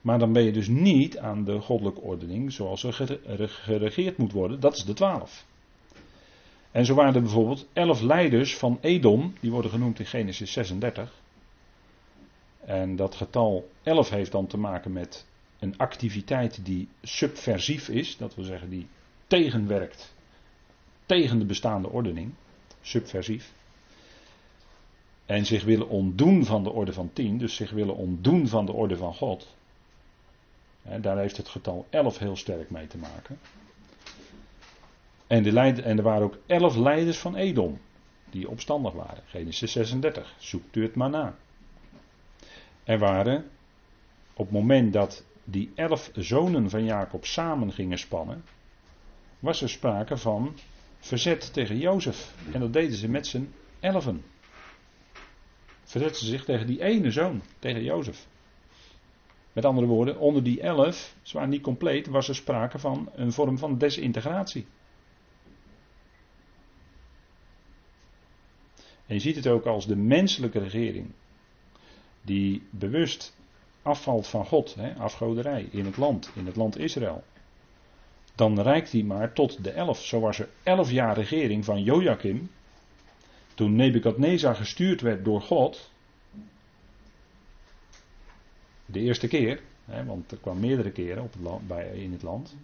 Maar 0.00 0.18
dan 0.18 0.32
ben 0.32 0.42
je 0.42 0.52
dus 0.52 0.68
niet 0.68 1.18
aan 1.18 1.44
de 1.44 1.60
goddelijke 1.60 2.00
ordening 2.00 2.52
zoals 2.52 2.84
er 2.84 3.48
geregeerd 3.48 4.16
moet 4.16 4.32
worden. 4.32 4.60
Dat 4.60 4.76
is 4.76 4.84
de 4.84 4.92
twaalf. 4.92 5.46
En 6.70 6.84
zo 6.84 6.94
waren 6.94 7.14
er 7.14 7.22
bijvoorbeeld 7.22 7.66
elf 7.72 8.00
leiders 8.00 8.56
van 8.56 8.78
Edom, 8.80 9.34
die 9.40 9.50
worden 9.50 9.70
genoemd 9.70 9.98
in 9.98 10.06
Genesis 10.06 10.52
36. 10.52 11.20
En 12.64 12.96
dat 12.96 13.14
getal 13.14 13.70
11 13.82 14.10
heeft 14.10 14.32
dan 14.32 14.46
te 14.46 14.58
maken 14.58 14.92
met 14.92 15.26
een 15.58 15.78
activiteit 15.78 16.64
die 16.64 16.88
subversief 17.02 17.88
is, 17.88 18.16
dat 18.16 18.34
wil 18.34 18.44
zeggen 18.44 18.70
die 18.70 18.86
tegenwerkt 19.32 20.14
tegen 21.06 21.38
de 21.38 21.44
bestaande 21.44 21.88
ordening, 21.88 22.32
subversief. 22.80 23.52
En 25.26 25.46
zich 25.46 25.64
willen 25.64 25.88
ontdoen 25.88 26.44
van 26.44 26.62
de 26.62 26.70
orde 26.70 26.92
van 26.92 27.10
10, 27.12 27.38
dus 27.38 27.54
zich 27.54 27.70
willen 27.70 27.96
ontdoen 27.96 28.48
van 28.48 28.66
de 28.66 28.72
orde 28.72 28.96
van 28.96 29.14
God. 29.14 29.54
daar 31.00 31.18
heeft 31.18 31.36
het 31.36 31.48
getal 31.48 31.86
11 31.90 32.18
heel 32.18 32.36
sterk 32.36 32.70
mee 32.70 32.86
te 32.86 32.98
maken. 32.98 33.38
En, 35.26 35.42
de 35.42 35.60
en 35.60 35.96
er 35.96 36.02
waren 36.02 36.22
ook 36.22 36.38
11 36.46 36.76
leiders 36.76 37.18
van 37.18 37.36
Edom, 37.36 37.80
die 38.30 38.48
opstandig 38.48 38.92
waren. 38.92 39.22
Genesis 39.26 39.72
36, 39.72 40.34
zoekt 40.38 40.76
u 40.76 40.82
het 40.82 40.94
maar 40.94 41.10
na. 41.10 41.34
Er 42.84 42.98
waren, 42.98 43.44
op 44.32 44.44
het 44.44 44.54
moment 44.54 44.92
dat 44.92 45.24
die 45.44 45.72
elf 45.74 46.10
zonen 46.14 46.70
van 46.70 46.84
Jacob 46.84 47.24
samen 47.24 47.72
gingen 47.72 47.98
spannen, 47.98 48.44
was 49.42 49.62
er 49.62 49.68
sprake 49.68 50.16
van 50.16 50.56
verzet 50.98 51.52
tegen 51.52 51.78
Jozef. 51.78 52.34
En 52.52 52.60
dat 52.60 52.72
deden 52.72 52.96
ze 52.96 53.08
met 53.08 53.26
z'n 53.26 53.52
elfen. 53.80 54.24
Verzetten 55.82 56.20
ze 56.20 56.26
zich 56.26 56.44
tegen 56.44 56.66
die 56.66 56.82
ene 56.82 57.10
zoon, 57.10 57.42
tegen 57.58 57.82
Jozef. 57.82 58.26
Met 59.52 59.64
andere 59.64 59.86
woorden, 59.86 60.18
onder 60.18 60.42
die 60.42 60.60
elf, 60.60 61.16
zwaar 61.22 61.48
niet 61.48 61.62
compleet, 61.62 62.06
was 62.06 62.28
er 62.28 62.34
sprake 62.34 62.78
van 62.78 63.10
een 63.14 63.32
vorm 63.32 63.58
van 63.58 63.78
desintegratie. 63.78 64.66
En 69.06 69.14
je 69.14 69.18
ziet 69.18 69.36
het 69.36 69.46
ook 69.46 69.66
als 69.66 69.86
de 69.86 69.96
menselijke 69.96 70.58
regering, 70.58 71.12
die 72.22 72.62
bewust 72.70 73.36
afvalt 73.82 74.26
van 74.26 74.46
God, 74.46 74.74
hè, 74.74 74.94
afgoderij 74.94 75.68
in 75.70 75.84
het 75.84 75.96
land, 75.96 76.30
in 76.34 76.46
het 76.46 76.56
land 76.56 76.78
Israël 76.78 77.24
dan 78.34 78.60
reikt 78.60 78.92
hij 78.92 79.02
maar 79.02 79.32
tot 79.32 79.64
de 79.64 79.70
elf. 79.70 80.04
Zo 80.04 80.20
was 80.20 80.38
er 80.38 80.48
elf 80.62 80.90
jaar 80.90 81.14
regering 81.14 81.64
van 81.64 81.82
Joachim. 81.82 82.50
Toen 83.54 83.76
Nebukadnezar 83.76 84.54
gestuurd 84.54 85.00
werd 85.00 85.24
door 85.24 85.40
God. 85.40 85.90
De 88.86 89.00
eerste 89.00 89.28
keer, 89.28 89.60
hè, 89.84 90.04
want 90.04 90.32
er 90.32 90.38
kwam 90.38 90.60
meerdere 90.60 90.90
keren 90.90 91.22
op 91.22 91.60
bij, 91.66 91.90
in 91.94 92.12
het 92.12 92.22
land. 92.22 92.56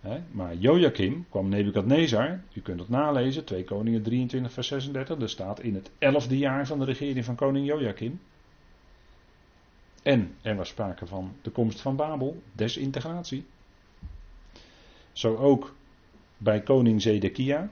Hè, 0.00 0.20
maar 0.30 0.54
Joachim 0.54 1.26
kwam 1.28 1.48
Nebukadnezar, 1.48 2.40
u 2.52 2.60
kunt 2.60 2.80
het 2.80 2.88
nalezen, 2.88 3.44
2 3.44 3.64
Koningen 3.64 4.02
23 4.02 4.52
vers 4.52 4.68
36. 4.68 5.20
Er 5.20 5.28
staat 5.28 5.60
in 5.60 5.74
het 5.74 5.90
elfde 5.98 6.38
jaar 6.38 6.66
van 6.66 6.78
de 6.78 6.84
regering 6.84 7.24
van 7.24 7.34
koning 7.34 7.66
Joachim. 7.66 8.20
En 10.02 10.34
er 10.42 10.56
was 10.56 10.68
sprake 10.68 11.06
van 11.06 11.32
de 11.42 11.50
komst 11.50 11.80
van 11.80 11.96
Babel, 11.96 12.42
desintegratie. 12.52 13.44
Zo 15.12 15.36
ook 15.36 15.74
bij 16.36 16.60
koning 16.60 17.02
Zedekia. 17.02 17.70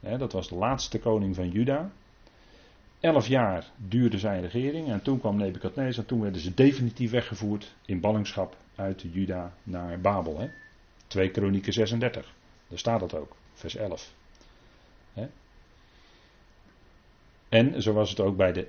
Dat 0.00 0.32
was 0.32 0.48
de 0.48 0.54
laatste 0.54 0.98
koning 0.98 1.34
van 1.34 1.50
Juda. 1.50 1.92
Elf 3.00 3.26
jaar 3.26 3.70
duurde 3.76 4.18
zijn 4.18 4.40
regering 4.40 4.88
en 4.88 5.02
toen 5.02 5.20
kwam 5.20 5.36
Nebukadnezar. 5.36 6.04
Toen 6.04 6.20
werden 6.20 6.40
ze 6.40 6.54
definitief 6.54 7.10
weggevoerd 7.10 7.74
in 7.86 8.00
ballingschap 8.00 8.56
uit 8.74 9.04
Juda 9.12 9.52
naar 9.62 10.00
Babel. 10.00 10.38
Hè? 10.38 10.48
2 11.06 11.30
Kronieken 11.30 11.72
36. 11.72 12.34
Daar 12.68 12.78
staat 12.78 13.00
dat 13.00 13.14
ook, 13.14 13.36
vers 13.52 13.76
11. 13.76 14.12
Hè? 15.12 15.26
En 17.48 17.82
zo 17.82 17.92
was 17.92 18.10
het 18.10 18.20
ook 18.20 18.36
bij 18.36 18.52
de. 18.52 18.68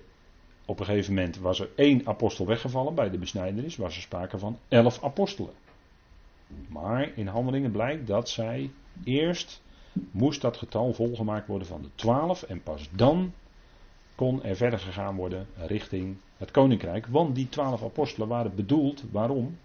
Op 0.66 0.80
een 0.80 0.86
gegeven 0.86 1.14
moment 1.14 1.38
was 1.38 1.60
er 1.60 1.70
één 1.76 2.08
apostel 2.08 2.46
weggevallen 2.46 2.96
bij 2.96 3.10
de 3.10 3.18
besnijdenis, 3.18 3.76
was 3.76 3.96
er 3.96 4.02
sprake 4.02 4.38
van 4.38 4.60
elf 4.68 5.04
apostelen. 5.04 5.54
Maar 6.68 7.12
in 7.16 7.28
handelingen 7.28 7.72
blijkt 7.72 8.08
dat 8.08 8.30
zij 8.30 8.72
eerst 9.04 9.62
moest 10.12 10.42
dat 10.42 10.58
getal 10.58 10.94
volgemaakt 10.94 11.48
worden 11.48 11.68
van 11.68 11.82
de 11.82 11.90
twaalf 11.96 12.44
en 12.44 12.64
pas 12.64 12.90
dan 12.92 13.34
kon 14.16 14.44
er 14.44 14.56
verder 14.56 14.80
gegaan 14.80 15.16
worden 15.16 15.48
richting 15.56 16.18
het 16.38 16.52
koninkrijk. 16.52 17.08
Want 17.08 17.36
die 17.36 17.50
twaalf 17.50 17.84
apostelen 17.84 18.28
waren 18.28 18.56
bedoeld, 18.56 19.04
waarom? 19.12 19.58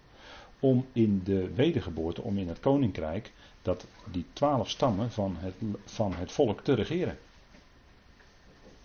Om 0.59 0.85
in 0.93 1.21
de 1.23 1.53
wedergeboorte, 1.53 2.21
om 2.21 2.37
in 2.37 2.47
het 2.47 2.59
koninkrijk, 2.59 3.31
dat 3.61 3.85
die 4.11 4.25
twaalf 4.33 4.69
stammen 4.69 5.11
van 5.11 5.35
het, 5.37 5.53
van 5.85 6.13
het 6.13 6.31
volk 6.31 6.61
te 6.61 6.73
regeren. 6.73 7.17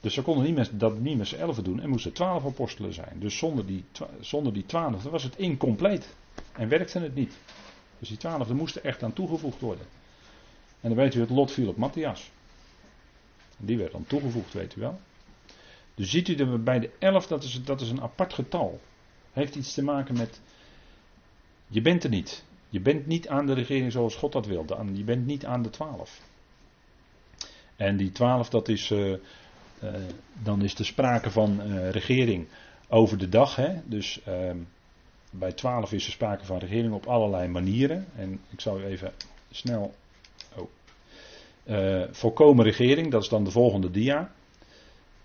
Dus 0.01 0.15
ze 0.15 0.23
konden 0.23 0.45
niet 0.45 0.55
met, 0.55 0.71
dat 0.73 0.99
niet 0.99 1.19
met 1.19 1.27
z'n 1.27 1.37
elfen 1.37 1.65
doen 1.65 1.81
en 1.81 1.89
moesten 1.89 2.13
twaalf 2.13 2.45
apostelen 2.47 2.93
zijn. 2.93 3.19
Dus 3.19 3.39
zonder 3.39 3.67
die, 3.67 3.85
zonder 4.21 4.53
die 4.53 4.67
twaalf 4.67 5.03
was 5.03 5.23
het 5.23 5.37
incompleet. 5.37 6.15
En 6.53 6.69
werkte 6.69 6.99
het 6.99 7.15
niet. 7.15 7.39
Dus 7.99 8.09
die 8.09 8.19
twaalf 8.19 8.53
moesten 8.53 8.85
echt 8.85 9.03
aan 9.03 9.13
toegevoegd 9.13 9.61
worden. 9.61 9.87
En 10.81 10.89
dan 10.89 10.99
weet 10.99 11.15
u, 11.15 11.21
het 11.21 11.31
lot 11.31 11.53
viel 11.53 11.69
op 11.69 11.77
Matthias. 11.77 12.31
Die 13.57 13.79
werd 13.79 13.93
dan 13.93 14.07
toegevoegd, 14.07 14.53
weet 14.53 14.77
u 14.77 14.81
wel. 14.81 15.01
Dus 15.95 16.11
ziet 16.11 16.29
u 16.29 16.35
er 16.35 16.63
bij 16.63 16.79
de 16.79 16.91
11, 16.99 17.27
dat 17.27 17.43
is, 17.43 17.65
dat 17.65 17.81
is 17.81 17.91
een 17.91 18.03
apart 18.03 18.33
getal. 18.33 18.81
Heeft 19.33 19.55
iets 19.55 19.75
te 19.75 19.83
maken 19.83 20.17
met. 20.17 20.41
Je 21.67 21.81
bent 21.81 22.05
er 22.05 22.11
niet. 22.11 22.45
Je 22.69 22.81
bent 22.81 23.07
niet 23.07 23.29
aan 23.29 23.47
de 23.47 23.53
regering 23.53 23.93
zoals 23.93 24.15
God 24.15 24.33
dat 24.33 24.47
wilde. 24.47 24.79
Je 24.93 25.05
bent 25.05 25.27
niet 25.27 25.47
aan 25.47 25.63
de 25.63 25.71
12. 25.71 26.21
En 27.77 27.97
die 27.97 28.13
12, 28.13 28.49
dat 28.49 28.69
is. 28.69 28.91
Uh, 28.91 29.11
uh, 29.11 29.19
dan 30.43 30.63
is 30.63 30.75
er 30.75 30.85
sprake 30.85 31.31
van 31.31 31.61
uh, 31.61 31.91
regering 31.91 32.47
over 32.89 33.19
de 33.19 33.29
dag. 33.29 33.57
Hè? 33.57 33.81
Dus 33.85 34.23
ehm, 34.25 34.59
bij 35.39 35.53
12 35.53 35.93
is 35.93 36.07
er 36.07 36.13
sprake 36.13 36.45
van 36.45 36.59
regering 36.59 36.93
op 36.93 37.07
allerlei 37.07 37.49
manieren. 37.49 38.07
En 38.17 38.41
ik 38.51 38.61
zal 38.61 38.81
u 38.81 38.85
even 38.85 39.13
snel. 39.51 39.95
Oh. 40.57 40.69
volkomen 42.11 42.65
regering, 42.65 43.11
dat 43.11 43.23
is 43.23 43.29
dan 43.29 43.45
de 43.45 43.51
volgende 43.51 43.91
dia 43.91 44.31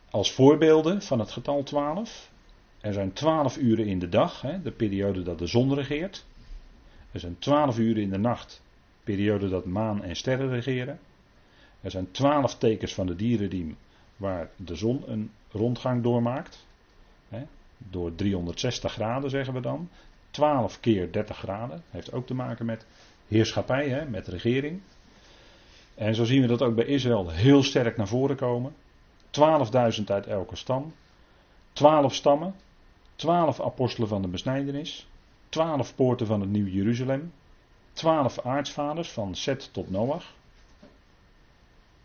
als 0.10 0.32
voorbeelden 0.32 1.02
van 1.02 1.20
het 1.20 1.32
getal 1.32 1.64
12. 1.64 2.30
Er 2.82 2.94
zijn 2.94 3.14
12 3.14 3.58
uren 3.58 3.86
in 3.86 4.00
de 4.00 4.10
dag, 4.10 4.42
hè, 4.42 4.62
de 4.62 4.72
periode 4.72 5.24
dat 5.24 5.40
de 5.40 5.48
zon 5.48 5.74
regeert. 5.74 6.26
Er 7.12 7.20
zijn 7.20 7.40
12 7.40 7.78
uren 7.78 8.02
in 8.02 8.10
de 8.10 8.18
nacht, 8.18 8.62
periode 9.04 9.50
dat 9.50 9.66
maan 9.66 10.04
en 10.04 10.16
sterren 10.16 10.50
regeren. 10.50 11.00
Er 11.82 11.92
zijn 11.92 12.12
12 12.12 12.58
tekens 12.58 12.94
van 12.94 13.08
de 13.08 13.16
dierenriem 13.16 13.78
waar 14.18 14.50
de 14.56 14.76
zon 14.76 15.04
een 15.08 15.32
rondgang 15.52 16.04
doormaakt. 16.04 16.68
Door 17.90 18.16
360 18.16 18.94
graden 18.94 19.30
zeggen 19.30 19.54
we 19.54 19.60
dan. 19.60 19.90
12 20.32 20.80
keer 20.80 21.12
30 21.12 21.38
graden. 21.38 21.84
Heeft 21.90 22.14
ook 22.14 22.28
te 22.28 22.34
maken 22.34 22.66
met 22.66 22.86
heerschappij, 23.28 23.90
hè, 23.90 24.06
met 24.06 24.28
regering. 24.28 24.82
En 25.96 26.16
zo 26.16 26.24
zien 26.24 26.42
we 26.42 26.48
dat 26.48 26.62
ook 26.62 26.76
bij 26.76 26.86
Israël 26.86 27.30
heel 27.30 27.64
sterk 27.64 27.98
naar 27.98 28.08
voren 28.08 28.36
komen. 28.36 28.76
12.000 29.32 30.04
uit 30.06 30.28
elke 30.28 30.56
stam. 30.56 30.94
12 31.74 32.14
stammen. 32.14 32.56
12 33.16 33.62
apostelen 33.62 34.08
van 34.08 34.22
de 34.22 34.28
besnijdenis. 34.28 35.08
12 35.50 35.96
poorten 35.96 36.28
van 36.28 36.42
het 36.42 36.50
Nieuw 36.50 36.68
Jeruzalem. 36.68 37.34
12 37.94 38.40
aartsvaders 38.40 39.10
van 39.12 39.36
Seth 39.36 39.74
tot 39.74 39.90
Noach. 39.90 40.34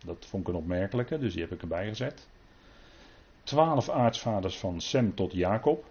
Dat 0.05 0.27
vond 0.29 0.43
ik 0.43 0.49
een 0.49 0.61
opmerkelijke, 0.61 1.19
dus 1.19 1.33
die 1.33 1.43
heb 1.43 1.53
ik 1.53 1.63
erbij 1.63 1.89
gezet. 1.89 2.27
12 3.45 3.89
aartsvaders 3.89 4.59
van 4.59 4.81
Sem 4.81 5.15
tot 5.15 5.33
Jacob. 5.33 5.85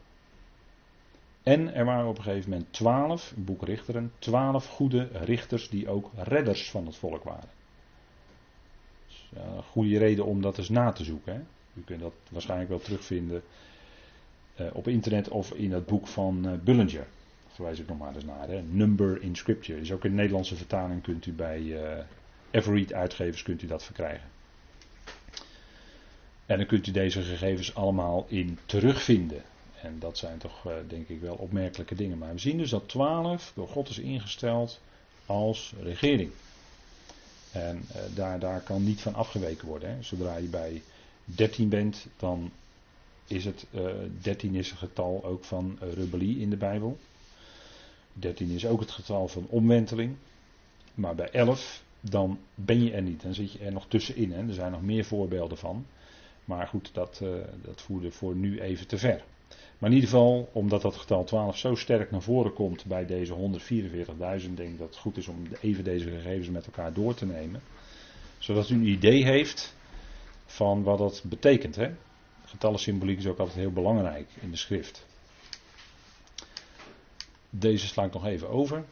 En 1.44 1.74
er 1.74 1.86
waren 1.86 2.10
op 2.10 2.18
een 2.18 2.24
gegeven 2.24 2.50
moment 2.50 2.74
12, 2.74 3.34
boek 3.36 3.64
Richteren, 3.64 4.12
12 4.20 4.68
goede 4.68 5.10
richters 5.12 5.70
die 5.70 5.90
ook 5.90 6.12
redders 6.16 6.72
van 6.72 6.86
het 6.86 6.96
volk 6.96 7.24
waren 7.24 7.50
een 9.36 9.64
goede 9.64 9.98
reden 9.98 10.26
om 10.26 10.42
dat 10.42 10.58
eens 10.58 10.70
na 10.70 10.92
te 10.92 11.04
zoeken. 11.04 11.34
Hè. 11.34 11.40
U 11.74 11.84
kunt 11.86 12.02
dat 12.02 12.14
waarschijnlijk 12.30 12.70
wel 12.70 12.80
terugvinden 12.80 13.42
uh, 14.60 14.68
op 14.74 14.88
internet 14.88 15.30
of 15.30 15.52
in 15.52 15.72
het 15.72 15.86
boek 15.86 16.08
van 16.08 16.48
uh, 16.48 16.54
Bullinger. 16.64 17.08
Verwijs 17.48 17.80
ik 17.80 17.88
nog 17.88 17.98
maar 17.98 18.16
eens 18.16 18.26
naar. 18.26 18.48
Hè. 18.48 18.62
Number 18.62 19.22
in 19.22 19.36
Scripture. 19.36 19.80
Is 19.80 19.92
ook 19.92 20.06
in 20.06 20.16
Nederlandse 20.16 20.56
vertaling 20.56 21.02
kunt 21.02 21.26
u 21.26 21.32
bij 21.32 21.62
uh, 21.62 21.80
Everead 22.52 22.94
uitgevers 22.94 23.44
kunt 23.44 23.62
u 23.62 23.68
dat 23.68 23.84
verkrijgen. 23.84 24.33
En 26.46 26.58
dan 26.58 26.68
kunt 26.68 26.88
u 26.88 26.92
deze 26.92 27.22
gegevens 27.22 27.76
allemaal 27.76 28.26
in 28.28 28.60
terugvinden. 28.66 29.42
En 29.82 30.00
dat 30.00 30.18
zijn 30.18 30.38
toch 30.38 30.68
denk 30.88 31.08
ik 31.08 31.22
wel 31.22 31.36
opmerkelijke 31.36 31.96
dingen. 31.96 32.18
Maar 32.18 32.34
we 32.34 32.40
zien 32.40 32.58
dus 32.58 32.70
dat 32.70 32.90
12 32.90 33.52
door 33.56 33.68
God 33.68 33.90
is 33.90 34.00
ingesteld 34.00 34.82
als 35.26 35.74
regering. 35.82 36.32
En 37.52 37.86
uh, 37.96 38.16
daar, 38.16 38.40
daar 38.40 38.62
kan 38.62 38.84
niet 38.84 39.02
van 39.02 39.14
afgeweken 39.14 39.68
worden. 39.68 39.90
Hè. 39.90 40.04
Zodra 40.04 40.36
je 40.36 40.48
bij 40.48 40.82
13 41.26 41.70
bent, 41.70 42.08
dan 42.18 42.52
is 43.28 43.46
het 43.46 43.66
uh, 43.72 43.90
eh, 43.90 43.96
13 44.22 44.56
is 44.56 44.72
een 44.72 44.78
getal 44.78 45.24
ook 45.24 45.44
van 45.44 45.78
rebellie 45.80 46.40
in 46.40 46.50
de 46.50 46.58
Bijbel. 46.58 46.98
13 48.14 48.50
is 48.50 48.66
ook 48.66 48.80
het 48.80 48.92
getal 48.92 49.28
van 49.28 49.46
omwenteling. 49.50 50.16
Maar 50.94 51.16
bij 51.16 51.30
11, 51.30 51.84
dan 52.00 52.40
ben 52.56 52.84
je 52.84 52.92
er 52.92 53.02
niet. 53.02 53.22
Dan 53.22 53.34
zit 53.34 53.52
je 53.52 53.60
er 53.60 53.72
nog 53.72 53.88
tussenin. 53.88 54.32
Hè. 54.32 54.48
Er 54.48 54.54
zijn 54.54 54.72
nog 54.72 54.82
meer 54.82 55.06
voorbeelden 55.06 55.58
van. 55.58 55.86
Maar 56.46 56.68
goed, 56.68 56.90
dat, 56.94 57.22
dat 57.62 57.82
voerde 57.82 58.12
voor 58.12 58.36
nu 58.36 58.62
even 58.62 58.88
te 58.88 58.98
ver. 58.98 59.24
Maar 59.78 59.92
in 59.92 59.98
ieder 59.98 60.10
geval, 60.10 60.50
omdat 60.54 60.82
dat 60.82 60.96
getal 60.96 61.24
12 61.24 61.58
zo 61.58 61.76
sterk 61.76 62.12
naar 62.12 62.22
voren 62.22 62.54
komt 62.54 62.86
bij 62.86 63.06
deze 63.06 63.34
144.000, 63.34 64.54
denk 64.54 64.58
ik 64.58 64.78
dat 64.78 64.88
het 64.88 64.98
goed 64.98 65.18
is 65.18 65.28
om 65.28 65.48
even 65.62 65.84
deze 65.84 66.10
gegevens 66.10 66.50
met 66.50 66.66
elkaar 66.66 66.94
door 66.94 67.14
te 67.14 67.26
nemen. 67.26 67.62
Zodat 68.38 68.70
u 68.70 68.76
een 68.76 68.88
idee 68.88 69.24
heeft 69.24 69.76
van 70.46 70.84
wat 70.84 70.98
dat 70.98 71.24
betekent. 71.26 71.76
Hè? 71.76 71.92
Getallensymboliek 72.46 73.18
is 73.18 73.28
ook 73.28 73.40
altijd 73.40 73.58
heel 73.58 73.72
belangrijk 73.72 74.30
in 74.40 74.52
de 74.52 74.58
schrift. 74.58 75.06
Deze 77.50 77.88
sla 77.88 78.04
ik 78.04 78.14
nog 78.14 78.26
even 78.26 78.50
over. 78.50 78.84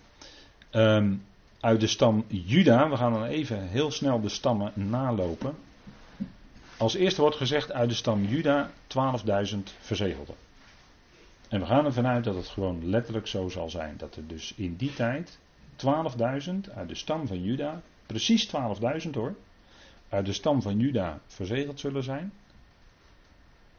Um, 0.72 1.26
uit 1.60 1.80
de 1.80 1.88
stam 1.88 2.26
Juda, 2.28 2.90
we 2.90 2.98
gaan 2.98 3.14
dan 3.14 3.26
even 3.26 3.68
heel 3.68 3.92
snel 3.92 4.22
de 4.22 4.30
stammen 4.30 4.72
nalopen. 4.76 5.56
Als 6.82 6.94
eerste 6.94 7.22
wordt 7.22 7.36
gezegd 7.36 7.72
uit 7.72 7.90
de 7.90 7.96
stam 7.96 8.26
Juda 8.26 8.72
12.000 8.72 9.58
verzegelden. 9.80 10.36
En 11.50 11.60
we 11.60 11.66
gaan 11.66 11.86
ervan 11.86 12.08
uit 12.08 12.24
dat 12.24 12.36
het 12.36 12.48
gewoon 12.48 12.90
letterlijk 12.90 13.28
zo 13.28 13.50
zal 13.50 13.70
zijn. 13.70 13.98
Dat 13.98 14.16
er 14.16 14.28
dus 14.28 14.54
in 14.56 14.76
die 14.76 14.94
tijd 14.94 15.40
12.000 15.76 15.88
uit 16.76 16.88
de 16.88 16.96
stam 16.96 17.28
van 17.28 17.42
Juda, 17.44 17.82
precies 18.06 18.48
12.000 19.04 19.10
hoor, 19.12 19.36
uit 20.10 20.26
de 20.26 20.34
stam 20.34 20.62
van 20.62 20.80
Juda 20.80 21.20
verzegeld 21.28 21.80
zullen 21.80 22.04
zijn. 22.04 22.34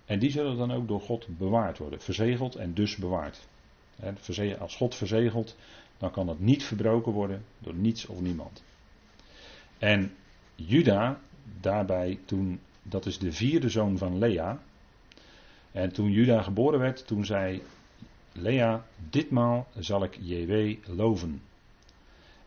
En 0.04 0.18
die 0.18 0.30
zullen 0.30 0.56
dan 0.56 0.72
ook 0.72 0.88
door 0.88 1.00
God 1.00 1.38
bewaard 1.38 1.78
worden. 1.78 2.00
Verzegeld 2.00 2.54
en 2.54 2.74
dus 2.74 2.96
bewaard. 2.96 3.48
Als 4.58 4.76
God 4.76 4.94
verzegelt, 4.94 5.56
dan 5.98 6.10
kan 6.10 6.28
het 6.28 6.40
niet 6.40 6.64
verbroken 6.64 7.12
worden 7.12 7.44
door 7.58 7.74
niets 7.74 8.06
of 8.06 8.20
niemand. 8.20 8.62
En 9.78 10.14
Juda, 10.54 11.20
daarbij 11.60 12.18
toen, 12.24 12.60
dat 12.82 13.06
is 13.06 13.18
de 13.18 13.32
vierde 13.32 13.68
zoon 13.68 13.98
van 13.98 14.18
Lea. 14.18 14.58
En 15.72 15.92
toen 15.92 16.10
Juda 16.10 16.42
geboren 16.42 16.78
werd, 16.78 17.06
toen 17.06 17.24
zei 17.24 17.62
Lea, 18.32 18.84
ditmaal 19.10 19.68
zal 19.78 20.04
ik 20.04 20.18
JW 20.20 20.74
loven. 20.96 21.42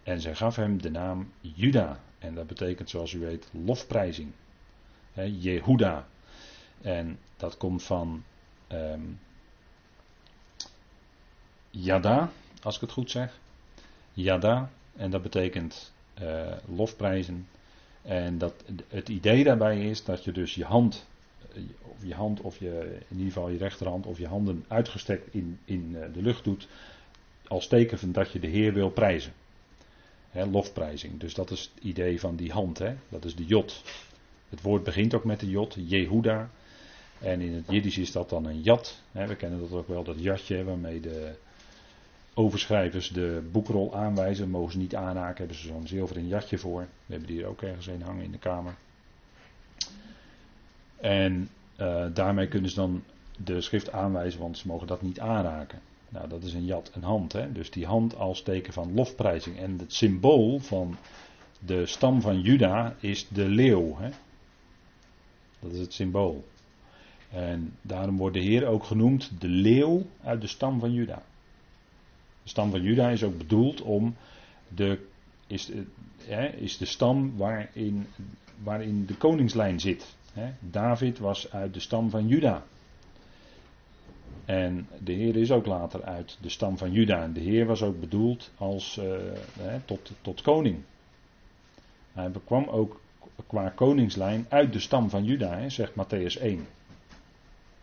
En 0.04 0.22
zij 0.22 0.36
gaf 0.36 0.56
hem 0.56 0.82
de 0.82 0.92
naam 0.92 1.32
Juda. 1.42 2.00
En 2.20 2.36
dat 2.36 2.48
betekent, 2.48 2.90
zoals 2.90 3.14
u 3.14 3.20
weet, 3.20 3.50
lofprijzing. 3.52 4.32
He, 5.14 5.24
Jehuda. 5.40 6.08
En 6.82 7.20
dat 7.38 7.58
komt 7.58 7.84
van 7.84 8.24
um, 8.72 9.20
Yada, 11.70 12.32
als 12.62 12.76
ik 12.76 12.82
het 12.82 12.92
goed 12.92 13.12
zeg. 13.12 13.40
Yada. 14.14 14.70
En 14.96 15.10
dat 15.10 15.22
betekent 15.22 15.94
uh, 16.22 16.52
lofprijzen. 16.76 17.48
En 18.06 18.38
dat, 18.38 18.54
het 18.88 19.10
idee 19.10 19.44
daarbij 19.44 19.90
is 19.90 20.04
dat 20.04 20.24
je 20.24 20.32
dus 20.32 20.56
je 20.56 20.64
hand 20.64 21.06
of 21.82 22.06
je 22.06 22.14
hand 22.14 22.42
of 22.42 22.60
je, 22.60 23.00
in 23.08 23.18
ieder 23.18 23.34
geval 23.34 23.50
je 23.50 23.58
rechterhand 23.58 24.06
of 24.06 24.18
je 24.18 24.28
handen 24.28 24.66
uitgestrekt 24.68 25.34
in, 25.34 25.60
in 25.66 25.92
de 25.92 26.22
lucht 26.22 26.44
doet. 26.44 26.68
Als 27.48 27.68
teken 27.68 28.00
van 28.00 28.12
dat 28.12 28.32
je 28.32 28.40
de 28.40 28.48
Heer 28.48 28.74
wil 28.74 28.90
prijzen. 28.90 29.34
Lofprijzing. 30.32 31.20
Dus 31.20 31.34
dat 31.34 31.52
is 31.52 31.72
het 31.74 31.84
idee 31.84 32.20
van 32.20 32.36
die 32.36 32.52
hand. 32.52 32.78
He. 32.78 32.96
Dat 33.10 33.26
is 33.26 33.36
de 33.36 33.46
jot. 33.46 33.84
Het 34.50 34.62
woord 34.62 34.84
begint 34.84 35.14
ook 35.14 35.24
met 35.24 35.40
de 35.40 35.50
jot, 35.50 35.76
Jehuda. 35.78 36.50
En 37.20 37.42
in 37.42 37.54
het 37.54 37.66
Jiddisch 37.68 37.98
is 37.98 38.12
dat 38.12 38.30
dan 38.30 38.46
een 38.46 38.62
jat. 38.62 39.02
We 39.12 39.36
kennen 39.36 39.60
dat 39.60 39.72
ook 39.72 39.88
wel, 39.88 40.04
dat 40.04 40.20
jatje 40.20 40.64
waarmee 40.64 41.00
de 41.00 41.36
overschrijvers 42.36 43.10
de 43.10 43.50
boekrol 43.52 43.96
aanwijzen. 43.96 44.50
Mogen 44.50 44.72
ze 44.72 44.78
niet 44.78 44.96
aanraken, 44.96 45.38
hebben 45.38 45.58
ze 45.58 45.68
zo'n 45.68 45.88
zilveren 45.88 46.28
jatje 46.28 46.58
voor. 46.58 46.82
We 46.82 47.14
hebben 47.14 47.28
die 47.28 47.42
er 47.42 47.48
ook 47.48 47.62
ergens 47.62 47.88
een 47.88 48.02
hangen 48.02 48.24
in 48.24 48.32
de 48.32 48.38
kamer. 48.38 48.76
En 50.96 51.50
uh, 51.80 52.06
daarmee 52.14 52.48
kunnen 52.48 52.70
ze 52.70 52.76
dan 52.76 53.04
de 53.38 53.62
schrift 53.62 53.92
aanwijzen, 53.92 54.40
want 54.40 54.58
ze 54.58 54.68
mogen 54.68 54.88
dat 54.88 55.02
niet 55.02 55.20
aanraken. 55.20 55.80
Nou, 56.10 56.28
dat 56.30 56.44
is 56.44 56.54
een 56.54 56.66
jat, 56.66 56.92
een 56.94 57.04
hand. 57.04 57.34
Hè? 57.34 57.52
Dus 57.52 57.72
die 57.72 57.86
hand 57.86 58.16
als 58.16 58.42
teken 58.42 58.74
van 58.74 58.94
lofprijzing. 58.94 59.58
En 59.58 59.80
het 59.80 59.94
symbool 59.94 60.60
van 60.60 60.98
de 61.60 61.86
stam 61.86 62.22
van 62.22 62.42
Juda 62.42 62.96
is 63.00 63.28
de 63.28 63.48
leeuw. 63.48 63.98
Hè? 63.98 64.10
Dat 65.60 65.72
is 65.72 65.80
het 65.80 65.94
symbool. 65.94 66.44
En 67.30 67.74
daarom 67.82 68.18
wordt 68.18 68.36
de 68.36 68.42
Heer 68.42 68.66
ook 68.66 68.84
genoemd 68.84 69.32
de 69.40 69.48
leeuw 69.48 70.06
uit 70.24 70.42
de 70.42 70.48
stam 70.48 70.80
van 70.80 70.94
Juda. 70.94 71.24
De 72.46 72.52
stam 72.52 72.72
van 72.72 72.82
Juda 72.82 73.10
is 73.10 73.24
ook 73.24 73.38
bedoeld 73.38 73.82
om 73.82 74.16
de, 74.68 75.00
is, 75.48 75.66
de, 75.66 75.86
hè, 76.24 76.48
is 76.48 76.78
de 76.78 76.86
stam 76.86 77.38
waarin, 77.38 78.08
waarin 78.64 79.06
de 79.06 79.16
koningslijn 79.16 79.80
zit. 79.80 80.16
Hè. 80.34 80.52
David 80.60 81.20
was 81.20 81.52
uit 81.52 81.74
de 81.74 81.80
stam 81.80 82.10
van 82.10 82.28
Juda. 82.28 82.64
En 84.46 84.88
de 85.04 85.12
Heer 85.12 85.36
is 85.36 85.52
ook 85.52 85.66
later 85.66 86.04
uit 86.04 86.38
de 86.42 86.50
stam 86.50 86.78
van 86.78 86.92
Juda. 86.92 87.24
En 87.24 87.34
de 87.34 87.40
Heer 87.40 87.66
was 87.66 87.82
ook 87.82 88.00
bedoeld 88.00 88.52
als 88.58 88.98
uh, 88.98 89.16
hè, 89.60 89.80
tot, 89.80 90.12
tot 90.22 90.42
koning. 90.42 90.78
Hij 92.14 92.32
kwam 92.44 92.68
ook 92.70 93.02
qua 93.48 93.70
koningslijn 93.70 94.46
uit 94.50 94.74
de 94.74 94.80
stam 94.80 95.10
van 95.10 95.24
Juda, 95.24 95.58
hè, 95.58 95.70
zegt 95.70 95.92
Matthäus 95.92 96.42
1. 96.42 96.68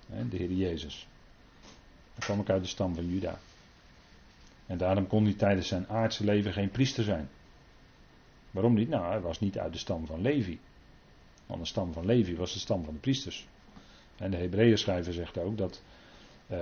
Hè, 0.06 0.28
de 0.28 0.36
Heer 0.36 0.52
Jezus. 0.52 1.06
Hij 2.14 2.24
kwam 2.24 2.38
ook 2.38 2.50
uit 2.50 2.62
de 2.62 2.68
stam 2.68 2.94
van 2.94 3.08
Juda. 3.08 3.38
En 4.66 4.78
daarom 4.78 5.06
kon 5.06 5.24
hij 5.24 5.34
tijdens 5.34 5.68
zijn 5.68 5.88
aardse 5.88 6.24
leven 6.24 6.52
geen 6.52 6.70
priester 6.70 7.04
zijn. 7.04 7.28
Waarom 8.50 8.74
niet? 8.74 8.88
Nou, 8.88 9.06
hij 9.06 9.20
was 9.20 9.40
niet 9.40 9.58
uit 9.58 9.72
de 9.72 9.78
stam 9.78 10.06
van 10.06 10.20
Levi. 10.20 10.58
Want 11.46 11.60
de 11.60 11.66
stam 11.66 11.92
van 11.92 12.06
Levi 12.06 12.36
was 12.36 12.52
de 12.52 12.58
stam 12.58 12.84
van 12.84 12.94
de 12.94 13.00
priesters. 13.00 13.48
En 14.16 14.30
de 14.30 14.36
Hebreeën 14.36 14.78
schrijver 14.78 15.12
zegt 15.12 15.38
ook 15.38 15.58
dat 15.58 15.82
uh, 16.50 16.58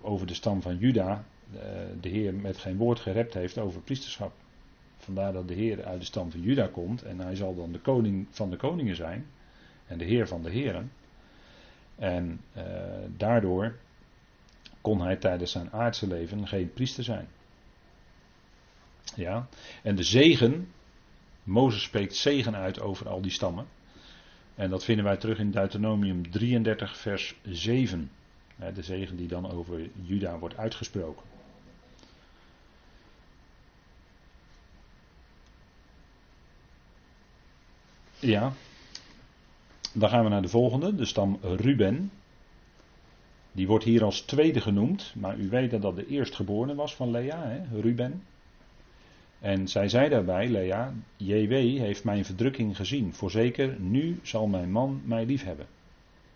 over 0.00 0.26
de 0.26 0.34
stam 0.34 0.62
van 0.62 0.78
Juda 0.78 1.24
uh, 1.54 1.60
de 2.00 2.08
Heer 2.08 2.34
met 2.34 2.56
geen 2.56 2.76
woord 2.76 3.00
gerept 3.00 3.34
heeft 3.34 3.58
over 3.58 3.80
priesterschap. 3.80 4.32
Vandaar 4.96 5.32
dat 5.32 5.48
de 5.48 5.54
Heer 5.54 5.84
uit 5.84 6.00
de 6.00 6.06
stam 6.06 6.30
van 6.30 6.40
Juda 6.40 6.66
komt 6.66 7.02
en 7.02 7.18
hij 7.18 7.36
zal 7.36 7.54
dan 7.54 7.72
de 7.72 7.80
koning 7.80 8.26
van 8.30 8.50
de 8.50 8.56
koningen 8.56 8.96
zijn 8.96 9.26
en 9.86 9.98
de 9.98 10.04
Heer 10.04 10.28
van 10.28 10.42
de 10.42 10.50
heren. 10.50 10.92
En 11.96 12.40
uh, 12.56 12.62
daardoor 13.16 13.74
kon 14.80 15.00
hij 15.00 15.16
tijdens 15.16 15.50
zijn 15.50 15.70
aardse 15.72 16.06
leven 16.06 16.46
geen 16.48 16.72
priester 16.72 17.04
zijn. 17.04 17.28
Ja, 19.16 19.48
en 19.82 19.96
de 19.96 20.02
zegen, 20.02 20.68
Mozes 21.42 21.82
spreekt 21.82 22.14
zegen 22.14 22.54
uit 22.54 22.80
over 22.80 23.08
al 23.08 23.20
die 23.20 23.30
stammen. 23.30 23.66
En 24.54 24.70
dat 24.70 24.84
vinden 24.84 25.04
wij 25.04 25.16
terug 25.16 25.38
in 25.38 25.50
Deuteronomium 25.50 26.30
33, 26.30 26.96
vers 26.96 27.34
7. 27.42 28.10
De 28.74 28.82
zegen 28.82 29.16
die 29.16 29.28
dan 29.28 29.50
over 29.50 29.88
Juda 30.02 30.38
wordt 30.38 30.56
uitgesproken. 30.56 31.22
Ja, 38.18 38.52
dan 39.92 40.08
gaan 40.08 40.24
we 40.24 40.30
naar 40.30 40.42
de 40.42 40.48
volgende, 40.48 40.94
de 40.94 41.04
stam 41.04 41.38
Ruben. 41.42 42.10
Die 43.52 43.66
wordt 43.66 43.84
hier 43.84 44.04
als 44.04 44.20
tweede 44.20 44.60
genoemd, 44.60 45.12
maar 45.16 45.38
u 45.38 45.48
weet 45.48 45.70
dat 45.70 45.82
dat 45.82 45.96
de 45.96 46.06
eerstgeborene 46.06 46.74
was 46.74 46.94
van 46.94 47.10
Lea, 47.10 47.46
hè? 47.46 47.80
Ruben. 47.80 48.22
En 49.44 49.68
zij 49.68 49.88
zei 49.88 50.08
daarbij, 50.08 50.48
Lea, 50.48 50.92
JW 51.16 51.52
heeft 51.78 52.04
mijn 52.04 52.24
verdrukking 52.24 52.76
gezien. 52.76 53.14
Voorzeker, 53.14 53.80
nu 53.80 54.20
zal 54.22 54.46
mijn 54.46 54.70
man 54.70 55.02
mij 55.04 55.24
lief 55.24 55.44
hebben. 55.44 55.66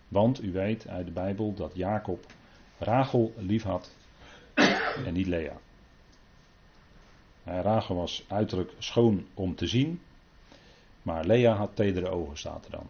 Want 0.07 0.43
u 0.43 0.51
weet 0.51 0.87
uit 0.87 1.05
de 1.05 1.11
Bijbel 1.11 1.53
dat 1.53 1.71
Jacob 1.75 2.25
Rachel 2.77 3.33
lief 3.37 3.63
had 3.63 3.95
en 5.05 5.13
niet 5.13 5.27
Lea. 5.27 5.57
Rachel 7.43 7.95
was 7.95 8.25
uiterlijk 8.27 8.71
schoon 8.77 9.25
om 9.33 9.55
te 9.55 9.67
zien, 9.67 10.01
maar 11.01 11.25
Lea 11.25 11.53
had 11.53 11.75
tedere 11.75 12.09
ogen, 12.09 12.37
staat 12.37 12.65
er 12.65 12.71
dan. 12.71 12.87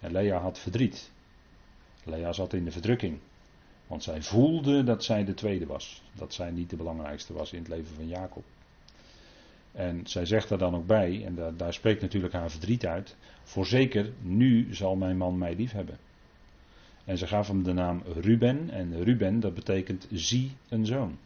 En 0.00 0.12
Lea 0.12 0.38
had 0.38 0.58
verdriet. 0.58 1.10
Lea 2.04 2.32
zat 2.32 2.52
in 2.52 2.64
de 2.64 2.72
verdrukking. 2.72 3.18
Want 3.86 4.02
zij 4.02 4.22
voelde 4.22 4.84
dat 4.84 5.04
zij 5.04 5.24
de 5.24 5.34
tweede 5.34 5.66
was. 5.66 6.02
Dat 6.14 6.34
zij 6.34 6.50
niet 6.50 6.70
de 6.70 6.76
belangrijkste 6.76 7.32
was 7.32 7.52
in 7.52 7.58
het 7.58 7.68
leven 7.68 7.94
van 7.94 8.08
Jacob. 8.08 8.44
En 9.72 10.00
zij 10.04 10.26
zegt 10.26 10.50
er 10.50 10.58
dan 10.58 10.74
ook 10.74 10.86
bij, 10.86 11.24
en 11.24 11.34
daar, 11.34 11.56
daar 11.56 11.72
spreekt 11.72 12.02
natuurlijk 12.02 12.32
haar 12.32 12.50
verdriet 12.50 12.86
uit. 12.86 13.16
Voorzeker, 13.42 14.12
nu 14.20 14.74
zal 14.74 14.96
mijn 14.96 15.16
man 15.16 15.38
mij 15.38 15.54
lief 15.54 15.72
hebben. 15.72 15.98
En 17.04 17.18
ze 17.18 17.26
gaf 17.26 17.48
hem 17.48 17.62
de 17.62 17.72
naam 17.72 18.02
Ruben. 18.20 18.70
En 18.70 19.04
Ruben, 19.04 19.40
dat 19.40 19.54
betekent 19.54 20.06
zie 20.10 20.52
een 20.68 20.86
zoon. 20.86 21.18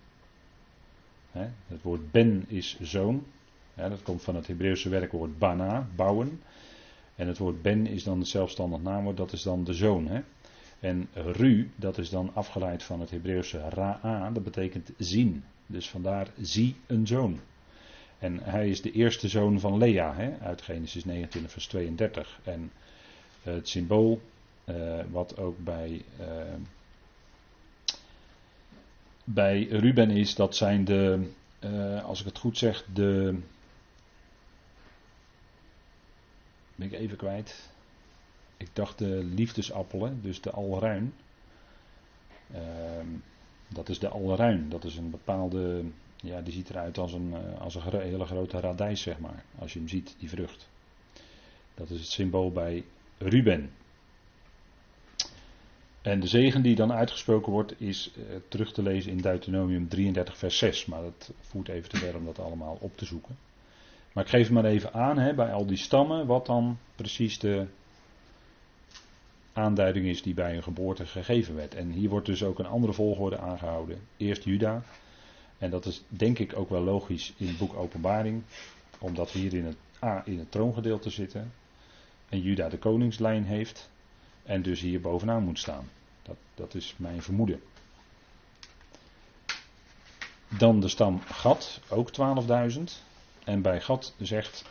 het 1.66 1.82
woord 1.82 2.10
ben 2.10 2.44
is 2.48 2.78
zoon. 2.80 3.24
dat 3.74 4.02
komt 4.02 4.22
van 4.22 4.34
het 4.34 4.46
Hebreeuwse 4.46 4.88
werkwoord 4.88 5.38
bana, 5.38 5.88
bouwen. 5.96 6.40
En 7.14 7.26
het 7.26 7.38
woord 7.38 7.62
ben 7.62 7.86
is 7.86 8.04
dan 8.04 8.18
het 8.18 8.28
zelfstandig 8.28 8.82
naamwoord, 8.82 9.16
dat 9.16 9.32
is 9.32 9.42
dan 9.42 9.64
de 9.64 9.72
zoon. 9.72 10.24
En 10.80 11.08
Ru, 11.12 11.70
dat 11.76 11.98
is 11.98 12.10
dan 12.10 12.30
afgeleid 12.34 12.82
van 12.82 13.00
het 13.00 13.10
Hebreeuwse 13.10 13.68
ra'a, 13.68 14.30
dat 14.30 14.44
betekent 14.44 14.92
zien. 14.98 15.44
Dus 15.66 15.90
vandaar 15.90 16.28
zie 16.40 16.76
een 16.86 17.06
zoon. 17.06 17.40
En 18.22 18.38
hij 18.42 18.68
is 18.68 18.82
de 18.82 18.92
eerste 18.92 19.28
zoon 19.28 19.60
van 19.60 19.78
Lea, 19.78 20.14
hè, 20.14 20.38
uit 20.38 20.62
Genesis 20.62 21.04
29, 21.04 21.52
vers 21.52 21.66
32. 21.66 22.40
En 22.44 22.72
het 23.42 23.68
symbool, 23.68 24.20
uh, 24.64 25.00
wat 25.10 25.38
ook 25.38 25.58
bij, 25.58 26.02
uh, 26.20 26.26
bij 29.24 29.62
Ruben 29.62 30.10
is, 30.10 30.34
dat 30.34 30.56
zijn 30.56 30.84
de, 30.84 31.30
als 32.04 32.20
ik 32.20 32.26
het 32.26 32.38
goed 32.38 32.58
zeg, 32.58 32.84
de. 32.92 33.38
Ben 36.74 36.86
ik 36.86 36.92
even 36.92 37.16
kwijt. 37.16 37.70
Ik 38.56 38.68
dacht 38.72 38.98
de 38.98 39.24
liefdesappelen, 39.34 40.22
dus 40.22 40.40
de 40.40 40.50
alruin. 40.50 41.14
Ehm, 42.52 43.06
dat 43.68 43.88
is 43.88 43.98
de 43.98 44.08
alruin, 44.08 44.68
dat 44.68 44.84
is 44.84 44.96
een 44.96 45.10
bepaalde 45.10 45.84
ja, 46.22 46.40
die 46.40 46.52
ziet 46.52 46.70
eruit 46.70 46.98
als 46.98 47.12
een, 47.12 47.34
eh, 47.34 47.60
als 47.60 47.74
een 47.74 48.00
hele 48.00 48.24
grote 48.24 48.60
radijs, 48.60 49.02
zeg 49.02 49.18
maar. 49.18 49.44
Als 49.58 49.72
je 49.72 49.78
hem 49.78 49.88
ziet, 49.88 50.14
die 50.18 50.28
vrucht. 50.28 50.68
Dat 51.74 51.90
is 51.90 51.98
het 51.98 52.10
symbool 52.10 52.52
bij 52.52 52.84
Ruben. 53.18 53.70
En 56.02 56.20
de 56.20 56.26
zegen 56.26 56.62
die 56.62 56.74
dan 56.74 56.92
uitgesproken 56.92 57.52
wordt, 57.52 57.80
is 57.80 58.12
uh, 58.16 58.24
terug 58.48 58.72
te 58.72 58.82
lezen 58.82 59.10
in 59.10 59.18
Deuteronomium 59.18 59.88
33, 59.88 60.38
vers 60.38 60.58
6. 60.58 60.86
Maar 60.86 61.02
dat 61.02 61.32
voert 61.40 61.68
even 61.68 61.88
te 61.88 61.96
ver 61.96 62.16
om 62.16 62.24
dat 62.24 62.38
allemaal 62.38 62.78
op 62.80 62.96
te 62.96 63.04
zoeken. 63.04 63.36
Maar 64.12 64.24
ik 64.24 64.30
geef 64.30 64.42
het 64.42 64.50
maar 64.50 64.64
even 64.64 64.92
aan, 64.92 65.18
hè, 65.18 65.34
bij 65.34 65.52
al 65.52 65.66
die 65.66 65.76
stammen, 65.76 66.26
wat 66.26 66.46
dan 66.46 66.78
precies 66.96 67.38
de 67.38 67.66
aanduiding 69.52 70.06
is 70.06 70.22
die 70.22 70.34
bij 70.34 70.56
een 70.56 70.62
geboorte 70.62 71.06
gegeven 71.06 71.54
werd. 71.54 71.74
En 71.74 71.90
hier 71.90 72.08
wordt 72.08 72.26
dus 72.26 72.44
ook 72.44 72.58
een 72.58 72.66
andere 72.66 72.92
volgorde 72.92 73.38
aangehouden. 73.38 73.98
Eerst 74.16 74.44
Juda, 74.44 74.82
en 75.62 75.70
dat 75.70 75.86
is 75.86 76.02
denk 76.08 76.38
ik 76.38 76.56
ook 76.56 76.70
wel 76.70 76.82
logisch 76.82 77.32
in 77.36 77.46
het 77.46 77.58
boek 77.58 77.74
Openbaring, 77.74 78.42
omdat 78.98 79.32
we 79.32 79.38
hier 79.38 79.54
in 79.54 79.64
het, 79.64 79.76
A, 80.02 80.22
in 80.24 80.38
het 80.38 80.50
troongedeelte 80.50 81.10
zitten 81.10 81.52
en 82.28 82.40
Juda 82.40 82.68
de 82.68 82.78
koningslijn 82.78 83.44
heeft 83.44 83.90
en 84.42 84.62
dus 84.62 84.80
hier 84.80 85.00
bovenaan 85.00 85.42
moet 85.42 85.58
staan. 85.58 85.88
Dat, 86.22 86.36
dat 86.54 86.74
is 86.74 86.94
mijn 86.96 87.22
vermoeden. 87.22 87.62
Dan 90.58 90.80
de 90.80 90.88
stam 90.88 91.20
Gad, 91.20 91.80
ook 91.88 92.10
12.000. 92.72 92.82
En 93.44 93.62
bij 93.62 93.80
Gad 93.80 94.14
zegt, 94.18 94.64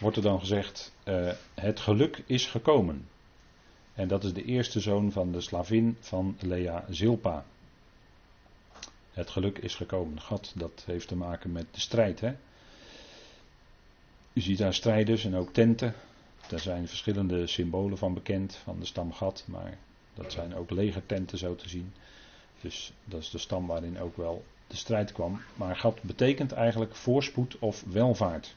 wordt 0.00 0.16
er 0.16 0.22
dan 0.22 0.38
gezegd, 0.38 0.92
uh, 1.04 1.32
het 1.54 1.80
geluk 1.80 2.22
is 2.26 2.46
gekomen. 2.46 3.08
En 3.94 4.08
dat 4.08 4.24
is 4.24 4.32
de 4.32 4.44
eerste 4.44 4.80
zoon 4.80 5.12
van 5.12 5.32
de 5.32 5.40
slavin 5.40 5.96
van 6.00 6.36
Lea 6.40 6.84
Zilpa. 6.90 7.44
Het 9.18 9.30
geluk 9.30 9.58
is 9.58 9.74
gekomen. 9.74 10.20
Gat, 10.20 10.52
dat 10.56 10.82
heeft 10.86 11.08
te 11.08 11.16
maken 11.16 11.52
met 11.52 11.66
de 11.70 11.80
strijd. 11.80 12.20
Hè? 12.20 12.34
U 14.32 14.40
ziet 14.40 14.58
daar 14.58 14.74
strijders 14.74 15.24
en 15.24 15.34
ook 15.34 15.52
tenten. 15.52 15.94
daar 16.48 16.60
zijn 16.60 16.88
verschillende 16.88 17.46
symbolen 17.46 17.98
van 17.98 18.14
bekend, 18.14 18.54
van 18.54 18.78
de 18.80 18.86
stam 18.86 19.12
Gad, 19.12 19.44
maar 19.46 19.78
dat 20.14 20.32
zijn 20.32 20.54
ook 20.54 20.70
legertenten 20.70 21.38
zo 21.38 21.54
te 21.54 21.68
zien. 21.68 21.92
Dus 22.60 22.92
dat 23.04 23.20
is 23.20 23.30
de 23.30 23.38
stam 23.38 23.66
waarin 23.66 24.00
ook 24.00 24.16
wel 24.16 24.44
de 24.66 24.76
strijd 24.76 25.12
kwam. 25.12 25.40
Maar 25.54 25.76
Gad 25.76 26.02
betekent 26.02 26.52
eigenlijk 26.52 26.94
voorspoed 26.94 27.58
of 27.58 27.84
welvaart. 27.88 28.54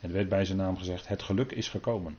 Er 0.00 0.12
werd 0.12 0.28
bij 0.28 0.44
zijn 0.44 0.58
naam 0.58 0.76
gezegd: 0.76 1.08
Het 1.08 1.22
geluk 1.22 1.52
is 1.52 1.68
gekomen. 1.68 2.16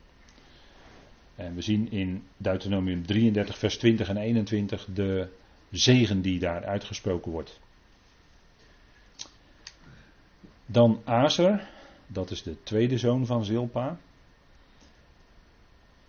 En 1.35 1.55
we 1.55 1.61
zien 1.61 1.91
in 1.91 2.23
Deuteronomium 2.37 3.05
33, 3.05 3.57
vers 3.57 3.77
20 3.77 4.09
en 4.09 4.17
21 4.17 4.87
de 4.93 5.27
zegen 5.71 6.21
die 6.21 6.39
daar 6.39 6.65
uitgesproken 6.65 7.31
wordt. 7.31 7.59
Dan 10.65 11.01
Azer, 11.03 11.69
dat 12.07 12.31
is 12.31 12.43
de 12.43 12.63
tweede 12.63 12.97
zoon 12.97 13.25
van 13.25 13.45
Zilpa. 13.45 13.97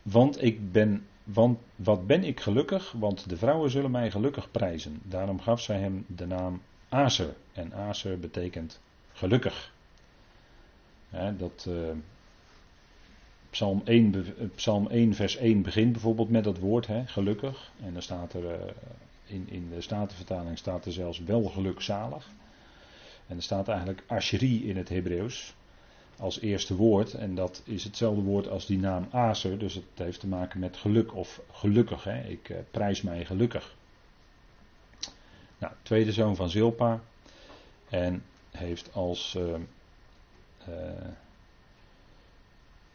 Want 0.03 0.43
ik 0.43 0.73
ben, 0.73 1.07
want 1.25 1.59
wat 1.77 2.07
ben 2.07 2.25
ik 2.25 2.41
gelukkig, 2.41 2.93
want 2.93 3.29
de 3.29 3.37
vrouwen 3.37 3.71
zullen 3.71 3.91
mij 3.91 4.11
gelukkig 4.11 4.51
prijzen. 4.51 5.01
Daarom 5.03 5.41
gaf 5.41 5.61
zij 5.61 5.79
hem 5.81 6.05
de 6.07 6.27
naam 6.27 6.63
Azer. 6.89 7.35
En 7.53 7.75
Azer 7.75 8.19
betekent 8.19 8.81
gelukkig. 9.13 9.73
dat, 11.37 11.67
uh, 11.69 11.91
Psalm, 13.51 13.83
1, 13.85 14.25
Psalm 14.55 14.87
1, 14.87 15.15
vers 15.15 15.37
1 15.37 15.63
begint 15.63 15.93
bijvoorbeeld 15.93 16.31
met 16.31 16.45
dat 16.45 16.59
woord, 16.59 16.89
gelukkig. 17.05 17.73
En 17.83 17.93
dan 17.93 18.03
staat 18.03 18.33
er, 18.33 18.43
uh, 18.43 18.71
in, 19.29 19.49
in 19.49 19.71
de 19.71 19.81
Statenvertaling 19.81 20.59
staat 20.59 20.85
er 20.85 20.93
zelfs 20.93 21.19
wel 21.19 21.43
gelukzalig. 21.43 22.29
En 23.27 23.37
er 23.37 23.43
staat 23.43 23.69
eigenlijk 23.69 24.05
Asheri 24.07 24.69
in 24.69 24.77
het 24.77 24.89
Hebreeuws 24.89 25.55
als 26.19 26.41
eerste 26.41 26.77
woord. 26.77 27.15
En 27.15 27.35
dat 27.35 27.63
is 27.65 27.85
hetzelfde 27.85 28.23
woord 28.23 28.49
als 28.49 28.67
die 28.67 28.79
naam 28.79 29.09
Aser. 29.11 29.59
Dus 29.59 29.75
het 29.75 29.85
heeft 29.95 30.21
te 30.21 30.27
maken 30.27 30.61
met 30.61 30.77
geluk 30.77 31.15
of 31.15 31.41
gelukkig. 31.51 32.05
Hè? 32.05 32.21
Ik 32.21 32.49
uh, 32.49 32.59
prijs 32.71 33.03
mij 33.03 33.25
gelukkig. 33.25 33.77
Nou, 35.59 35.73
tweede 35.83 36.13
zoon 36.13 36.37
van 36.37 36.51
Zilpa. 36.51 37.01
En 37.89 38.25
heeft 38.51 38.93
als 38.93 39.35
uh, 39.39 39.55
uh, 40.69 41.09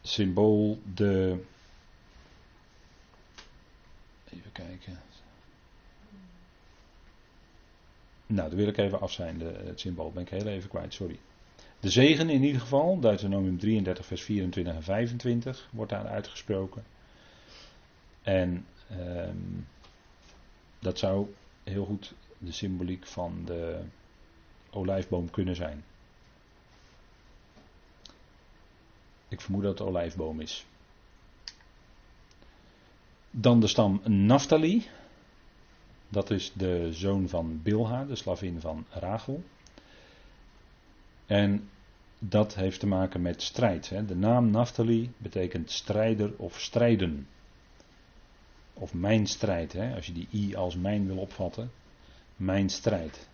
symbool 0.02 0.78
de. 0.94 1.44
Even 4.30 4.52
kijken. 4.52 4.98
Nou, 8.26 8.48
daar 8.48 8.58
wil 8.58 8.68
ik 8.68 8.76
even 8.76 9.00
af 9.00 9.12
zijn, 9.12 9.38
de, 9.38 9.60
het 9.64 9.80
symbool. 9.80 10.12
Ben 10.12 10.22
ik 10.22 10.28
heel 10.28 10.46
even 10.46 10.68
kwijt, 10.68 10.94
sorry. 10.94 11.18
De 11.80 11.90
zegen 11.90 12.30
in 12.30 12.42
ieder 12.42 12.60
geval, 12.60 13.00
Deuteronomium 13.00 13.58
33, 13.58 14.06
vers 14.06 14.22
24 14.22 14.74
en 14.74 14.82
25 14.82 15.68
wordt 15.72 15.90
daar 15.90 16.06
uitgesproken. 16.06 16.84
En 18.22 18.66
um, 18.90 19.66
dat 20.78 20.98
zou 20.98 21.34
heel 21.64 21.84
goed 21.84 22.14
de 22.38 22.52
symboliek 22.52 23.06
van 23.06 23.42
de 23.44 23.80
olijfboom 24.70 25.30
kunnen 25.30 25.56
zijn. 25.56 25.84
Ik 29.28 29.40
vermoed 29.40 29.62
dat 29.62 29.78
het 29.78 29.88
olijfboom 29.88 30.40
is. 30.40 30.66
Dan 33.30 33.60
de 33.60 33.66
stam 33.66 34.00
Naphtali. 34.04 34.86
Dat 36.14 36.30
is 36.30 36.52
de 36.52 36.92
zoon 36.92 37.28
van 37.28 37.60
Bilha, 37.62 38.04
de 38.04 38.16
slavin 38.16 38.60
van 38.60 38.86
Rachel. 38.90 39.42
En 41.26 41.68
dat 42.18 42.54
heeft 42.54 42.80
te 42.80 42.86
maken 42.86 43.22
met 43.22 43.42
strijd. 43.42 43.88
Hè. 43.88 44.04
De 44.04 44.16
naam 44.16 44.50
Naphtali 44.50 45.12
betekent 45.16 45.70
strijder 45.70 46.32
of 46.36 46.60
strijden. 46.60 47.26
Of 48.74 48.94
mijn 48.94 49.26
strijd, 49.26 49.72
hè, 49.72 49.94
als 49.94 50.06
je 50.06 50.12
die 50.12 50.28
i 50.32 50.54
als 50.54 50.76
mijn 50.76 51.06
wil 51.06 51.16
opvatten. 51.16 51.70
Mijn 52.36 52.68
strijd. 52.68 53.28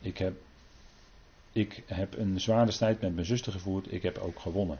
Ik 0.00 0.18
heb, 0.18 0.34
ik 1.52 1.82
heb 1.86 2.18
een 2.18 2.40
zware 2.40 2.70
strijd 2.70 3.00
met 3.00 3.14
mijn 3.14 3.26
zuster 3.26 3.52
gevoerd, 3.52 3.92
ik 3.92 4.02
heb 4.02 4.18
ook 4.18 4.38
gewonnen. 4.38 4.78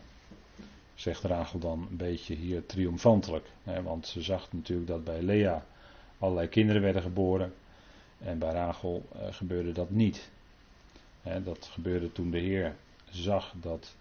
Zegt 0.95 1.23
Rachel 1.23 1.59
dan 1.59 1.87
een 1.91 1.97
beetje 1.97 2.35
hier 2.35 2.67
triomfantelijk. 2.67 3.47
Hè, 3.63 3.83
want 3.83 4.07
ze 4.07 4.23
zag 4.23 4.53
natuurlijk 4.53 4.89
dat 4.89 5.05
bij 5.05 5.23
Lea 5.23 5.65
allerlei 6.23 6.49
kinderen 6.49 6.83
werden 6.83 7.03
geboren. 7.03 7.53
En 8.19 8.39
bij 8.39 8.53
Rachel 8.53 9.03
uh, 9.17 9.23
gebeurde 9.31 9.73
dat 9.73 9.91
niet. 9.91 10.31
Dat 11.45 11.69
gebeurde 11.73 12.13
toen 12.13 12.31
de 12.31 12.39
Heer 12.39 12.75
zag 13.11 13.53
dat 13.61 13.95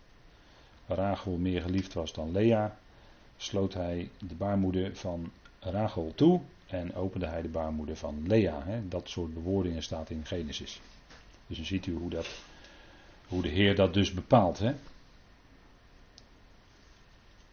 Rachel 0.88 1.32
meer 1.32 1.61
geliefd 1.61 1.93
was 1.93 2.13
dan 2.13 2.32
Lea, 2.32 2.78
sloot 3.38 3.74
hij 3.74 4.09
de 4.19 4.36
baarmoeder 4.36 4.95
van 4.95 5.32
Rachel 5.59 6.11
toe 6.15 6.41
en 6.67 6.95
opende 6.95 7.26
hij 7.26 7.41
de 7.41 7.47
baarmoeder 7.47 7.95
van 7.95 8.28
Lea. 8.28 8.63
Dat 8.88 9.09
soort 9.09 9.34
bewoordingen 9.34 9.84
staat 9.84 10.09
in 10.09 10.26
Genesis. 10.26 10.82
Dus 11.47 11.57
dan 11.57 11.65
ziet 11.65 11.86
u 11.86 11.93
hoe, 11.93 12.09
dat, 12.09 12.43
hoe 13.28 13.41
de 13.41 13.49
Heer 13.49 13.76
dat 13.76 13.93
dus 13.93 14.13
bepaalt. 14.13 14.59
Hè. 14.59 14.74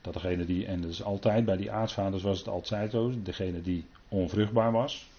Dat 0.00 0.12
degene 0.12 0.44
die, 0.44 0.66
en 0.66 0.80
dat 0.80 0.90
is 0.90 1.02
altijd, 1.02 1.44
bij 1.44 1.56
die 1.56 1.72
aartsvaders 1.72 2.22
was 2.22 2.38
het 2.38 2.48
altijd 2.48 2.90
zo, 2.90 3.12
degene 3.22 3.62
die 3.62 3.84
onvruchtbaar 4.08 4.72
was, 4.72 5.10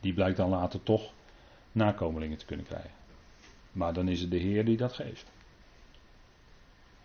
die 0.00 0.12
blijkt 0.12 0.36
dan 0.36 0.50
later 0.50 0.82
toch 0.82 1.12
nakomelingen 1.72 2.38
te 2.38 2.44
kunnen 2.44 2.66
krijgen. 2.66 2.90
Maar 3.72 3.92
dan 3.92 4.08
is 4.08 4.20
het 4.20 4.30
de 4.30 4.36
Heer 4.36 4.64
die 4.64 4.76
dat 4.76 4.92
geeft. 4.92 5.26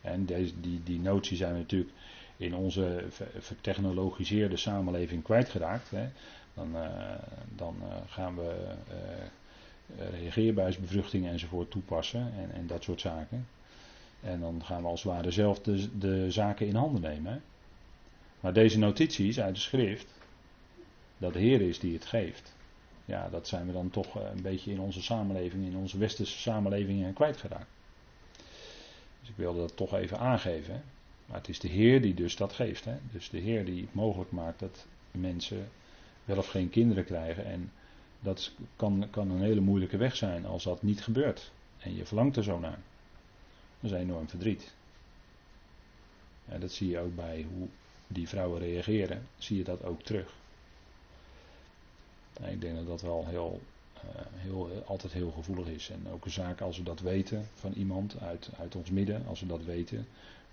En 0.01 0.25
deze, 0.25 0.59
die, 0.59 0.83
die 0.83 0.99
notie 0.99 1.37
zijn 1.37 1.53
we 1.53 1.59
natuurlijk 1.59 1.91
in 2.37 2.55
onze 2.55 3.05
vertechnologiseerde 3.39 4.57
samenleving 4.57 5.23
kwijtgeraakt. 5.23 5.89
Hè. 5.89 6.09
Dan, 6.53 6.75
uh, 6.75 6.89
dan 7.55 7.75
uh, 7.81 7.95
gaan 8.07 8.35
we 8.35 8.55
uh, 8.89 10.19
reageerbuisbevruchting 10.19 11.27
enzovoort 11.27 11.71
toepassen 11.71 12.33
en, 12.37 12.51
en, 12.53 12.67
dat 12.67 12.83
soort 12.83 13.01
zaken. 13.01 13.47
En 14.21 14.39
dan 14.39 14.61
gaan 14.65 14.81
we 14.81 14.87
als 14.87 15.03
het 15.03 15.11
ware 15.11 15.31
zelf 15.31 15.59
de, 15.59 15.97
de 15.97 16.31
zaken 16.31 16.67
in 16.67 16.75
handen 16.75 17.01
nemen. 17.01 17.31
Hè. 17.33 17.39
Maar 18.41 18.53
deze 18.53 18.79
notities 18.79 19.39
uit 19.39 19.55
de 19.55 19.61
schrift, 19.61 20.07
dat 21.17 21.33
de 21.33 21.39
Heer 21.39 21.61
is 21.61 21.79
die 21.79 21.93
het 21.93 22.05
geeft 22.05 22.53
ja, 23.11 23.29
dat 23.29 23.47
zijn 23.47 23.65
we 23.65 23.71
dan 23.71 23.89
toch 23.89 24.17
eh, 24.17 24.29
een 24.35 24.41
beetje 24.41 24.71
in 24.71 24.79
onze 24.79 25.01
samenleving, 25.01 25.65
in 25.65 25.75
onze 25.75 25.97
westerse 25.97 26.37
samenleving 26.37 27.13
kwijtgeraakt. 27.13 27.69
Dus 29.19 29.29
ik 29.29 29.35
wilde 29.35 29.59
dat 29.59 29.75
toch 29.75 29.93
even 29.93 30.19
aangeven. 30.19 30.83
Maar 31.25 31.37
het 31.37 31.49
is 31.49 31.59
de 31.59 31.67
Heer 31.67 32.01
die 32.01 32.13
dus 32.13 32.35
dat 32.35 32.53
geeft. 32.53 32.85
Hè. 32.85 32.97
Dus 33.11 33.29
de 33.29 33.39
Heer 33.39 33.65
die 33.65 33.81
het 33.81 33.93
mogelijk 33.93 34.31
maakt 34.31 34.59
dat 34.59 34.87
mensen 35.11 35.69
wel 36.25 36.37
of 36.37 36.47
geen 36.47 36.69
kinderen 36.69 37.05
krijgen. 37.05 37.45
En 37.45 37.71
dat 38.19 38.51
kan, 38.75 39.07
kan 39.09 39.31
een 39.31 39.41
hele 39.41 39.61
moeilijke 39.61 39.97
weg 39.97 40.15
zijn 40.15 40.45
als 40.45 40.63
dat 40.63 40.81
niet 40.81 41.03
gebeurt. 41.03 41.51
En 41.79 41.95
je 41.95 42.05
verlangt 42.05 42.35
er 42.35 42.43
zo 42.43 42.59
naar. 42.59 42.79
Dat 43.79 43.91
is 43.91 43.97
enorm 43.97 44.29
verdriet. 44.29 44.73
En 46.45 46.59
dat 46.59 46.71
zie 46.71 46.89
je 46.89 46.99
ook 46.99 47.15
bij 47.15 47.45
hoe 47.53 47.67
die 48.13 48.27
vrouwen 48.29 48.59
reageren. 48.59 49.27
Zie 49.37 49.57
je 49.57 49.63
dat 49.63 49.83
ook 49.83 50.01
terug. 50.01 50.33
Ik 52.41 52.61
denk 52.61 52.75
dat 52.75 52.87
dat 52.87 53.01
wel 53.01 53.25
heel, 53.27 53.61
uh, 53.95 54.21
heel, 54.35 54.83
altijd 54.85 55.13
heel 55.13 55.31
gevoelig 55.31 55.67
is. 55.67 55.89
En 55.89 56.11
ook 56.11 56.25
een 56.25 56.31
zaak 56.31 56.61
als 56.61 56.77
we 56.77 56.83
dat 56.83 56.99
weten 56.99 57.47
van 57.55 57.73
iemand 57.73 58.19
uit, 58.19 58.49
uit 58.59 58.75
ons 58.75 58.89
midden, 58.89 59.23
als 59.27 59.39
we 59.39 59.45
dat 59.45 59.63
weten, 59.63 60.07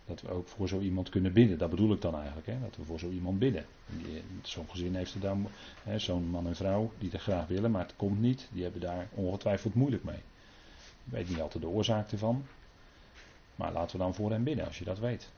dat 0.07 0.21
we 0.21 0.31
ook 0.31 0.49
voor 0.49 0.69
zo 0.69 0.81
iemand 0.81 1.09
kunnen 1.09 1.33
bidden. 1.33 1.59
Dat 1.59 1.71
bedoel 1.71 1.93
ik 1.93 2.01
dan 2.01 2.15
eigenlijk, 2.15 2.47
hè? 2.47 2.61
dat 2.61 2.77
we 2.77 2.85
voor 2.85 2.99
zo 2.99 3.11
iemand 3.11 3.39
bidden. 3.39 3.67
Zo'n 4.43 4.71
gezin 4.71 4.95
heeft 4.95 5.15
er 5.15 5.21
dan, 5.21 5.49
zo'n 5.97 6.25
man 6.25 6.47
en 6.47 6.57
vrouw 6.57 6.93
die 6.99 7.13
er 7.13 7.19
graag 7.19 7.47
willen, 7.47 7.71
maar 7.71 7.83
het 7.83 7.97
komt 7.97 8.21
niet. 8.21 8.49
Die 8.53 8.63
hebben 8.63 8.81
daar 8.81 9.09
ongetwijfeld 9.15 9.75
moeilijk 9.75 10.05
mee. 10.05 10.23
Ik 11.05 11.15
weet 11.15 11.29
niet 11.29 11.41
altijd 11.41 11.63
de 11.63 11.69
oorzaak 11.69 12.13
ervan. 12.13 12.45
Maar 13.57 13.73
laten 13.73 13.97
we 13.97 14.03
dan 14.03 14.15
voor 14.15 14.31
hen 14.31 14.43
bidden 14.43 14.67
als 14.67 14.79
je 14.79 14.85
dat 14.85 14.99
weet. 14.99 15.31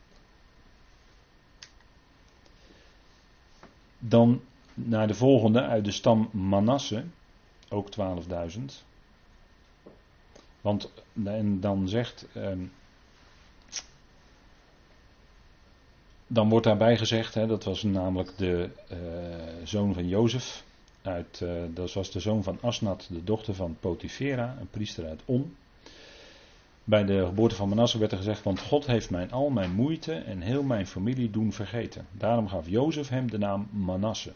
Dan 4.00 4.40
naar 4.74 5.06
de 5.06 5.14
volgende 5.14 5.60
uit 5.60 5.84
de 5.84 5.90
stam 5.90 6.28
Manasse, 6.32 7.04
ook 7.68 7.88
12.000. 7.90 8.60
Want 10.60 10.92
en 11.24 11.60
dan 11.60 11.88
zegt. 11.88 12.26
Eh, 12.32 12.52
dan 16.26 16.48
wordt 16.48 16.66
daarbij 16.66 16.96
gezegd, 16.96 17.34
hè, 17.34 17.46
dat 17.46 17.64
was 17.64 17.82
namelijk 17.82 18.36
de 18.36 18.70
uh, 18.92 19.66
zoon 19.66 19.94
van 19.94 20.08
Jozef. 20.08 20.64
Uit, 21.02 21.40
uh, 21.42 21.62
dat 21.74 21.92
was 21.92 22.10
de 22.10 22.20
zoon 22.20 22.42
van 22.42 22.58
Asnat, 22.60 23.08
de 23.10 23.24
dochter 23.24 23.54
van 23.54 23.76
Potifera, 23.80 24.56
een 24.60 24.70
priester 24.70 25.06
uit 25.06 25.20
On. 25.24 25.56
Bij 26.90 27.04
de 27.04 27.26
geboorte 27.26 27.54
van 27.54 27.68
Manasse 27.68 27.98
werd 27.98 28.12
er 28.12 28.18
gezegd, 28.18 28.42
want 28.42 28.60
God 28.60 28.86
heeft 28.86 29.10
mijn 29.10 29.32
al 29.32 29.50
mijn 29.50 29.72
moeite 29.72 30.12
en 30.12 30.40
heel 30.40 30.62
mijn 30.62 30.86
familie 30.86 31.30
doen 31.30 31.52
vergeten. 31.52 32.06
Daarom 32.12 32.48
gaf 32.48 32.68
Jozef 32.68 33.08
hem 33.08 33.30
de 33.30 33.38
naam 33.38 33.68
Manasse. 33.70 34.32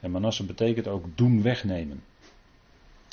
En 0.00 0.10
Manasse 0.10 0.44
betekent 0.44 0.88
ook 0.88 1.04
doen 1.14 1.42
wegnemen. 1.42 2.02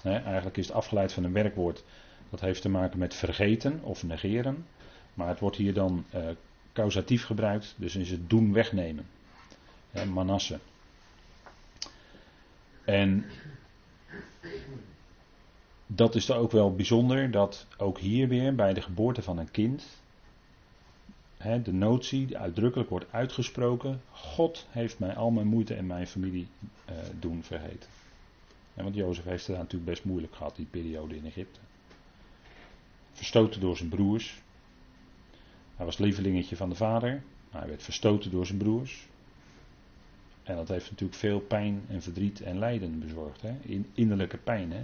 eigenlijk 0.04 0.58
is 0.58 0.68
het 0.68 0.76
afgeleid 0.76 1.14
van 1.14 1.24
een 1.24 1.34
werkwoord 1.34 1.84
dat 2.30 2.40
heeft 2.40 2.62
te 2.62 2.70
maken 2.70 3.00
met 3.00 3.14
vergeten 3.14 3.80
of 3.84 4.04
negeren. 4.04 4.66
Maar 5.14 5.28
het 5.28 5.40
wordt 5.40 5.58
hier 5.58 5.74
dan 5.74 6.06
uh, 6.16 6.30
causatief 6.74 7.26
gebruikt, 7.26 7.74
dus 7.78 7.96
is 7.96 8.12
het 8.12 8.30
doen 8.30 8.54
wegnemen. 8.54 9.06
Manasse. 10.14 10.60
En 12.86 13.26
dat 15.96 16.16
is 16.16 16.32
ook 16.32 16.52
wel 16.52 16.76
bijzonder 16.76 17.32
dat 17.32 17.68
ook 17.78 18.00
hier 18.00 18.28
weer 18.28 18.56
bij 18.56 18.74
de 18.74 18.82
geboorte 18.82 19.22
van 19.22 19.38
een 19.38 19.52
kind 19.52 20.02
hè, 21.44 21.62
de 21.62 21.74
notie 21.74 22.38
uitdrukkelijk 22.38 22.90
wordt 22.90 23.12
uitgesproken: 23.12 24.02
God 24.12 24.68
heeft 24.70 25.00
mij 25.00 25.16
al 25.16 25.32
mijn 25.32 25.48
moeite 25.48 25.74
en 25.74 25.86
mijn 25.86 26.08
familie 26.08 26.48
eh, 26.86 26.96
doen 27.20 27.44
vergeten. 27.44 27.90
want 28.74 28.96
Jozef 28.96 29.24
heeft 29.24 29.48
het 29.48 29.58
natuurlijk 29.58 29.86
best 29.86 30.04
moeilijk 30.04 30.36
gehad, 30.36 30.56
die 30.56 30.66
periode 30.66 31.16
in 31.16 31.26
Egypte. 31.26 31.60
Verstoten 33.12 33.62
door 33.62 33.78
zijn 33.78 33.90
broers. 33.90 34.42
Hij 35.76 35.86
was 35.86 35.98
lievelingetje 35.98 36.56
van 36.56 36.70
de 36.70 36.76
vader, 36.76 37.24
maar 37.52 37.62
hij 37.62 37.70
werd 37.70 37.84
verstoten 37.84 38.32
door 38.32 38.46
zijn 38.46 38.58
broers. 38.58 39.08
En 40.44 40.56
dat 40.56 40.68
heeft 40.68 40.92
natuurlijk 40.92 41.20
veel 41.20 41.40
pijn 41.40 41.84
en 41.88 42.02
verdriet 42.02 42.42
en 42.42 42.60
lijden 42.60 43.00
bezorgd. 43.00 43.42
Hè? 43.42 43.56
In, 43.62 43.86
innerlijke 43.94 44.38
pijn. 44.38 44.72
Hè? 44.72 44.84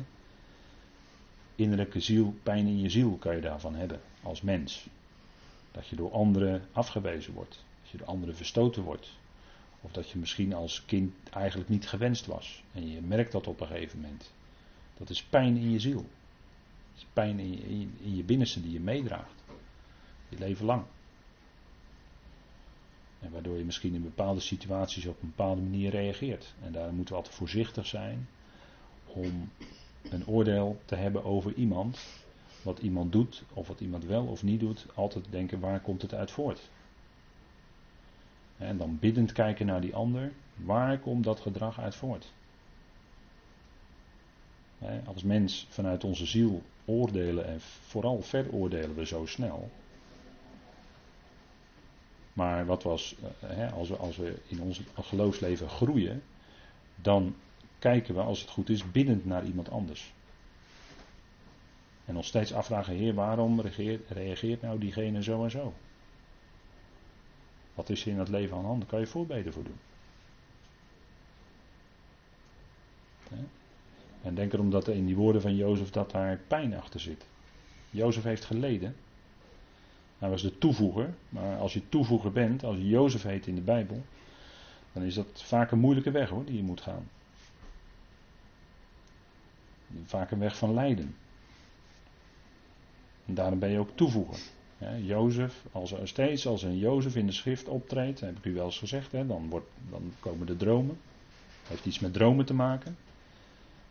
Innerlijke 1.60 2.00
ziel, 2.00 2.36
pijn 2.44 2.68
in 2.68 2.80
je 2.80 2.90
ziel 2.90 3.18
kan 3.18 3.36
je 3.36 3.42
daarvan 3.42 3.76
hebben 3.76 4.02
als 4.24 4.42
mens. 4.42 4.88
Dat 5.72 5.88
je 5.88 5.96
door 5.96 6.12
anderen 6.12 6.68
afgewezen 6.72 7.34
wordt. 7.34 7.64
Dat 7.82 7.92
je 7.92 7.98
door 7.98 8.08
anderen 8.08 8.36
verstoten 8.36 8.84
wordt. 8.84 9.18
Of 9.82 9.92
dat 9.92 10.10
je 10.10 10.18
misschien 10.18 10.54
als 10.54 10.86
kind 10.86 11.14
eigenlijk 11.30 11.70
niet 11.70 11.88
gewenst 11.88 12.26
was. 12.26 12.64
En 12.74 12.90
je 12.90 13.02
merkt 13.02 13.32
dat 13.32 13.48
op 13.48 13.62
een 13.62 13.68
gegeven 13.68 14.00
moment. 14.00 14.32
Dat 14.98 15.10
is 15.10 15.24
pijn 15.24 15.58
in 15.58 15.72
je 15.72 15.80
ziel. 15.80 16.02
Dat 16.02 16.98
is 16.98 17.06
pijn 17.14 17.40
in 17.40 17.52
je, 17.52 17.88
in 18.02 18.16
je 18.16 18.24
binnenste 18.24 18.62
die 18.62 18.72
je 18.72 18.80
meedraagt. 18.80 19.44
Je 20.30 20.38
leven 20.38 20.66
lang. 20.66 20.84
En 23.20 23.32
waardoor 23.32 23.58
je 23.58 23.66
misschien 23.66 23.94
in 23.94 24.04
bepaalde 24.04 24.40
situaties 24.40 25.06
op 25.06 25.22
een 25.22 25.34
bepaalde 25.36 25.62
manier 25.62 25.90
reageert. 25.90 26.54
En 26.64 26.72
daar 26.72 26.94
moeten 26.94 27.14
we 27.14 27.20
altijd 27.20 27.38
voorzichtig 27.38 27.86
zijn 27.86 28.28
om 29.06 29.50
een 30.10 30.28
oordeel 30.28 30.82
te 30.86 30.96
hebben 30.96 31.24
over 31.24 31.54
iemand. 31.54 32.00
Wat 32.62 32.80
iemand 32.80 33.12
doet, 33.12 33.44
of 33.54 33.68
wat 33.68 33.80
iemand 33.80 34.06
wel 34.06 34.26
of 34.26 34.44
niet 34.44 34.60
doet, 34.60 34.86
altijd 34.94 35.26
denken 35.30 35.60
waar 35.60 35.80
komt 35.80 36.02
het 36.02 36.14
uit 36.14 36.32
voort. 36.32 36.70
En 38.58 38.78
dan 38.78 38.98
biddend 39.00 39.32
kijken 39.32 39.66
naar 39.66 39.82
die 39.82 39.96
ander, 39.96 40.32
waar 40.56 41.00
komt 41.00 41.24
dat 41.24 41.40
gedrag 41.40 41.80
uit 41.80 41.96
voort? 41.96 42.34
Als 45.06 45.24
mens 45.24 45.68
vanuit 45.70 46.04
onze 46.04 46.26
ziel 46.26 46.62
oordelen 46.86 47.46
en 47.46 47.62
vooral 47.62 48.22
veroordelen 48.22 48.96
we 48.96 49.06
zo 49.06 49.26
snel. 49.26 49.70
Maar 52.34 52.66
wat 52.66 52.84
was, 52.84 53.16
eh, 53.40 53.74
als, 53.74 53.90
we, 53.90 53.96
als 53.96 54.18
we 54.18 54.36
in 54.48 54.62
ons 54.62 54.82
geloofsleven 55.02 55.70
groeien, 55.70 56.24
dan 56.96 57.36
kijken 57.80 58.16
we, 58.16 58.22
als 58.22 58.42
het 58.42 58.50
goed 58.50 58.70
is, 58.70 58.92
biddend 58.92 59.26
naar 59.26 59.46
iemand 59.46 59.70
anders. 59.70 60.14
En 62.06 62.14
nog 62.14 62.26
steeds 62.26 62.54
afvragen, 62.54 62.94
Heer, 62.94 63.14
waarom 63.14 63.62
reageert, 63.62 64.10
reageert 64.10 64.62
nou 64.62 64.80
diegene 64.80 65.24
zo 65.24 65.44
en 65.44 65.52
zo? 65.52 65.74
Wat 67.74 67.90
is 67.90 68.06
er 68.06 68.12
in 68.12 68.20
het 68.20 68.30
leven 68.30 68.56
aan 68.56 68.62
de 68.62 68.68
hand? 68.68 68.80
Daar 68.80 68.90
kan 68.90 69.00
je 69.00 69.08
voorbeden 69.08 69.54
voor 69.54 69.64
doen. 69.64 69.80
En 74.22 74.36
denk 74.36 74.54
erom 74.54 74.70
dat 74.70 74.88
in 74.88 75.06
die 75.06 75.16
woorden 75.16 75.42
van 75.42 75.56
Jozef 75.56 75.90
dat 75.90 76.12
daar 76.12 76.40
pijn 76.48 76.76
achter 76.76 77.00
zit. 77.00 77.26
Jozef 77.90 78.24
heeft 78.24 78.46
geleden. 78.46 78.96
Hij 80.18 80.30
was 80.30 80.42
de 80.42 80.58
toevoeger. 80.58 81.14
Maar 81.30 81.58
als 81.58 81.74
je 81.74 81.90
toevoeger 81.90 82.32
bent, 82.32 82.64
als 82.64 82.78
je 82.78 82.88
Jozef 82.88 83.24
heet 83.24 83.48
in 83.48 83.56
de 83.56 83.62
Bijbel, 83.62 84.04
dan 84.94 85.04
is 85.04 85.16
dat 85.16 85.44
vaak 85.44 85.72
een 85.72 85.80
moeilijke 85.80 86.12
weg 86.12 86.30
hoor, 86.30 86.46
die 86.46 86.56
je 86.56 86.64
moet 86.64 86.82
gaan. 86.82 87.08
Vaak 90.06 90.32
een 90.32 90.40
weg 90.40 90.58
van 90.58 90.74
lijden. 90.74 91.16
En 93.26 93.34
daarom 93.34 93.60
ben 93.60 93.70
je 93.70 93.80
ook 93.80 93.96
toevoeger. 93.96 94.40
Jozef, 95.02 95.66
als 95.72 95.92
er 95.92 96.08
steeds 96.08 96.48
als 96.48 96.64
een 96.64 96.78
Jozef 96.78 97.16
in 97.16 97.26
de 97.26 97.32
schrift 97.32 97.68
optreedt, 97.68 98.20
heb 98.20 98.38
ik 98.38 98.46
u 98.46 98.54
wel 98.54 98.66
eens 98.66 98.78
gezegd, 98.78 99.12
hè, 99.12 99.28
dan, 99.28 99.50
wordt, 99.50 99.70
dan 99.90 100.14
komen 100.20 100.48
de 100.48 100.58
dromen. 100.58 100.98
Heeft 101.68 101.86
iets 101.86 102.00
met 102.00 102.14
dromen 102.14 102.46
te 102.46 102.54
maken. 102.54 102.98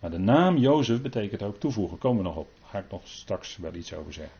Maar 0.00 0.10
de 0.10 0.18
naam 0.18 0.56
Jozef 0.56 1.02
betekent 1.02 1.42
ook 1.42 1.60
toevoegen. 1.60 1.98
Komen 1.98 2.22
we 2.22 2.28
nog 2.28 2.36
op. 2.36 2.48
Daar 2.60 2.68
ga 2.68 2.78
ik 2.78 2.90
nog 2.90 3.08
straks 3.08 3.56
wel 3.56 3.74
iets 3.74 3.94
over 3.94 4.12
zeggen. 4.12 4.36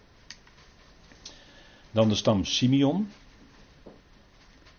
Dan 1.90 2.08
de 2.08 2.14
stam 2.14 2.44
Simeon. 2.44 3.08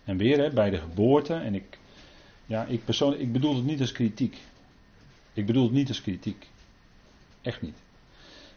En 0.04 0.16
weer 0.16 0.38
hè, 0.38 0.50
bij 0.50 0.70
de 0.70 0.78
geboorte. 0.78 1.34
En 1.34 1.54
ik, 1.54 1.78
ja, 2.46 2.64
ik, 2.64 2.84
persoonlijk, 2.84 3.22
ik 3.22 3.32
bedoel 3.32 3.54
het 3.54 3.64
niet 3.64 3.80
als 3.80 3.92
kritiek. 3.92 4.38
Ik 5.32 5.46
bedoel 5.46 5.62
het 5.62 5.72
niet 5.72 5.88
als 5.88 6.02
kritiek. 6.02 6.46
Echt 7.42 7.62
niet. 7.62 7.76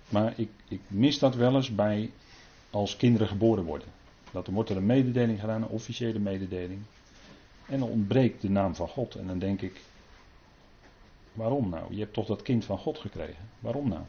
Maar 0.09 0.33
ik, 0.35 0.49
ik 0.67 0.81
mis 0.87 1.19
dat 1.19 1.35
wel 1.35 1.55
eens 1.55 1.75
bij 1.75 2.11
als 2.69 2.97
kinderen 2.97 3.27
geboren 3.27 3.63
worden. 3.63 3.87
Dat 4.31 4.47
er 4.47 4.53
wordt 4.53 4.69
er 4.69 4.77
een 4.77 4.85
mededeling 4.85 5.39
gedaan, 5.39 5.61
een 5.61 5.67
officiële 5.67 6.19
mededeling. 6.19 6.81
En 7.65 7.79
dan 7.79 7.89
ontbreekt 7.89 8.41
de 8.41 8.49
naam 8.49 8.75
van 8.75 8.87
God. 8.87 9.15
En 9.15 9.27
dan 9.27 9.39
denk 9.39 9.61
ik, 9.61 9.81
waarom 11.33 11.69
nou? 11.69 11.93
Je 11.93 11.99
hebt 11.99 12.13
toch 12.13 12.27
dat 12.27 12.41
kind 12.41 12.65
van 12.65 12.77
God 12.77 12.97
gekregen. 12.97 13.49
Waarom 13.59 13.89
nou? 13.89 14.03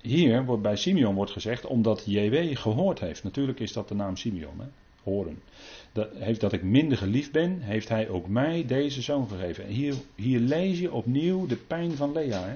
Hier 0.00 0.44
wordt 0.44 0.62
bij 0.62 0.76
Simeon 0.76 1.14
wordt 1.14 1.30
gezegd, 1.30 1.66
omdat 1.66 2.04
JW 2.06 2.56
gehoord 2.56 3.00
heeft. 3.00 3.22
Natuurlijk 3.22 3.60
is 3.60 3.72
dat 3.72 3.88
de 3.88 3.94
naam 3.94 4.16
Simeon, 4.16 4.60
hè? 4.60 4.66
Horen. 5.02 5.42
Dat, 5.92 6.08
heeft 6.14 6.40
dat 6.40 6.52
ik 6.52 6.62
minder 6.62 6.98
geliefd 6.98 7.32
ben, 7.32 7.60
heeft 7.60 7.88
hij 7.88 8.08
ook 8.08 8.28
mij 8.28 8.66
deze 8.66 9.02
zoon 9.02 9.28
gegeven. 9.28 9.64
En 9.64 9.70
hier, 9.70 9.94
hier 10.14 10.40
lees 10.40 10.78
je 10.78 10.92
opnieuw 10.92 11.46
de 11.46 11.56
pijn 11.56 11.96
van 11.96 12.12
Lea. 12.12 12.42
Hè? 12.42 12.54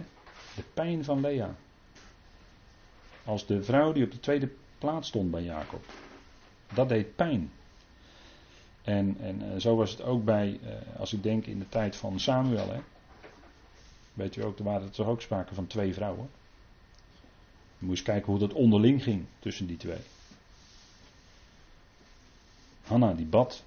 De 0.54 0.62
pijn 0.74 1.04
van 1.04 1.20
Lea. 1.20 1.54
Als 3.24 3.46
de 3.46 3.62
vrouw 3.62 3.92
die 3.92 4.04
op 4.04 4.10
de 4.10 4.20
tweede 4.20 4.50
plaats 4.78 5.08
stond 5.08 5.30
bij 5.30 5.42
Jacob. 5.42 5.84
Dat 6.74 6.88
deed 6.88 7.16
pijn. 7.16 7.50
En, 8.82 9.16
en 9.20 9.52
eh, 9.52 9.60
zo 9.60 9.76
was 9.76 9.90
het 9.90 10.02
ook 10.02 10.24
bij, 10.24 10.58
eh, 10.62 11.00
als 11.00 11.12
ik 11.12 11.22
denk 11.22 11.46
in 11.46 11.58
de 11.58 11.68
tijd 11.68 11.96
van 11.96 12.20
Samuel. 12.20 12.72
Hè? 12.72 12.80
Weet 14.12 14.36
u 14.36 14.44
ook, 14.44 14.58
er 14.58 14.64
waren 14.64 14.90
toch 14.90 15.06
ook 15.06 15.20
sprake 15.20 15.54
van 15.54 15.66
twee 15.66 15.94
vrouwen. 15.94 16.28
Je 17.78 17.88
eens 17.88 18.02
kijken 18.02 18.30
hoe 18.30 18.38
dat 18.40 18.52
onderling 18.52 19.02
ging 19.02 19.24
tussen 19.38 19.66
die 19.66 19.76
twee. 19.76 19.98
Hanna 22.86 23.12
die 23.14 23.26
bad. 23.26 23.62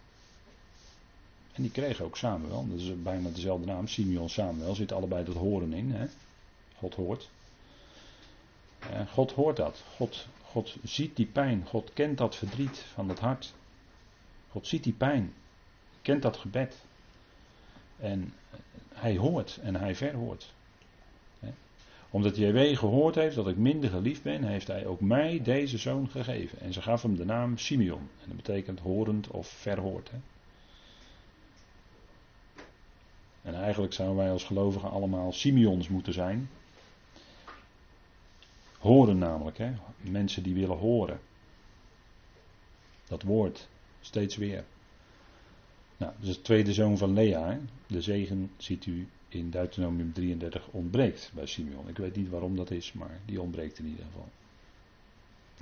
En 1.52 1.62
die 1.62 1.72
kregen 1.72 2.06
ook 2.06 2.18
Samuel. 2.18 2.68
Dat 2.68 2.80
is 2.80 3.02
bijna 3.02 3.30
dezelfde 3.30 3.66
naam. 3.66 3.88
Simeon 3.88 4.30
Samuel. 4.30 4.76
Zit 4.76 4.92
allebei 4.92 5.26
dat 5.26 5.36
horen 5.36 5.74
in. 5.74 5.92
Hè? 5.92 6.06
God 6.78 6.96
hoort. 6.96 7.30
God 9.12 9.32
hoort 9.32 9.58
dat. 9.58 9.84
God, 9.96 10.28
God 10.44 10.76
ziet 10.84 11.16
die 11.16 11.26
pijn. 11.26 11.66
God 11.66 11.94
kent 11.94 12.18
dat 12.18 12.36
verdriet 12.36 12.78
van 12.78 13.10
het 13.10 13.20
hart. 13.20 13.54
God 14.50 14.68
ziet 14.68 14.84
die 14.84 14.94
pijn. 14.94 15.34
Kent 16.02 16.22
dat 16.22 16.38
gebed. 16.38 16.76
En 17.98 18.34
hij 18.94 19.18
hoort 19.18 19.60
en 19.62 19.76
hij 19.76 19.96
verhoort 19.96 20.54
omdat 22.10 22.38
JW 22.38 22.78
gehoord 22.78 23.16
heeft 23.16 23.36
dat 23.36 23.48
ik 23.48 23.58
minder 23.58 23.90
geliefd 23.90 24.24
ben, 24.24 24.44
heeft 24.44 24.68
hij 24.68 24.86
ook 24.86 25.02
mij 25.02 25.42
deze 25.42 25.78
zoon 25.78 26.10
gegeven. 26.10 26.60
En 26.60 26.74
ze 26.74 26.82
gaf 26.82 27.02
hem 27.02 27.16
de 27.16 27.26
naam 27.26 27.58
Simeon. 27.58 28.10
En 28.22 28.28
dat 28.28 28.36
betekent 28.36 28.80
horend 28.80 29.28
of 29.28 29.48
verhoord. 29.48 30.12
Hè? 30.12 30.18
En 33.42 33.56
eigenlijk 33.56 33.94
zouden 33.94 34.18
wij 34.18 34.32
als 34.32 34.44
gelovigen 34.44 34.90
allemaal 34.90 35.32
Simeons 35.32 35.88
moeten 35.88 36.14
zijn. 36.14 36.50
Horen 38.80 39.18
namelijk, 39.18 39.58
hè? 39.58 39.72
mensen 40.02 40.44
die 40.44 40.54
willen 40.54 40.78
horen. 40.78 41.20
Dat 43.08 43.24
woord, 43.24 43.68
steeds 44.02 44.36
weer. 44.36 44.66
Nou, 45.98 46.14
dus 46.20 46.36
de 46.36 46.42
tweede 46.42 46.74
zoon 46.74 46.98
van 46.98 47.14
Lea. 47.14 47.50
Hè? 47.50 47.58
De 47.88 48.02
zegen 48.02 48.52
ziet 48.58 48.86
u 48.86 49.08
in 49.30 49.50
Deuteronomium 49.50 50.14
33 50.14 50.68
ontbreekt 50.72 51.32
bij 51.34 51.46
Simeon. 51.46 51.88
Ik 51.90 51.98
weet 51.98 52.16
niet 52.16 52.30
waarom 52.30 52.56
dat 52.56 52.72
is, 52.72 52.94
maar 52.94 53.20
die 53.26 53.42
ontbreekt 53.42 53.80
in 53.80 53.86
ieder 53.88 54.06
geval. 54.06 54.30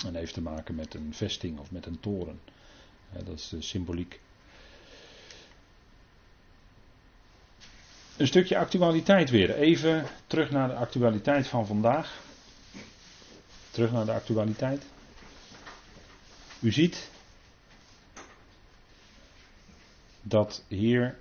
En 0.06 0.16
heeft 0.16 0.34
te 0.34 0.42
maken 0.42 0.76
met 0.76 0.94
een 0.94 1.14
vesting 1.14 1.60
of 1.60 1.72
met 1.72 1.86
een 1.86 2.00
toren. 2.00 2.40
Dat 3.26 3.28
is 3.38 3.54
symboliek. 3.70 4.20
Een 8.18 8.28
stukje 8.28 8.58
actualiteit 8.58 9.30
weer. 9.30 9.56
Even 9.56 10.06
terug 10.28 10.52
naar 10.52 10.68
de 10.68 10.74
actualiteit 10.76 11.48
van 11.48 11.68
vandaag. 11.68 12.22
Terug 13.72 13.92
naar 13.92 14.06
de 14.06 14.12
actualiteit. 14.14 14.86
U 16.60 16.72
ziet 16.72 17.10
dat 20.22 20.64
hier 20.68 21.18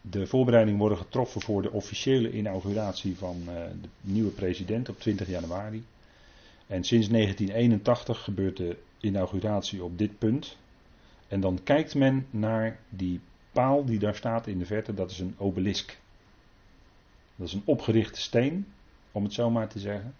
de 0.00 0.26
voorbereidingen 0.26 0.80
worden 0.80 0.98
getroffen 0.98 1.40
voor 1.40 1.62
de 1.62 1.72
officiële 1.72 2.32
inauguratie 2.32 3.16
van 3.16 3.36
uh, 3.40 3.54
de 3.82 3.88
nieuwe 4.00 4.30
president 4.30 4.88
op 4.88 5.00
20 5.00 5.28
januari. 5.28 5.84
En 6.66 6.84
sinds 6.84 7.08
1981 7.08 8.24
gebeurt 8.24 8.56
de 8.56 8.76
inauguratie 9.00 9.84
op 9.84 9.98
dit 9.98 10.18
punt. 10.18 10.56
En 11.28 11.40
dan 11.40 11.60
kijkt 11.64 11.94
men 11.94 12.26
naar 12.30 12.78
die 12.88 13.20
paal 13.52 13.84
die 13.84 13.98
daar 13.98 14.14
staat 14.14 14.46
in 14.46 14.58
de 14.58 14.66
verte, 14.66 14.94
dat 14.94 15.10
is 15.10 15.18
een 15.18 15.34
obelisk. 15.38 15.98
Dat 17.36 17.46
is 17.46 17.52
een 17.52 17.62
opgerichte 17.64 18.20
steen, 18.20 18.66
om 19.12 19.24
het 19.24 19.32
zo 19.32 19.50
maar 19.50 19.68
te 19.68 19.78
zeggen. 19.78 20.14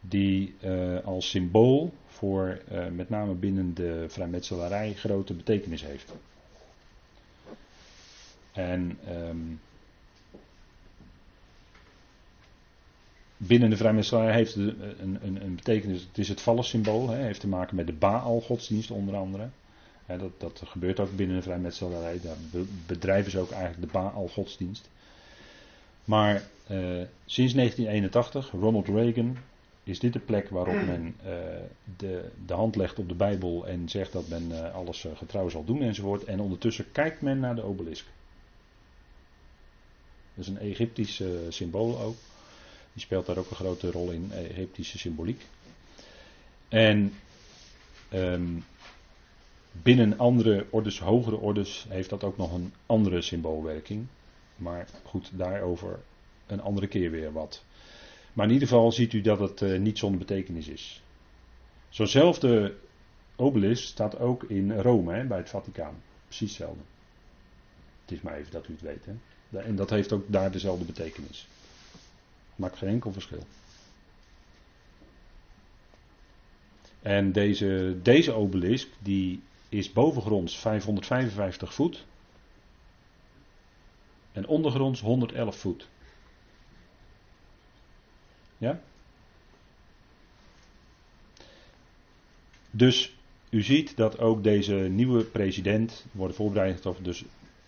Die 0.00 0.54
uh, 0.64 1.04
als 1.04 1.30
symbool 1.30 1.92
voor 2.06 2.60
uh, 2.72 2.86
met 2.88 3.08
name 3.08 3.34
binnen 3.34 3.74
de 3.74 4.04
vrijmetselarij 4.08 4.94
grote 4.94 5.34
betekenis 5.34 5.82
heeft. 5.82 6.14
En 8.56 8.98
um, 9.08 9.60
binnen 13.36 13.70
de 13.70 13.76
vrijmetselarij 13.76 14.32
heeft 14.32 14.54
het 14.54 14.74
een, 14.98 15.18
een, 15.22 15.42
een, 15.42 15.54
betekenis, 15.54 16.00
het 16.00 16.18
is 16.18 16.28
het 16.28 16.40
vallensymbool, 16.40 17.08
hè, 17.08 17.22
heeft 17.22 17.40
te 17.40 17.48
maken 17.48 17.76
met 17.76 17.86
de 17.86 17.92
Baal-godsdienst 17.92 18.90
onder 18.90 19.16
andere. 19.16 19.48
dat, 20.06 20.40
dat 20.40 20.62
gebeurt 20.64 21.00
ook 21.00 21.16
binnen 21.16 21.36
de 21.36 21.42
vrijmetselarij, 21.42 22.20
daar 22.22 22.36
bedrijven 22.86 23.30
ze 23.30 23.38
ook 23.38 23.50
eigenlijk 23.50 23.92
de 23.92 23.98
Baal-godsdienst. 23.98 24.88
Maar 26.04 26.34
uh, 26.34 27.02
sinds 27.24 27.54
1981, 27.54 28.50
Ronald 28.50 28.88
Reagan, 28.88 29.36
is 29.84 29.98
dit 29.98 30.12
de 30.12 30.18
plek 30.18 30.48
waarop 30.48 30.86
men 30.86 31.14
uh, 31.24 31.32
de, 31.96 32.30
de, 32.46 32.54
hand 32.54 32.76
legt 32.76 32.98
op 32.98 33.08
de 33.08 33.14
Bijbel 33.14 33.66
en 33.66 33.88
zegt 33.88 34.12
dat 34.12 34.28
men 34.28 34.48
uh, 34.50 34.74
alles 34.74 35.06
getrouw 35.14 35.48
zal 35.48 35.64
doen 35.64 35.82
enzovoort. 35.82 36.24
En 36.24 36.40
ondertussen 36.40 36.92
kijkt 36.92 37.20
men 37.20 37.40
naar 37.40 37.54
de 37.54 37.62
obelisk. 37.62 38.06
Dat 40.36 40.44
is 40.44 40.48
een 40.48 40.58
Egyptisch 40.58 41.22
symbool 41.48 42.00
ook. 42.00 42.16
Die 42.92 43.02
speelt 43.02 43.26
daar 43.26 43.38
ook 43.38 43.50
een 43.50 43.56
grote 43.56 43.90
rol 43.90 44.10
in, 44.10 44.32
Egyptische 44.32 44.98
symboliek. 44.98 45.46
En 46.68 47.12
um, 48.12 48.64
binnen 49.72 50.18
andere 50.18 50.66
ordes, 50.70 51.00
hogere 51.00 51.36
ordes, 51.36 51.86
heeft 51.88 52.10
dat 52.10 52.24
ook 52.24 52.36
nog 52.36 52.52
een 52.52 52.72
andere 52.86 53.22
symboolwerking. 53.22 54.06
Maar 54.56 54.88
goed, 55.04 55.30
daarover 55.32 56.00
een 56.46 56.60
andere 56.60 56.86
keer 56.86 57.10
weer 57.10 57.32
wat. 57.32 57.64
Maar 58.32 58.46
in 58.46 58.52
ieder 58.52 58.68
geval 58.68 58.92
ziet 58.92 59.12
u 59.12 59.20
dat 59.20 59.38
het 59.38 59.60
uh, 59.60 59.78
niet 59.78 59.98
zonder 59.98 60.18
betekenis 60.18 60.68
is. 60.68 61.02
Zo'nzelfde 61.88 62.74
obelisk 63.36 63.84
staat 63.84 64.18
ook 64.18 64.42
in 64.42 64.80
Rome, 64.80 65.14
hè, 65.14 65.24
bij 65.24 65.38
het 65.38 65.48
Vaticaan. 65.48 66.02
Precies 66.24 66.48
hetzelfde. 66.48 66.82
Het 68.02 68.12
is 68.12 68.20
maar 68.20 68.36
even 68.36 68.52
dat 68.52 68.68
u 68.68 68.72
het 68.72 68.82
weet. 68.82 69.04
Hè. 69.04 69.12
En 69.64 69.76
dat 69.76 69.90
heeft 69.90 70.12
ook 70.12 70.24
daar 70.26 70.50
dezelfde 70.50 70.84
betekenis. 70.84 71.48
Maakt 72.56 72.78
geen 72.78 72.88
enkel 72.88 73.12
verschil. 73.12 73.46
En 77.02 77.32
deze, 77.32 77.96
deze 78.02 78.32
obelisk 78.32 78.88
die 78.98 79.42
is 79.68 79.92
bovengronds 79.92 80.58
555 80.58 81.74
voet. 81.74 82.04
En 84.32 84.46
ondergronds 84.46 85.00
111 85.00 85.56
voet. 85.56 85.88
Ja? 88.58 88.80
Dus 92.70 93.16
u 93.50 93.62
ziet 93.62 93.96
dat 93.96 94.18
ook 94.18 94.42
deze 94.42 94.74
nieuwe 94.74 95.24
president, 95.24 96.04
wordt 96.12 96.34
voorbereid 96.34 96.86
dus 97.02 97.24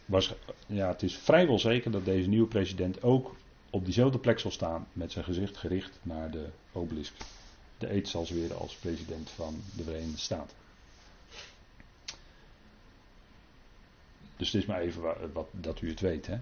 was, 0.08 0.34
ja, 0.66 0.88
het 0.88 1.02
is 1.02 1.16
vrijwel 1.16 1.58
zeker 1.58 1.90
dat 1.90 2.04
deze 2.04 2.28
nieuwe 2.28 2.48
president 2.48 3.02
ook 3.02 3.36
op 3.70 3.84
diezelfde 3.84 4.18
plek 4.18 4.38
zal 4.38 4.50
staan 4.50 4.86
met 4.92 5.12
zijn 5.12 5.24
gezicht 5.24 5.56
gericht 5.56 5.98
naar 6.02 6.30
de 6.30 6.48
obelisk. 6.72 7.14
De 7.78 7.92
eet 7.92 8.08
zal 8.08 8.26
zweren 8.26 8.58
als 8.58 8.74
president 8.74 9.30
van 9.30 9.62
de 9.76 9.82
Verenigde 9.82 10.18
Staten. 10.18 10.56
Dus 14.36 14.52
het 14.52 14.62
is 14.62 14.66
maar 14.68 14.80
even 14.80 15.02
wat, 15.02 15.16
wat 15.32 15.48
dat 15.52 15.80
u 15.80 15.88
het 15.88 16.00
weet. 16.00 16.26
Hè? 16.26 16.38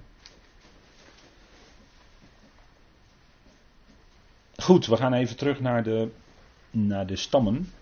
Goed, 4.56 4.86
we 4.86 4.96
gaan 4.96 5.12
even 5.12 5.36
terug 5.36 5.60
naar 5.60 5.82
de, 5.82 6.10
naar 6.70 7.06
de 7.06 7.16
stammen. 7.16 7.72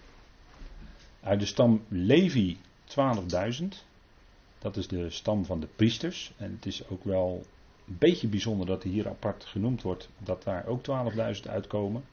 Uit 1.20 1.40
de 1.40 1.46
stam 1.46 1.84
Levi 1.88 2.58
12.000. 2.86 3.64
Dat 4.64 4.76
is 4.76 4.88
de 4.88 5.10
stam 5.10 5.44
van 5.44 5.60
de 5.60 5.68
priesters. 5.76 6.32
En 6.36 6.52
het 6.52 6.66
is 6.66 6.88
ook 6.88 7.04
wel 7.04 7.42
een 7.86 7.96
beetje 7.98 8.28
bijzonder 8.28 8.66
dat 8.66 8.82
hij 8.82 8.92
hier 8.92 9.08
apart 9.08 9.44
genoemd 9.44 9.82
wordt. 9.82 10.08
Dat 10.18 10.42
daar 10.42 10.66
ook 10.66 10.80
12.000 11.36 11.50
uitkomen. 11.50 12.04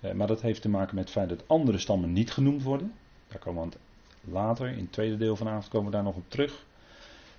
Eh, 0.00 0.12
maar 0.12 0.26
dat 0.26 0.42
heeft 0.42 0.62
te 0.62 0.68
maken 0.68 0.94
met 0.94 1.04
het 1.04 1.12
feit 1.12 1.28
dat 1.28 1.48
andere 1.48 1.78
stammen 1.78 2.12
niet 2.12 2.30
genoemd 2.30 2.62
worden. 2.62 2.92
Daar 3.28 3.38
komen 3.38 3.70
we 3.70 3.76
later, 4.30 4.68
in 4.68 4.78
het 4.78 4.92
tweede 4.92 5.16
deel 5.16 5.36
vanavond, 5.36 5.68
komen 5.68 5.86
we 5.90 5.96
daar 5.96 6.02
nog 6.02 6.16
op 6.16 6.30
terug. 6.30 6.66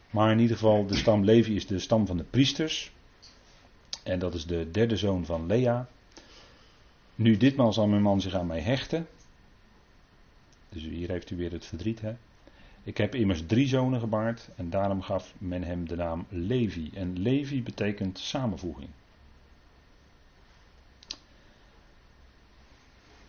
Maar 0.09 0.31
in 0.31 0.39
ieder 0.39 0.57
geval, 0.57 0.85
de 0.85 0.95
stam 0.95 1.23
Levi 1.23 1.55
is 1.55 1.67
de 1.67 1.79
stam 1.79 2.05
van 2.05 2.17
de 2.17 2.23
priesters. 2.23 2.91
En 4.03 4.19
dat 4.19 4.33
is 4.33 4.45
de 4.45 4.71
derde 4.71 4.97
zoon 4.97 5.25
van 5.25 5.45
Lea. 5.45 5.87
Nu 7.15 7.37
ditmaal 7.37 7.73
zal 7.73 7.87
mijn 7.87 8.01
man 8.01 8.21
zich 8.21 8.33
aan 8.33 8.47
mij 8.47 8.61
hechten. 8.61 9.07
Dus 10.69 10.83
hier 10.83 11.09
heeft 11.09 11.29
u 11.29 11.35
weer 11.35 11.51
het 11.51 11.65
verdriet, 11.65 12.01
hè. 12.01 12.15
Ik 12.83 12.97
heb 12.97 13.15
immers 13.15 13.45
drie 13.45 13.67
zonen 13.67 13.99
gebaard 13.99 14.49
en 14.55 14.69
daarom 14.69 15.01
gaf 15.01 15.33
men 15.37 15.63
hem 15.63 15.87
de 15.87 15.95
naam 15.95 16.25
Levi. 16.29 16.89
En 16.93 17.19
Levi 17.19 17.63
betekent 17.63 18.19
samenvoeging. 18.19 18.89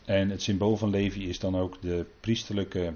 En 0.04 0.30
het 0.30 0.42
symbool 0.42 0.76
van 0.76 0.90
Levi 0.90 1.28
is 1.28 1.38
dan 1.38 1.56
ook 1.56 1.82
de 1.82 2.06
priesterlijke 2.20 2.92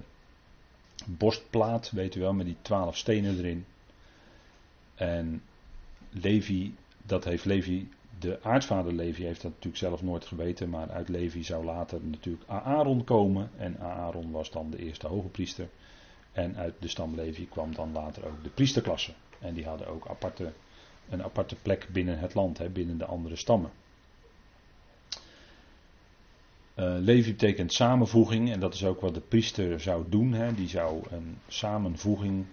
borstplaat, 1.07 1.91
weet 1.91 2.15
u 2.15 2.21
wel, 2.21 2.33
met 2.33 2.47
die 2.47 2.57
twaalf 2.63 2.97
stenen 2.97 3.39
erin. 3.39 3.65
En 4.95 5.43
Levi, 6.11 6.75
dat 7.03 7.25
heeft 7.25 7.45
Levi 7.45 7.89
de 8.19 8.43
aardvader 8.43 8.93
Levi 8.93 9.25
heeft 9.25 9.43
dat 9.43 9.51
natuurlijk 9.51 9.77
zelf 9.77 10.03
nooit 10.03 10.25
geweten, 10.25 10.71
maar 10.71 10.91
uit 10.91 11.09
Levi 11.09 11.45
zou 11.45 11.65
later 11.65 12.01
natuurlijk 12.03 12.45
Aaron 12.49 13.05
komen. 13.05 13.51
En 13.57 13.81
Aaron 13.81 14.31
was 14.31 14.51
dan 14.51 14.71
de 14.71 14.79
eerste 14.79 15.07
hoge 15.07 15.29
priester. 15.29 15.69
En 16.37 16.57
uit 16.57 16.75
de 16.79 16.89
stam 16.89 17.15
Levi 17.15 17.49
kwam 17.49 17.75
dan 17.75 17.93
later 17.93 18.27
ook 18.27 18.43
de 18.43 18.49
priesterklasse. 18.49 19.13
En 19.39 19.55
die 19.55 19.65
hadden 19.65 19.87
ook 19.87 20.09
aparte, 20.09 20.53
een 21.09 21.23
aparte 21.23 21.57
plek 21.63 21.89
binnen 21.93 22.19
het 22.19 22.35
land, 22.35 22.59
hè, 22.59 22.69
binnen 22.69 22.99
de 22.99 23.05
andere 23.05 23.37
stammen. 23.37 23.71
Uh, 26.79 26.97
Levi 26.99 27.31
betekent 27.31 27.73
samenvoeging 27.73 28.51
en 28.53 28.61
dat 28.61 28.75
is 28.75 28.85
ook 28.85 29.01
wat 29.01 29.15
de 29.15 29.21
priester 29.21 29.81
zou 29.81 30.05
doen. 30.09 30.33
Hè. 30.33 30.55
Die 30.55 30.69
zou 30.69 31.03
een 31.11 31.39
samenvoeging, 31.49 32.45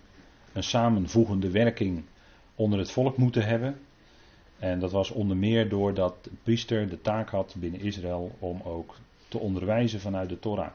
een 0.53 0.63
samenvoegende 0.63 1.51
werking 1.51 2.03
onder 2.55 2.79
het 2.79 2.91
volk 2.91 3.17
moeten 3.17 3.45
hebben. 3.45 3.79
En 4.59 4.79
dat 4.79 4.91
was 4.91 5.11
onder 5.11 5.37
meer 5.37 5.69
doordat 5.69 6.23
de 6.23 6.31
priester 6.43 6.89
de 6.89 7.01
taak 7.01 7.29
had 7.29 7.55
binnen 7.57 7.81
Israël 7.81 8.35
om 8.39 8.61
ook 8.61 8.95
te 9.27 9.37
onderwijzen 9.37 9.99
vanuit 9.99 10.29
de 10.29 10.39
Torah. 10.39 10.71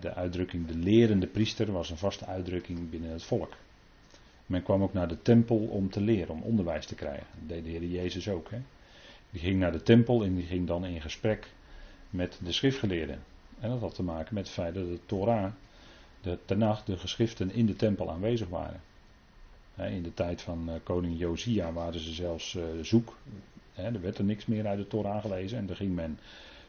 De 0.00 0.14
uitdrukking 0.14 0.66
de 0.66 0.76
lerende 0.76 1.26
priester 1.26 1.72
was 1.72 1.90
een 1.90 1.96
vaste 1.96 2.26
uitdrukking 2.26 2.90
binnen 2.90 3.10
het 3.10 3.22
volk. 3.22 3.56
Men 4.46 4.62
kwam 4.62 4.82
ook 4.82 4.92
naar 4.92 5.08
de 5.08 5.22
tempel 5.22 5.56
om 5.56 5.90
te 5.90 6.00
leren, 6.00 6.34
om 6.34 6.42
onderwijs 6.42 6.86
te 6.86 6.94
krijgen. 6.94 7.26
Dat 7.38 7.48
deed 7.48 7.64
de 7.64 7.70
Heer 7.70 7.84
Jezus 7.84 8.28
ook. 8.28 8.50
Hè? 8.50 8.58
Die 9.30 9.40
ging 9.40 9.58
naar 9.58 9.72
de 9.72 9.82
tempel 9.82 10.24
en 10.24 10.34
die 10.34 10.46
ging 10.46 10.66
dan 10.66 10.84
in 10.84 11.00
gesprek 11.00 11.48
met 12.10 12.38
de 12.42 12.52
schriftgeleerden. 12.52 13.22
En 13.60 13.70
dat 13.70 13.80
had 13.80 13.94
te 13.94 14.02
maken 14.02 14.34
met 14.34 14.44
het 14.44 14.52
feit 14.52 14.74
dat 14.74 14.86
de 14.86 14.98
Torah, 15.06 15.52
de 16.20 16.38
Tanach, 16.44 16.84
de 16.84 16.96
geschriften 16.96 17.52
in 17.52 17.66
de 17.66 17.76
tempel 17.76 18.10
aanwezig 18.10 18.48
waren. 18.48 18.80
In 19.76 20.02
de 20.02 20.14
tijd 20.14 20.42
van 20.42 20.68
eh, 20.68 20.74
koning 20.82 21.18
Josia 21.18 21.72
waren 21.72 22.00
ze 22.00 22.12
zelfs 22.12 22.54
eh, 22.54 22.64
zoek. 22.82 23.16
Er 23.74 24.00
werd 24.00 24.18
er 24.18 24.24
niks 24.24 24.46
meer 24.46 24.66
uit 24.66 24.78
de 24.78 24.86
Torah 24.86 25.20
gelezen 25.20 25.58
en 25.58 25.66
dan 25.66 25.76
ging 25.76 25.94
men 25.94 26.18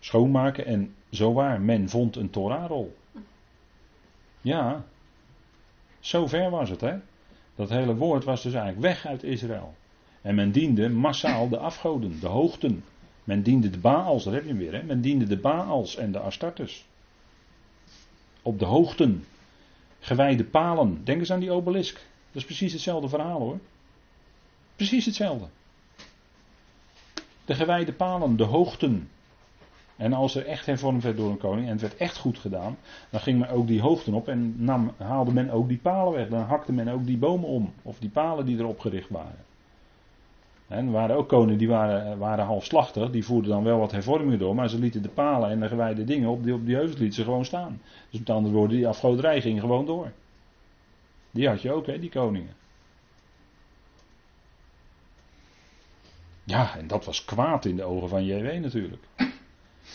schoonmaken. 0.02 0.66
En 0.66 0.96
zo 1.12 1.34
waar, 1.34 1.62
men 1.62 1.90
vond 1.90 2.16
een 2.16 2.30
Torahrol. 2.30 2.98
Ja, 4.42 4.84
zo 6.00 6.28
ver 6.28 6.50
was 6.50 6.70
het 6.70 6.82
hè. 6.82 6.96
Dat 7.56 7.70
hele 7.70 7.96
woord 7.96 8.24
was 8.24 8.44
dus 8.44 8.54
eigenlijk 8.54 8.84
weg 8.84 9.06
uit 9.06 9.24
Israël. 9.24 9.76
En 10.22 10.36
men 10.36 10.52
diende 10.52 10.90
massaal 10.90 11.50
de 11.50 11.58
afgoden, 11.58 12.20
de 12.20 12.28
hoogten. 12.28 12.84
Men 13.24 13.44
diende 13.44 13.70
de 13.70 13.78
Baals, 13.78 14.24
daar 14.24 14.34
heb 14.34 14.44
je 14.44 14.50
hem 14.50 14.58
weer 14.58 14.74
hè. 14.74 14.84
Men 14.84 15.02
diende 15.02 15.26
de 15.26 15.38
Baals 15.38 15.96
en 15.96 16.12
de 16.12 16.20
Astartes. 16.20 16.86
Op 18.42 18.60
de 18.60 18.66
hoogten. 18.66 19.26
Gewijde 20.00 20.44
palen. 20.44 21.04
Denk 21.04 21.20
eens 21.20 21.32
aan 21.32 21.40
die 21.40 21.52
obelisk. 21.52 21.94
Dat 21.94 22.42
is 22.42 22.46
precies 22.46 22.74
hetzelfde 22.74 23.10
verhaal 23.10 23.40
hoor. 23.40 23.60
Precies 24.76 25.06
hetzelfde. 25.06 25.46
De 27.46 27.56
gewijde 27.56 27.94
palen, 27.94 28.36
de 28.36 28.44
hoogten. 28.44 29.10
En 30.02 30.14
als 30.14 30.36
er 30.36 30.46
echt 30.46 30.66
hervormd 30.66 31.04
werd 31.04 31.18
door 31.18 31.30
een 31.30 31.38
koning 31.38 31.66
en 31.66 31.72
het 31.72 31.82
werd 31.82 31.98
echt 31.98 32.18
goed 32.18 32.38
gedaan, 32.38 32.78
dan 33.10 33.20
ging 33.20 33.40
men 33.40 33.50
ook 33.50 33.68
die 33.68 33.82
hoogten 33.82 34.14
op 34.14 34.28
en 34.28 34.56
nam, 34.58 34.92
haalde 34.98 35.34
men 35.34 35.50
ook 35.50 35.68
die 35.68 35.78
palen 35.78 36.14
weg. 36.14 36.28
Dan 36.28 36.42
hakte 36.42 36.72
men 36.72 36.88
ook 36.88 37.06
die 37.06 37.18
bomen 37.18 37.50
om, 37.50 37.74
of 37.82 38.00
die 38.00 38.10
palen 38.10 38.46
die 38.46 38.58
erop 38.58 38.80
gericht 38.80 39.10
waren. 39.10 39.46
En 40.68 40.86
er 40.86 40.92
waren 40.92 41.16
ook 41.16 41.28
koningen 41.28 41.58
die 41.58 41.68
waren, 41.68 42.18
waren 42.18 42.46
halfslachtig, 42.46 43.12
die 43.12 43.26
voerden 43.26 43.52
dan 43.52 43.64
wel 43.64 43.80
wat 43.80 43.92
hervormingen 43.92 44.40
door, 44.40 44.56
maar 44.56 44.70
ze 44.70 44.80
lieten 44.80 45.02
de 45.02 45.10
palen 45.10 45.50
en 45.50 45.60
de 45.60 45.68
gewijde 45.68 46.04
dingen 46.04 46.30
op 46.30 46.44
die, 46.44 46.54
op 46.54 46.66
die 46.66 46.76
heuvels 46.76 47.00
lieten 47.00 47.16
ze 47.16 47.24
gewoon 47.24 47.46
staan. 47.46 47.82
Dus 48.10 48.20
met 48.20 48.30
andere 48.30 48.56
woorden, 48.56 48.78
die 48.78 48.88
afgoderij 48.88 49.42
ging 49.42 49.60
gewoon 49.60 49.86
door. 49.86 50.12
Die 51.32 51.48
had 51.48 51.62
je 51.62 51.72
ook, 51.72 51.86
hè, 51.86 52.00
die 52.00 52.10
koningen. 52.10 52.54
Ja, 56.44 56.78
en 56.78 56.88
dat 56.88 57.06
was 57.06 57.26
kwaad 57.26 57.66
in 57.66 57.76
de 57.76 57.84
ogen 57.84 58.10
van 58.10 58.26
JW 58.26 58.62
natuurlijk. 58.62 59.04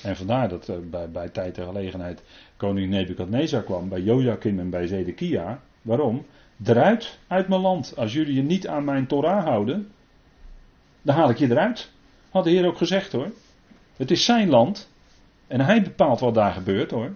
En 0.07 0.17
vandaar 0.17 0.49
dat 0.49 0.69
uh, 0.69 0.77
bij, 0.91 1.11
bij 1.11 1.29
tijd 1.29 1.59
en 1.59 1.65
gelegenheid 1.65 2.23
koning 2.57 2.91
Nebukadnezar 2.91 3.63
kwam, 3.63 3.89
bij 3.89 4.01
Joachim 4.01 4.59
en 4.59 4.71
bij 4.71 4.87
Zedekia. 4.87 5.61
Waarom? 5.83 6.27
Eruit 6.65 7.19
uit 7.27 7.49
mijn 7.49 7.61
land. 7.61 7.97
Als 7.97 8.13
jullie 8.13 8.35
je 8.35 8.43
niet 8.43 8.69
aan 8.69 8.85
mijn 8.85 9.07
Torah 9.07 9.45
houden, 9.45 9.89
dan 11.03 11.15
haal 11.15 11.31
ik 11.31 11.37
je 11.37 11.51
eruit. 11.51 11.91
Had 12.31 12.45
de 12.45 12.51
Heer 12.51 12.67
ook 12.67 12.77
gezegd 12.77 13.13
hoor. 13.13 13.31
Het 13.97 14.11
is 14.11 14.25
zijn 14.25 14.49
land. 14.49 14.91
En 15.47 15.61
hij 15.61 15.83
bepaalt 15.83 16.21
wat 16.21 16.35
daar 16.35 16.53
gebeurt 16.53 16.91
hoor. 16.91 17.15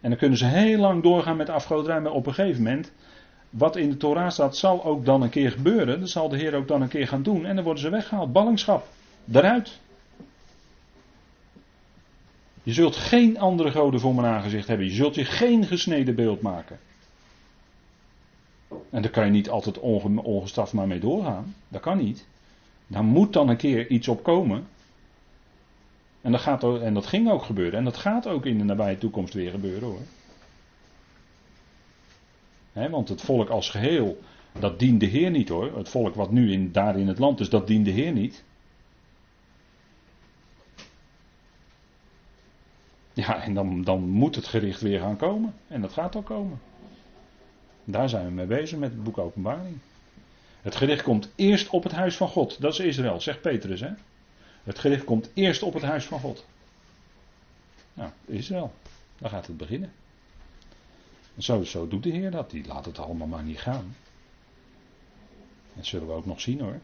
En 0.00 0.10
dan 0.10 0.18
kunnen 0.18 0.38
ze 0.38 0.46
heel 0.46 0.78
lang 0.78 1.02
doorgaan 1.02 1.36
met 1.36 1.48
afgoderij, 1.48 2.00
maar 2.00 2.12
op 2.12 2.26
een 2.26 2.34
gegeven 2.34 2.62
moment, 2.62 2.92
wat 3.50 3.76
in 3.76 3.90
de 3.90 3.96
Torah 3.96 4.30
staat, 4.30 4.56
zal 4.56 4.84
ook 4.84 5.04
dan 5.04 5.22
een 5.22 5.30
keer 5.30 5.50
gebeuren. 5.50 6.00
Dat 6.00 6.08
zal 6.10 6.28
de 6.28 6.36
Heer 6.36 6.54
ook 6.54 6.68
dan 6.68 6.82
een 6.82 6.88
keer 6.88 7.08
gaan 7.08 7.22
doen. 7.22 7.46
En 7.46 7.54
dan 7.54 7.64
worden 7.64 7.82
ze 7.82 7.90
weggehaald. 7.90 8.32
Ballingschap. 8.32 8.88
Daaruit. 9.24 9.80
Je 12.62 12.72
zult 12.72 12.96
geen 12.96 13.38
andere 13.38 13.70
goden 13.70 14.00
voor 14.00 14.14
mijn 14.14 14.26
aangezicht 14.34 14.68
hebben. 14.68 14.86
Je 14.86 14.92
zult 14.92 15.14
je 15.14 15.24
geen 15.24 15.66
gesneden 15.66 16.14
beeld 16.14 16.40
maken. 16.40 16.78
En 18.90 19.02
daar 19.02 19.10
kan 19.10 19.24
je 19.24 19.30
niet 19.30 19.50
altijd 19.50 19.78
ongestraft 19.78 20.72
maar 20.72 20.86
mee 20.86 21.00
doorgaan. 21.00 21.54
Dat 21.68 21.80
kan 21.80 21.98
niet. 21.98 22.26
Daar 22.86 23.04
moet 23.04 23.32
dan 23.32 23.48
een 23.48 23.56
keer 23.56 23.90
iets 23.90 24.08
op 24.08 24.22
komen. 24.22 24.66
En 26.20 26.32
dat, 26.32 26.40
gaat, 26.40 26.62
en 26.62 26.94
dat 26.94 27.06
ging 27.06 27.30
ook 27.30 27.42
gebeuren. 27.42 27.78
En 27.78 27.84
dat 27.84 27.96
gaat 27.96 28.26
ook 28.26 28.46
in 28.46 28.58
de 28.58 28.64
nabije 28.64 28.98
toekomst 28.98 29.34
weer 29.34 29.50
gebeuren 29.50 29.88
hoor. 29.88 30.00
want 32.90 33.08
het 33.08 33.22
volk 33.22 33.48
als 33.48 33.70
geheel, 33.70 34.18
dat 34.58 34.78
dient 34.78 35.00
de 35.00 35.06
Heer 35.06 35.30
niet 35.30 35.48
hoor. 35.48 35.76
Het 35.76 35.88
volk 35.88 36.14
wat 36.14 36.30
nu 36.30 36.52
in, 36.52 36.72
daar 36.72 36.98
in 36.98 37.08
het 37.08 37.18
land 37.18 37.40
is, 37.40 37.48
dat 37.48 37.66
dient 37.66 37.84
de 37.84 37.90
Heer 37.90 38.12
niet. 38.12 38.44
Ja, 43.12 43.42
en 43.42 43.54
dan, 43.54 43.82
dan 43.82 44.08
moet 44.08 44.34
het 44.34 44.46
gericht 44.46 44.80
weer 44.80 45.00
gaan 45.00 45.16
komen. 45.16 45.54
En 45.68 45.80
dat 45.80 45.92
gaat 45.92 46.16
ook 46.16 46.26
komen. 46.26 46.60
Daar 47.84 48.08
zijn 48.08 48.26
we 48.26 48.32
mee 48.32 48.46
bezig 48.46 48.78
met 48.78 48.90
het 48.90 49.04
boek 49.04 49.18
Openbaring. 49.18 49.78
Het 50.62 50.76
gericht 50.76 51.02
komt 51.02 51.28
eerst 51.34 51.68
op 51.68 51.82
het 51.82 51.92
huis 51.92 52.16
van 52.16 52.28
God. 52.28 52.60
Dat 52.60 52.72
is 52.72 52.78
Israël, 52.78 53.20
zegt 53.20 53.40
Petrus. 53.40 53.80
Hè? 53.80 53.90
Het 54.62 54.78
gericht 54.78 55.04
komt 55.04 55.30
eerst 55.34 55.62
op 55.62 55.74
het 55.74 55.82
huis 55.82 56.04
van 56.04 56.20
God. 56.20 56.46
Nou, 57.94 58.10
Israël. 58.24 58.72
Daar 59.18 59.30
gaat 59.30 59.46
het 59.46 59.56
beginnen. 59.56 59.92
Zo, 61.38 61.62
zo 61.62 61.88
doet 61.88 62.02
de 62.02 62.10
Heer 62.10 62.30
dat. 62.30 62.50
Die 62.50 62.66
laat 62.66 62.84
het 62.84 62.98
allemaal 62.98 63.26
maar 63.26 63.42
niet 63.42 63.60
gaan. 63.60 63.96
Dat 65.74 65.86
zullen 65.86 66.06
we 66.06 66.12
ook 66.12 66.26
nog 66.26 66.40
zien 66.40 66.60
hoor. 66.60 66.80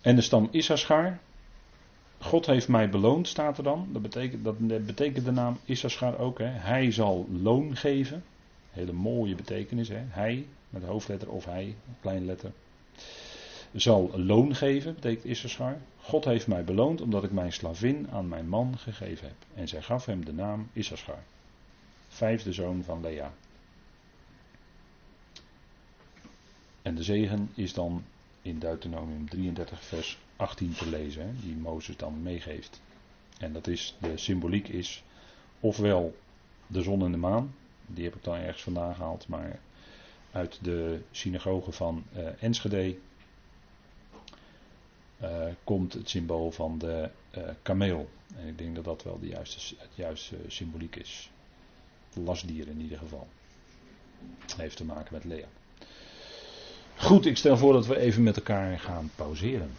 En 0.00 0.16
de 0.16 0.22
stam 0.22 0.48
Issachar. 0.50 1.18
God 2.20 2.46
heeft 2.46 2.68
mij 2.68 2.90
beloond, 2.90 3.28
staat 3.28 3.58
er 3.58 3.64
dan. 3.64 3.88
Dat 3.92 4.02
betekent, 4.02 4.44
dat 4.44 4.86
betekent 4.86 5.24
de 5.24 5.30
naam 5.30 5.58
Issachar 5.64 6.18
ook. 6.18 6.38
Hè. 6.38 6.44
Hij 6.44 6.92
zal 6.92 7.28
loon 7.30 7.76
geven. 7.76 8.24
Hele 8.70 8.92
mooie 8.92 9.34
betekenis. 9.34 9.88
Hè? 9.88 10.02
Hij, 10.08 10.46
met 10.70 10.84
hoofdletter 10.84 11.30
of 11.30 11.44
hij, 11.44 11.74
kleine 12.00 12.24
letter. 12.24 12.52
Zal 13.72 14.10
loon 14.14 14.54
geven, 14.54 14.94
betekent 14.94 15.24
Issachar. 15.24 15.78
God 16.00 16.24
heeft 16.24 16.46
mij 16.46 16.64
beloond 16.64 17.00
omdat 17.00 17.24
ik 17.24 17.32
mijn 17.32 17.52
slavin 17.52 18.08
aan 18.10 18.28
mijn 18.28 18.48
man 18.48 18.78
gegeven 18.78 19.26
heb. 19.26 19.36
En 19.54 19.68
zij 19.68 19.82
gaf 19.82 20.06
hem 20.06 20.24
de 20.24 20.32
naam 20.32 20.68
Issachar. 20.72 21.22
Vijfde 22.08 22.52
zoon 22.52 22.82
van 22.82 23.00
Lea. 23.00 23.32
En 26.82 26.94
de 26.94 27.02
zegen 27.02 27.50
is 27.54 27.74
dan 27.74 28.04
in 28.42 28.58
Deuteronomium 28.58 29.28
33 29.28 29.84
vers 29.84 30.18
18 30.36 30.72
te 30.72 30.88
lezen, 30.88 31.22
hè, 31.26 31.32
die 31.40 31.56
Mozes 31.56 31.96
dan 31.96 32.22
meegeeft. 32.22 32.80
En 33.38 33.52
dat 33.52 33.66
is, 33.66 33.96
de 34.00 34.16
symboliek 34.16 34.68
is 34.68 35.02
ofwel 35.60 36.16
de 36.66 36.82
zon 36.82 37.04
en 37.04 37.10
de 37.10 37.16
maan, 37.16 37.54
die 37.86 38.04
heb 38.04 38.14
ik 38.14 38.24
dan 38.24 38.34
ergens 38.34 38.62
vandaan 38.62 38.94
gehaald, 38.94 39.28
maar 39.28 39.58
uit 40.32 40.58
de 40.62 41.00
synagoge 41.10 41.72
van 41.72 42.04
uh, 42.16 42.42
Enschede 42.42 42.96
uh, 45.22 45.46
komt 45.64 45.92
het 45.92 46.08
symbool 46.08 46.50
van 46.50 46.78
de 46.78 47.10
uh, 47.38 47.48
kameel. 47.62 48.10
En 48.36 48.46
ik 48.46 48.58
denk 48.58 48.74
dat 48.74 48.84
dat 48.84 49.02
wel 49.02 49.18
de 49.18 49.26
juiste, 49.26 49.74
het 49.78 49.90
juiste 49.94 50.36
symboliek 50.46 50.96
is. 50.96 51.30
Lastdier 52.14 52.68
in 52.68 52.80
ieder 52.80 52.98
geval. 52.98 53.28
Heeft 54.56 54.76
te 54.76 54.84
maken 54.84 55.14
met 55.14 55.24
Lea. 55.24 55.46
Goed, 57.00 57.26
ik 57.26 57.36
stel 57.36 57.56
voor 57.56 57.72
dat 57.72 57.86
we 57.86 57.98
even 57.98 58.22
met 58.22 58.36
elkaar 58.36 58.78
gaan 58.78 59.10
pauzeren. 59.16 59.70